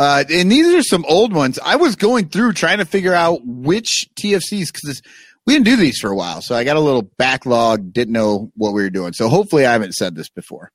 [0.01, 1.59] uh, and these are some old ones.
[1.63, 5.03] I was going through trying to figure out which TFCs because
[5.47, 7.93] we didn't do these for a while, so I got a little backlog.
[7.93, 10.73] Didn't know what we were doing, so hopefully I haven't said this before.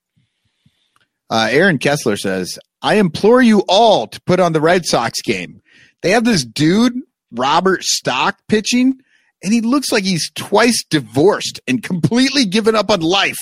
[1.32, 5.60] Uh, Aaron Kessler says, "I implore you all to put on the Red Sox game.
[6.04, 6.94] They have this dude
[7.32, 9.00] Robert Stock pitching,
[9.42, 13.42] and he looks like he's twice divorced and completely given up on life.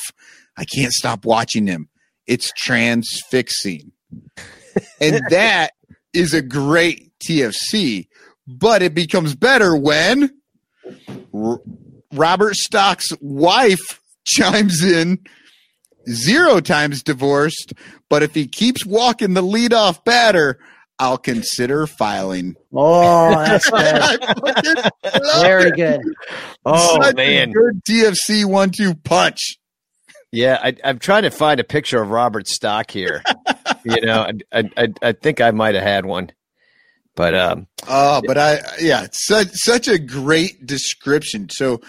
[0.55, 1.89] I can't stop watching him.
[2.25, 3.91] It's transfixing."
[5.01, 5.71] And that
[6.13, 8.07] is a great TFC.
[8.47, 10.29] But it becomes better when
[11.33, 11.61] R-
[12.13, 15.19] Robert Stock's wife chimes in,
[16.09, 17.73] zero times divorced.
[18.09, 20.59] But if he keeps walking the leadoff batter,
[20.99, 22.55] I'll consider filing.
[22.73, 23.79] Oh, that's good.
[23.79, 24.75] I fucking
[25.23, 25.75] love Very it.
[25.75, 26.01] good.
[26.65, 27.51] Oh, Such a man.
[27.51, 29.57] good TFC one-two punch.
[30.31, 33.23] Yeah, I, I'm trying to find a picture of Robert Stock here.
[33.83, 36.31] You know, I, I, I, I think I might have had one.
[37.15, 41.47] But um, Oh, but I yeah, it's such such a great description.
[41.49, 41.81] So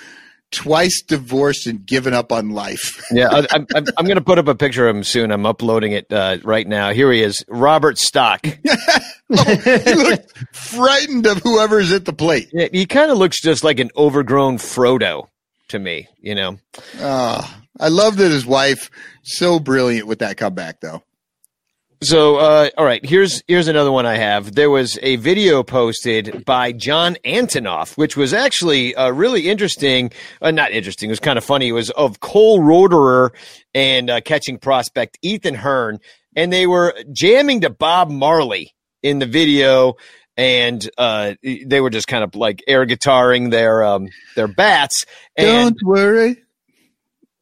[0.51, 3.05] twice divorced and given up on life.
[3.11, 5.31] yeah, I, I'm, I'm, I'm going to put up a picture of him soon.
[5.31, 6.93] I'm uploading it uh, right now.
[6.93, 8.45] Here he is, Robert Stock.
[9.29, 12.51] he looks frightened of whoever's at the plate.
[12.53, 15.29] Yeah, he kind of looks just like an overgrown Frodo
[15.69, 16.09] to me.
[16.21, 16.59] You know.
[17.01, 18.91] Oh, I love that his wife
[19.23, 21.03] so brilliant with that comeback though.
[22.05, 24.55] So, uh, all right, here's here's another one I have.
[24.55, 30.13] There was a video posted by John Antonoff, which was actually uh, really interesting.
[30.43, 31.69] Uh, not interesting; it was kind of funny.
[31.69, 33.31] It was of Cole Roederer
[33.73, 35.99] and uh, catching prospect Ethan Hearn,
[36.37, 39.95] and they were jamming to Bob Marley in the video,
[40.37, 45.07] and uh, they were just kind of like air guitaring their um, their bats.
[45.39, 46.37] And Don't worry.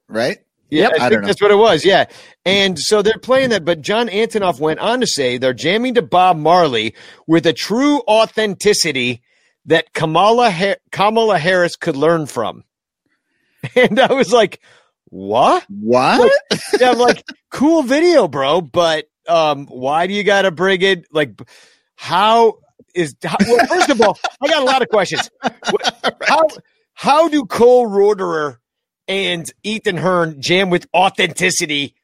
[0.07, 0.39] Right?
[0.73, 1.85] Yeah, I I, think that's what it was.
[1.85, 2.07] Yeah,
[2.47, 6.03] and so they're playing that, but John Antonoff went on to say they're jamming to
[6.03, 6.94] Bob Marley
[7.27, 9.20] with a true authenticity
[9.66, 12.65] that Kamala ha- Kamala Harris could learn from.
[13.77, 14.61] And I was like,
[15.05, 16.32] "What?" What?
[16.81, 21.05] Yeah, I'm like, "Cool video, bro," but um, why do you got to bring it?
[21.12, 21.40] Like,
[21.94, 22.55] how
[22.93, 23.15] is?
[23.23, 25.31] How, well, first of all, I got a lot of questions.
[26.23, 26.49] How
[26.94, 28.57] how do Cole Roederer
[29.09, 31.95] and Ethan Hearn jam with authenticity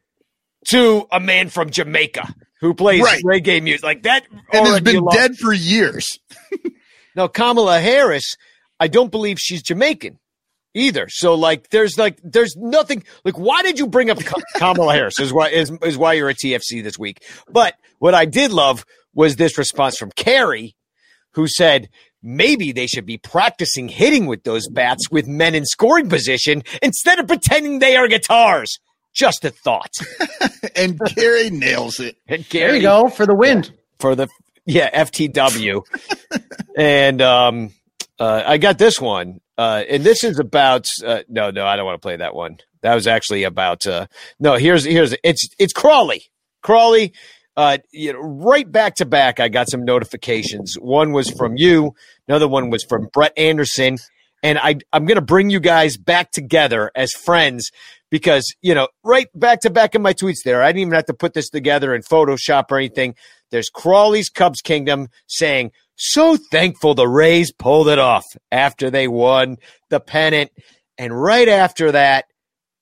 [0.67, 3.23] to a man from Jamaica who plays Right.
[3.25, 4.27] reggae music like that?
[4.53, 6.07] and has been alone- dead for years.
[7.17, 8.37] Now Kamala Harris,
[8.79, 10.21] I don't believe she's Jamaican
[10.75, 11.09] either.
[11.09, 13.03] So like, there's like, there's nothing.
[13.25, 14.19] Like, why did you bring up
[14.57, 15.19] Kamala Harris?
[15.19, 17.25] Is why is is why you're at TFC this week.
[17.51, 18.85] But what I did love
[19.15, 20.77] was this response from Carrie,
[21.33, 21.89] who said
[22.23, 27.19] maybe they should be practicing hitting with those bats with men in scoring position instead
[27.19, 28.79] of pretending they are guitars.
[29.15, 29.93] Just a thought.
[30.77, 32.17] and Gary nails it.
[32.29, 33.73] And There Gary you go for the wind.
[33.99, 34.29] for the
[34.65, 35.83] yeah FTW,
[36.77, 37.73] and um,
[38.21, 41.87] uh, I got this one, uh, and this is about uh, no, no, I don't
[41.87, 42.59] want to play that one.
[42.83, 44.07] That was actually about uh,
[44.39, 44.55] no.
[44.57, 46.25] Here's here's it's it's Crawley,
[46.63, 47.13] Crawley.
[47.59, 50.75] Uh, you know, right back to back, I got some notifications.
[50.75, 51.93] One was from you,
[52.29, 53.99] another one was from Brett Anderson,
[54.45, 57.73] and I I'm gonna bring you guys back together as friends
[58.13, 60.63] because you know right back to back in my tweets there.
[60.63, 63.17] I didn't even have to put this together in Photoshop or anything.
[63.51, 69.57] There's Crawley's Cubs Kingdom saying, so thankful the Rays pulled it off after they won
[69.91, 70.53] the pennant.
[70.97, 72.27] And right after that,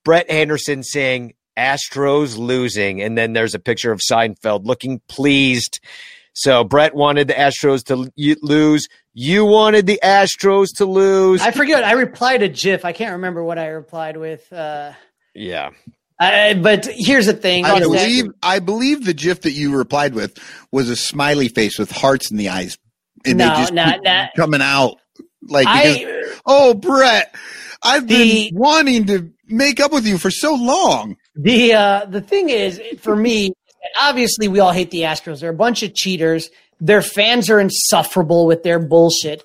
[0.05, 3.03] Brett Anderson saying, Astros losing.
[3.03, 5.81] And then there's a picture of Seinfeld looking pleased.
[6.35, 8.11] So Brett wanted the Astros to
[8.43, 8.89] lose.
[9.15, 11.41] You wanted the Astros to lose.
[11.41, 11.83] I forget.
[11.85, 12.85] I replied to GIF.
[12.85, 14.53] I can't remember what I replied with.
[14.53, 14.93] Uh,
[15.35, 15.71] yeah.
[16.19, 17.65] I, but here's the thing.
[17.65, 20.39] I is that- believe I believe the GIF that you replied with
[20.73, 22.79] was a smiley face with hearts in the eyes,
[23.27, 24.27] and No, they just no, keep no.
[24.35, 24.97] coming out
[25.43, 27.35] like I- oh Brett,
[27.83, 31.17] I've The- been wanting to make up with you for so long.
[31.37, 33.53] The uh, the thing is, for me,
[34.01, 35.41] obviously we all hate the Astros.
[35.41, 36.49] They're a bunch of cheaters.
[36.81, 39.43] Their fans are insufferable with their bullshit.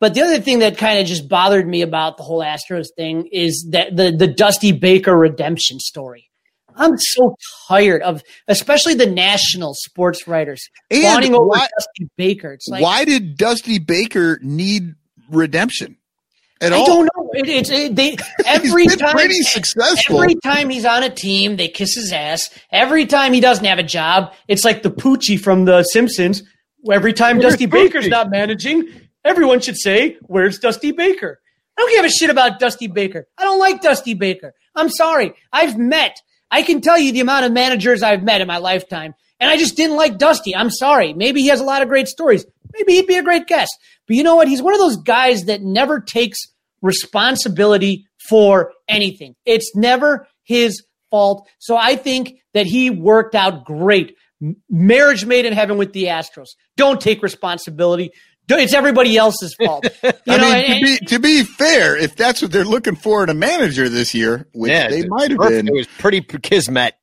[0.00, 3.28] But the other thing that kind of just bothered me about the whole Astros thing
[3.32, 6.28] is that the the Dusty Baker redemption story.
[6.74, 7.36] I'm so
[7.68, 12.54] tired of, especially the national sports writers And over why- Dusty Baker.
[12.54, 14.94] It's like Why did Dusty Baker need
[15.30, 15.98] redemption
[16.62, 16.86] at I all?
[16.86, 17.30] don't know.
[17.34, 18.16] It, it's it, they
[18.46, 20.22] every time pretty successful.
[20.22, 22.50] Every time he's on a team, they kiss his ass.
[22.70, 26.42] Every time he doesn't have a job, it's like the Poochie from The Simpsons.
[26.90, 27.70] Every time Where's Dusty Poochie?
[27.70, 28.88] Baker's not managing,
[29.24, 31.40] everyone should say, "Where's Dusty Baker?"
[31.78, 33.26] I don't give a shit about Dusty Baker.
[33.38, 34.52] I don't like Dusty Baker.
[34.74, 35.34] I'm sorry.
[35.52, 36.16] I've met.
[36.50, 39.56] I can tell you the amount of managers I've met in my lifetime, and I
[39.56, 40.54] just didn't like Dusty.
[40.54, 41.14] I'm sorry.
[41.14, 42.44] Maybe he has a lot of great stories.
[42.74, 43.74] Maybe he'd be a great guest.
[44.06, 44.48] But you know what?
[44.48, 46.38] He's one of those guys that never takes
[46.82, 49.34] responsibility for anything.
[49.44, 51.48] It's never his fault.
[51.58, 54.16] So I think that he worked out great.
[54.42, 56.48] M- Marriage made in heaven with the Astros.
[56.76, 58.10] Don't take responsibility.
[58.48, 59.86] It's everybody else's fault.
[60.02, 62.96] You I know, mean, and- to be to be fair, if that's what they're looking
[62.96, 66.20] for in a manager this year, which Yeah, they might have been, It was pretty
[66.20, 66.94] kismet.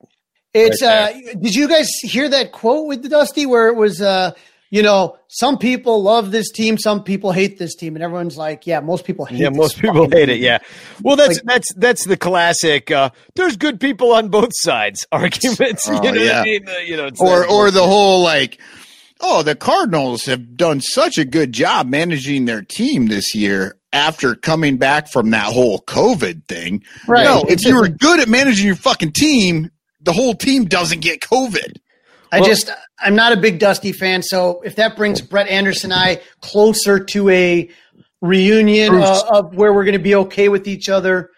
[0.54, 4.32] It's right uh did you guys hear that quote with Dusty where it was uh
[4.72, 8.68] you know, some people love this team, some people hate this team, and everyone's like,
[8.68, 10.40] yeah, most people hate Yeah, this most people fucking hate it.
[10.40, 10.60] Yeah.
[11.02, 12.92] Well, that's Like- that's that's the classic.
[12.92, 15.88] Uh, There's good people on both sides arguments.
[15.90, 16.32] Oh, you know, yeah.
[16.32, 16.70] what I mean?
[16.70, 18.60] Uh, you know, it's or that- or the whole like,
[19.22, 24.36] oh, the Cardinals have done such a good job managing their team this year after
[24.36, 26.84] coming back from that whole COVID thing.
[27.08, 27.24] Right.
[27.24, 31.22] No, if you were good at managing your fucking team, the whole team doesn't get
[31.22, 31.78] COVID.
[32.32, 32.70] I Well- just
[33.00, 37.00] I'm not a big Dusty fan, so if that brings Brett Anderson and I closer
[37.00, 37.70] to a
[38.22, 41.30] reunion uh, of where we're going to be okay with each other,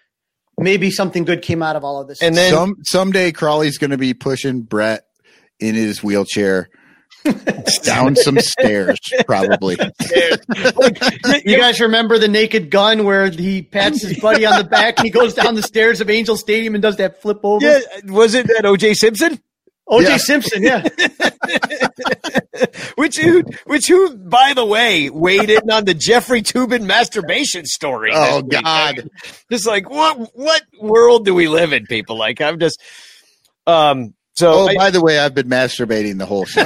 [0.58, 2.22] maybe something good came out of all of this.
[2.22, 5.04] And then Some someday Crawley's going to be pushing Brett
[5.60, 6.70] in his wheelchair
[7.84, 8.98] down some stairs,
[9.28, 9.78] probably.
[11.46, 15.06] you guys remember the Naked Gun where he pats his buddy on the back and
[15.06, 17.64] he goes down the stairs of Angel Stadium and does that flip over?
[17.66, 18.96] yeah, was it that O.J.
[18.96, 19.40] Simpson?
[19.92, 20.18] OJ Yeah.
[20.18, 20.84] Simpson, yeah.
[22.96, 28.12] Which who, which who, by the way, weighed in on the Jeffrey Toobin masturbation story.
[28.14, 28.42] Oh.
[28.42, 29.10] God.
[29.52, 32.18] Just like what what world do we live in, people?
[32.18, 32.80] Like I'm just
[33.66, 36.62] um so Oh, I- by the way, I've been masturbating the whole show.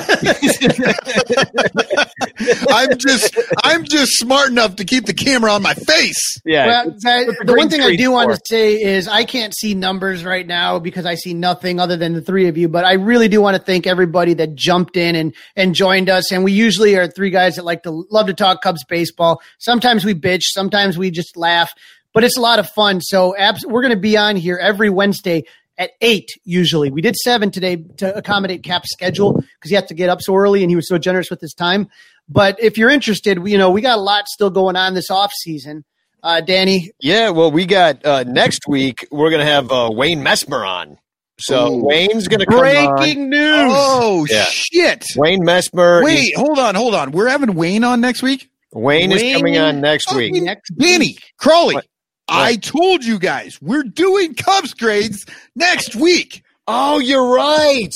[2.70, 6.38] I'm just I'm just smart enough to keep the camera on my face.
[6.46, 6.66] yeah.
[6.68, 9.26] Well, it's- that- it's the one thing I treat do want to say is I
[9.26, 12.68] can't see numbers right now because I see nothing other than the three of you.
[12.68, 16.32] But I really do want to thank everybody that jumped in and and joined us.
[16.32, 19.42] And we usually are three guys that like to love to talk Cubs baseball.
[19.60, 21.72] Sometimes we bitch, sometimes we just laugh,
[22.14, 23.02] but it's a lot of fun.
[23.02, 25.44] So abs- we're going to be on here every Wednesday
[25.78, 26.30] at eight.
[26.44, 30.22] Usually, we did seven today to accommodate Cap's schedule because he had to get up
[30.22, 31.88] so early and he was so generous with his time.
[32.30, 35.32] But if you're interested, you know we got a lot still going on this off
[35.34, 35.84] season.
[36.24, 39.08] Uh, Danny, Yeah, well, we got uh, next week.
[39.12, 40.98] We're gonna have uh, Wayne Messmer on.
[41.38, 41.86] So Ooh.
[41.86, 42.96] Wayne's gonna come on.
[42.96, 43.72] Breaking news.
[43.76, 44.46] Oh Yeah.
[44.46, 45.06] shit!
[45.18, 46.04] Wayne Messmer.
[46.04, 47.12] Wait, hold on, hold on.
[47.12, 48.50] We're having Wayne on next week.
[48.74, 50.34] Wayne, is coming on next week.
[50.34, 51.22] Next Danny, week.
[51.38, 51.86] Crawley, What?
[52.28, 55.26] I told you guys we're doing Cubs grades
[55.56, 56.44] next week.
[56.68, 57.94] Oh, you're right.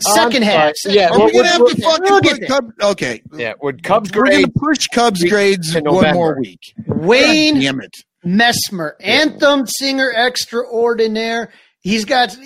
[0.00, 0.72] Second I'm half.
[0.76, 0.94] sorry.
[0.96, 2.48] Yeah, Are well, we gonna have to fucking put there.
[2.48, 4.44] Cub- Okay, Yeah, would Cubs we're grade?
[4.44, 6.60] gonna push Cubs grades one more week.
[6.86, 7.92] Wayne Damn it!
[8.24, 11.50] Messmer, anthem singer extraordinaire.
[11.80, 12.36] He's got.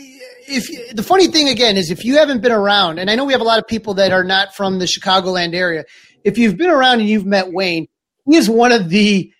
[0.53, 3.33] If the funny thing again is, if you haven't been around, and I know we
[3.33, 5.85] have a lot of people that are not from the Chicagoland area,
[6.25, 7.87] if you've been around and you've met Wayne,
[8.29, 9.33] he is one of the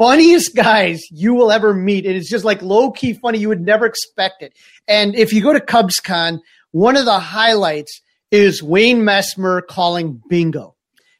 [0.00, 2.06] funniest guys you will ever meet.
[2.06, 3.38] And it's just like low key funny.
[3.38, 4.54] You would never expect it.
[4.88, 6.38] And if you go to CubsCon,
[6.70, 8.00] one of the highlights
[8.30, 10.74] is Wayne Messmer calling bingo.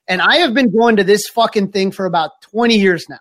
[0.08, 3.18] And I have been going to this fucking thing for about 20 years now.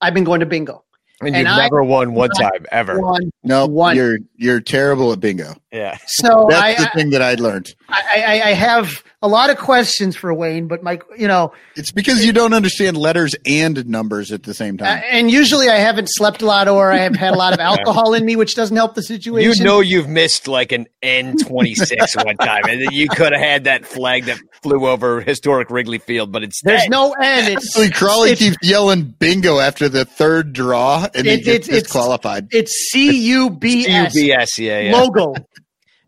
[0.00, 0.84] I've been going to bingo.
[1.20, 3.00] And, and you've I- never won one time ever.
[3.00, 3.96] One, No, One.
[3.96, 5.54] you're you're terrible at bingo.
[5.72, 5.98] Yeah.
[6.06, 7.74] So I, That's the thing that I learned.
[7.88, 8.02] I,
[8.42, 12.24] I, I have a lot of questions for Wayne, but my, you know, It's because
[12.24, 15.02] you don't understand letters and numbers at the same uh, time.
[15.10, 18.14] and usually I haven't slept a lot or I have had a lot of alcohol
[18.14, 19.52] in me, which doesn't help the situation.
[19.58, 23.84] You know you've missed like an N26 one time, and you could have had that
[23.84, 27.52] flag that flew over historic Wrigley Field, but it's there's no N.
[27.52, 31.68] It's, Actually, Crawley it's, keeps yelling bingo after the third draw, and he gets it's-
[31.68, 32.48] it's- disqualified.
[32.52, 34.58] it's C U B S UBS.
[34.58, 35.34] Yeah, yeah, logo.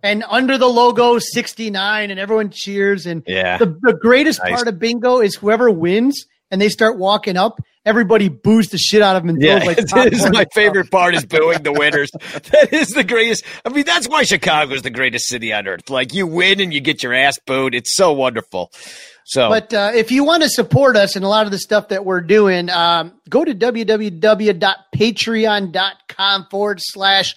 [0.03, 3.07] And under the logo, 69, and everyone cheers.
[3.07, 3.59] And yeah.
[3.59, 4.55] the, the greatest Nice.
[4.55, 9.03] part of bingo is whoever wins and they start walking up, everybody boos the shit
[9.03, 12.11] out of them and Yeah, like that is my favorite part is booing the winners.
[12.51, 13.45] That is the greatest.
[13.65, 15.91] I mean, that's why Chicago is the greatest city on earth.
[15.91, 17.75] Like you win and you get your ass booed.
[17.75, 18.73] It's so wonderful.
[19.25, 21.89] So But uh, if you want to support us and a lot of the stuff
[21.89, 27.37] that we're doing, um, go to www.patreon.com forward slash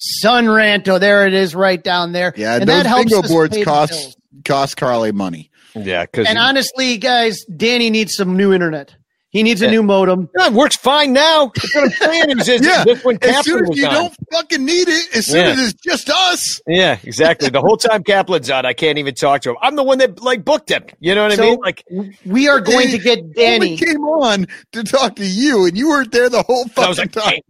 [0.00, 0.98] sonranto.
[1.00, 2.32] There it is right down there.
[2.36, 5.50] yeah, and those that helps bingo boards cost cost Carly money.
[5.74, 8.94] yeah, because And honestly, guys, Danny needs some new internet.
[9.30, 10.28] He needs a new modem.
[10.32, 11.50] it works fine now.
[11.56, 12.24] That's what I'm saying.
[12.28, 12.84] It Yeah,
[13.28, 13.92] as soon as you on.
[13.94, 15.50] don't fucking need it, as soon Yeah.
[15.50, 16.60] as it's just us.
[16.68, 17.48] Yeah, exactly.
[17.48, 19.56] The whole time Kaplan's on, I can't even talk to him.
[19.60, 20.84] I'm the one that like booked him.
[21.00, 21.58] You know what I mean?
[21.60, 21.82] Like,
[22.24, 23.76] We are going to get Danny.
[23.76, 27.10] came on to talk to you, and you weren't there the whole I was fucking
[27.16, 27.32] like, time.
[27.34, 27.42] hey,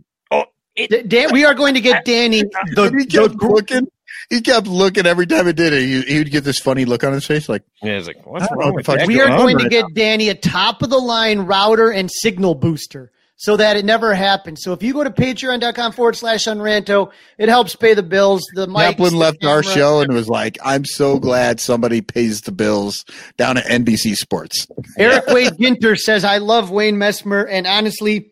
[0.77, 2.43] it, Dan, we are going to get Danny.
[2.43, 3.89] The, he kept the- looking.
[4.31, 5.83] He kept looking every time it did it.
[5.83, 8.45] He, he would get this funny look on his face, like yeah, it's like, what's
[8.45, 9.07] I don't know wrong with that?
[9.07, 12.11] we are on going to right get Danny a top of the line router and
[12.11, 14.63] signal booster so that it never happens.
[14.63, 18.43] So if you go to patreon.com forward slash sonranto, it helps pay the bills.
[18.55, 22.41] The mics, Kaplan the left our show and was like, "I'm so glad somebody pays
[22.43, 23.05] the bills
[23.37, 27.47] down at NBC Sports." Eric Wade Ginter says, I love Wayne Messmer.
[27.47, 28.31] And honestly,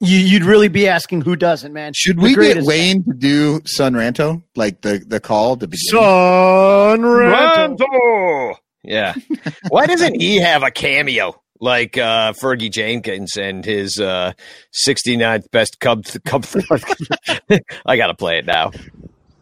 [0.00, 1.92] you, you'd really be asking who doesn't, man.
[1.94, 2.62] Should The we get.
[2.64, 5.80] Wayne to do Sonranto, like the the call to begin?
[5.92, 7.76] Sonranto.
[7.78, 8.56] Ranto.
[8.82, 9.14] Yeah.
[9.68, 14.32] Why doesn't he have a cameo like uh, Fergie Jenkins and his uh,
[14.86, 16.04] 69th best Cub?
[16.26, 16.44] Cub
[17.86, 18.72] I got to play it now.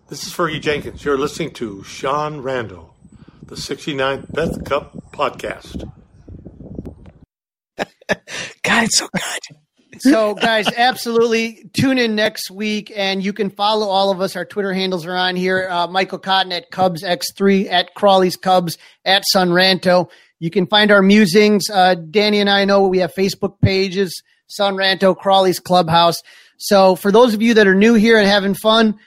[0.08, 1.04] This is Fergie Jenkins.
[1.04, 2.90] You're listening to Son Ranto,
[3.46, 5.90] the 69th Beth Cup podcast.
[8.62, 9.56] God, it's so good.
[9.98, 14.36] So, guys, absolutely tune in next week, and you can follow all of us.
[14.36, 15.68] Our Twitter handles are on here.
[15.70, 20.08] Uh, Michael Cotton at Cubs X3, at Crawley's Cubs, at Sonranto.
[20.38, 21.68] You can find our musings.
[21.68, 26.16] Uh, Danny and I know we have Facebook pages, Sonranto, Crawley's Clubhouse.
[26.56, 28.98] So, for those of you that are new here and having fun,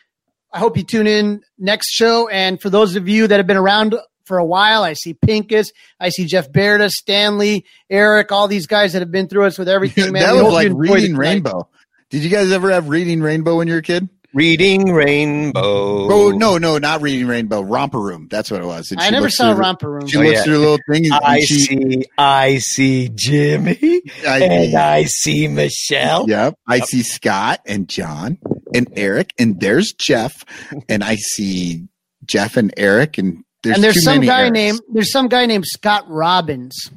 [0.53, 2.29] I hope you tune in next show.
[2.29, 3.95] And for those of you that have been around
[4.25, 5.67] for a while, I see Pinkus,
[5.99, 9.69] I see Jeff Berta, Stanley, Eric, all these guys that have been through us with
[9.69, 10.23] everything, man.
[10.23, 11.15] that was like you enjoyed it reading.
[11.17, 11.69] Rainbow.
[12.09, 14.09] Did you guys ever have reading Rainbow when you were a kid?
[14.33, 15.61] Reading Rainbow.
[15.63, 17.61] Oh no, no, not reading Rainbow.
[17.61, 18.27] Romper Room.
[18.29, 18.91] That's what it was.
[18.91, 20.07] And I never saw through- Romper Room.
[20.07, 20.43] She Oh, looks yeah.
[20.43, 21.05] through the little thing.
[21.05, 26.25] And I she, see, I see Jimmy, I- and I see Michelle.
[26.29, 26.55] Yep.
[26.67, 28.37] I see Scott and John
[28.73, 30.43] and Eric, and there's Jeff,
[30.89, 31.87] and I see
[32.25, 34.53] Jeff and Eric, and there's and there's too some many guy Erics.
[34.53, 36.89] named there's some guy named Scott Robbins.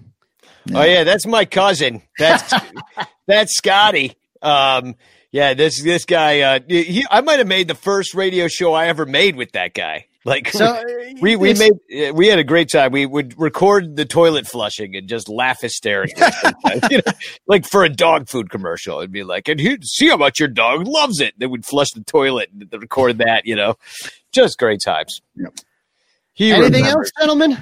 [0.74, 2.02] Oh yeah, that's my cousin.
[2.18, 2.52] That's
[3.26, 4.16] that's Scotty.
[4.42, 4.94] Um,
[5.32, 6.40] yeah, this this guy.
[6.40, 9.74] Uh, he, I might have made the first radio show I ever made with that
[9.74, 10.06] guy.
[10.24, 10.84] Like So
[11.22, 12.92] we we made we had a great time.
[12.92, 16.26] We would record the toilet flushing and just laugh hysterically,
[16.90, 17.12] You know,
[17.46, 18.98] like for a dog food commercial.
[18.98, 21.32] It'd be like, and here, see how much your dog loves it.
[21.38, 23.46] They would flush the toilet and record that.
[23.46, 23.76] You know,
[24.30, 25.22] just great times.
[25.36, 25.54] Yep.
[26.38, 26.94] He anything remembers.
[26.96, 27.58] else, gentlemen?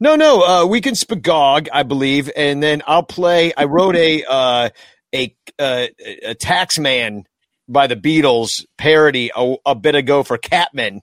[0.00, 0.42] No, no.
[0.42, 3.52] Uh, we can spagog, I believe, and then I'll play.
[3.56, 4.70] I wrote a uh,
[5.14, 5.86] a uh,
[6.24, 7.22] a Taxman
[7.68, 11.02] by the Beatles parody a, a bit ago for Catman,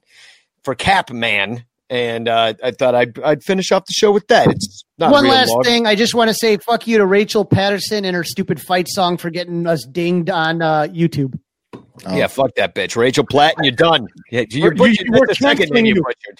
[0.64, 4.48] for Capman, and uh, I thought I'd I'd finish off the show with that.
[4.48, 5.62] It's not One last long.
[5.62, 8.86] thing, I just want to say fuck you to Rachel Patterson and her stupid fight
[8.90, 11.38] song for getting us dinged on uh, YouTube.
[11.72, 12.16] Oh.
[12.16, 14.06] Yeah, fuck that bitch, Rachel Platt, and you're done.
[14.30, 15.06] Yeah, you're You- butchered.
[15.06, 16.34] you were That's the second name canceling you you.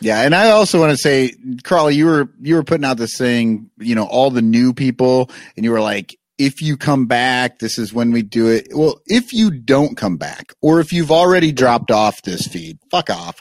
[0.00, 3.16] Yeah, and I also want to say, Crawley, you were you were putting out this
[3.16, 7.58] thing, you know, all the new people, and you were like, if you come back,
[7.58, 8.68] this is when we do it.
[8.72, 13.08] Well, if you don't come back, or if you've already dropped off this feed, fuck
[13.08, 13.40] off.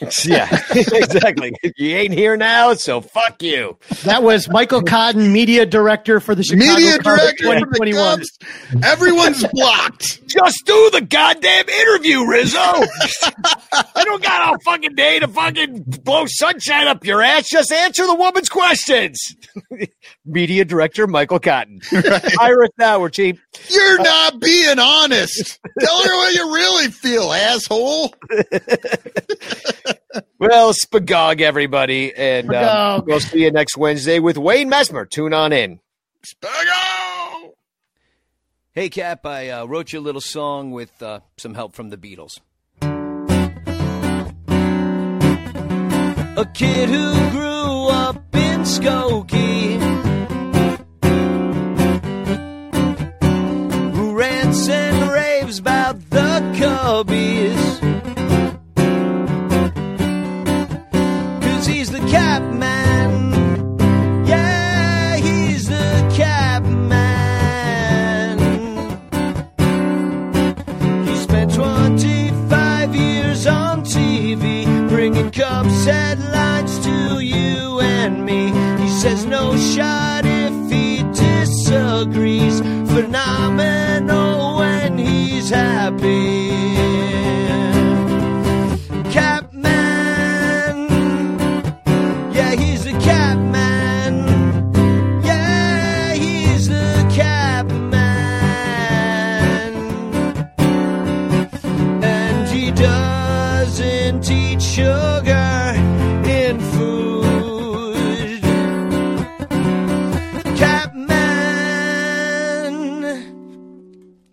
[0.24, 1.52] yeah, exactly.
[1.76, 3.76] You ain't here now, so fuck you.
[4.04, 8.18] That was Michael Cotton, media director for the Chicago Media Cubs director for the 2021.
[8.18, 8.38] Cubs.
[8.84, 10.26] Everyone's blocked.
[10.26, 12.58] Just do the goddamn interview, Rizzo.
[12.58, 17.48] I don't got all fucking day to fucking blow sunshine up your ass.
[17.48, 19.36] Just answer the woman's questions.
[20.24, 21.80] Media director Michael Cotton.
[21.90, 23.00] Hire us now.
[23.00, 23.38] We're cheap.
[23.68, 25.58] You're not being honest.
[25.78, 28.14] Tell her what you really feel, asshole.
[30.38, 32.12] Well, spagog, everybody.
[32.14, 35.08] And Uh, we'll see you next Wednesday with Wayne Messmer.
[35.08, 35.80] Tune on in.
[36.26, 37.52] Spago!
[38.72, 41.96] Hey, Cap, I uh, wrote you a little song with uh, some help from the
[41.96, 42.38] Beatles.
[46.36, 49.78] A kid who grew up in Skokie,
[53.94, 57.89] who rants and raves about the Cubbies.
[64.26, 65.90] Yeah, he's the.
[71.08, 78.52] He spent 25 years on TV, bringing Cubs headlines to you and me.
[78.80, 82.60] He says no shot if he disagrees.
[82.94, 86.39] Phenomenal when he's happy.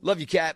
[0.07, 0.55] Love you, Cap.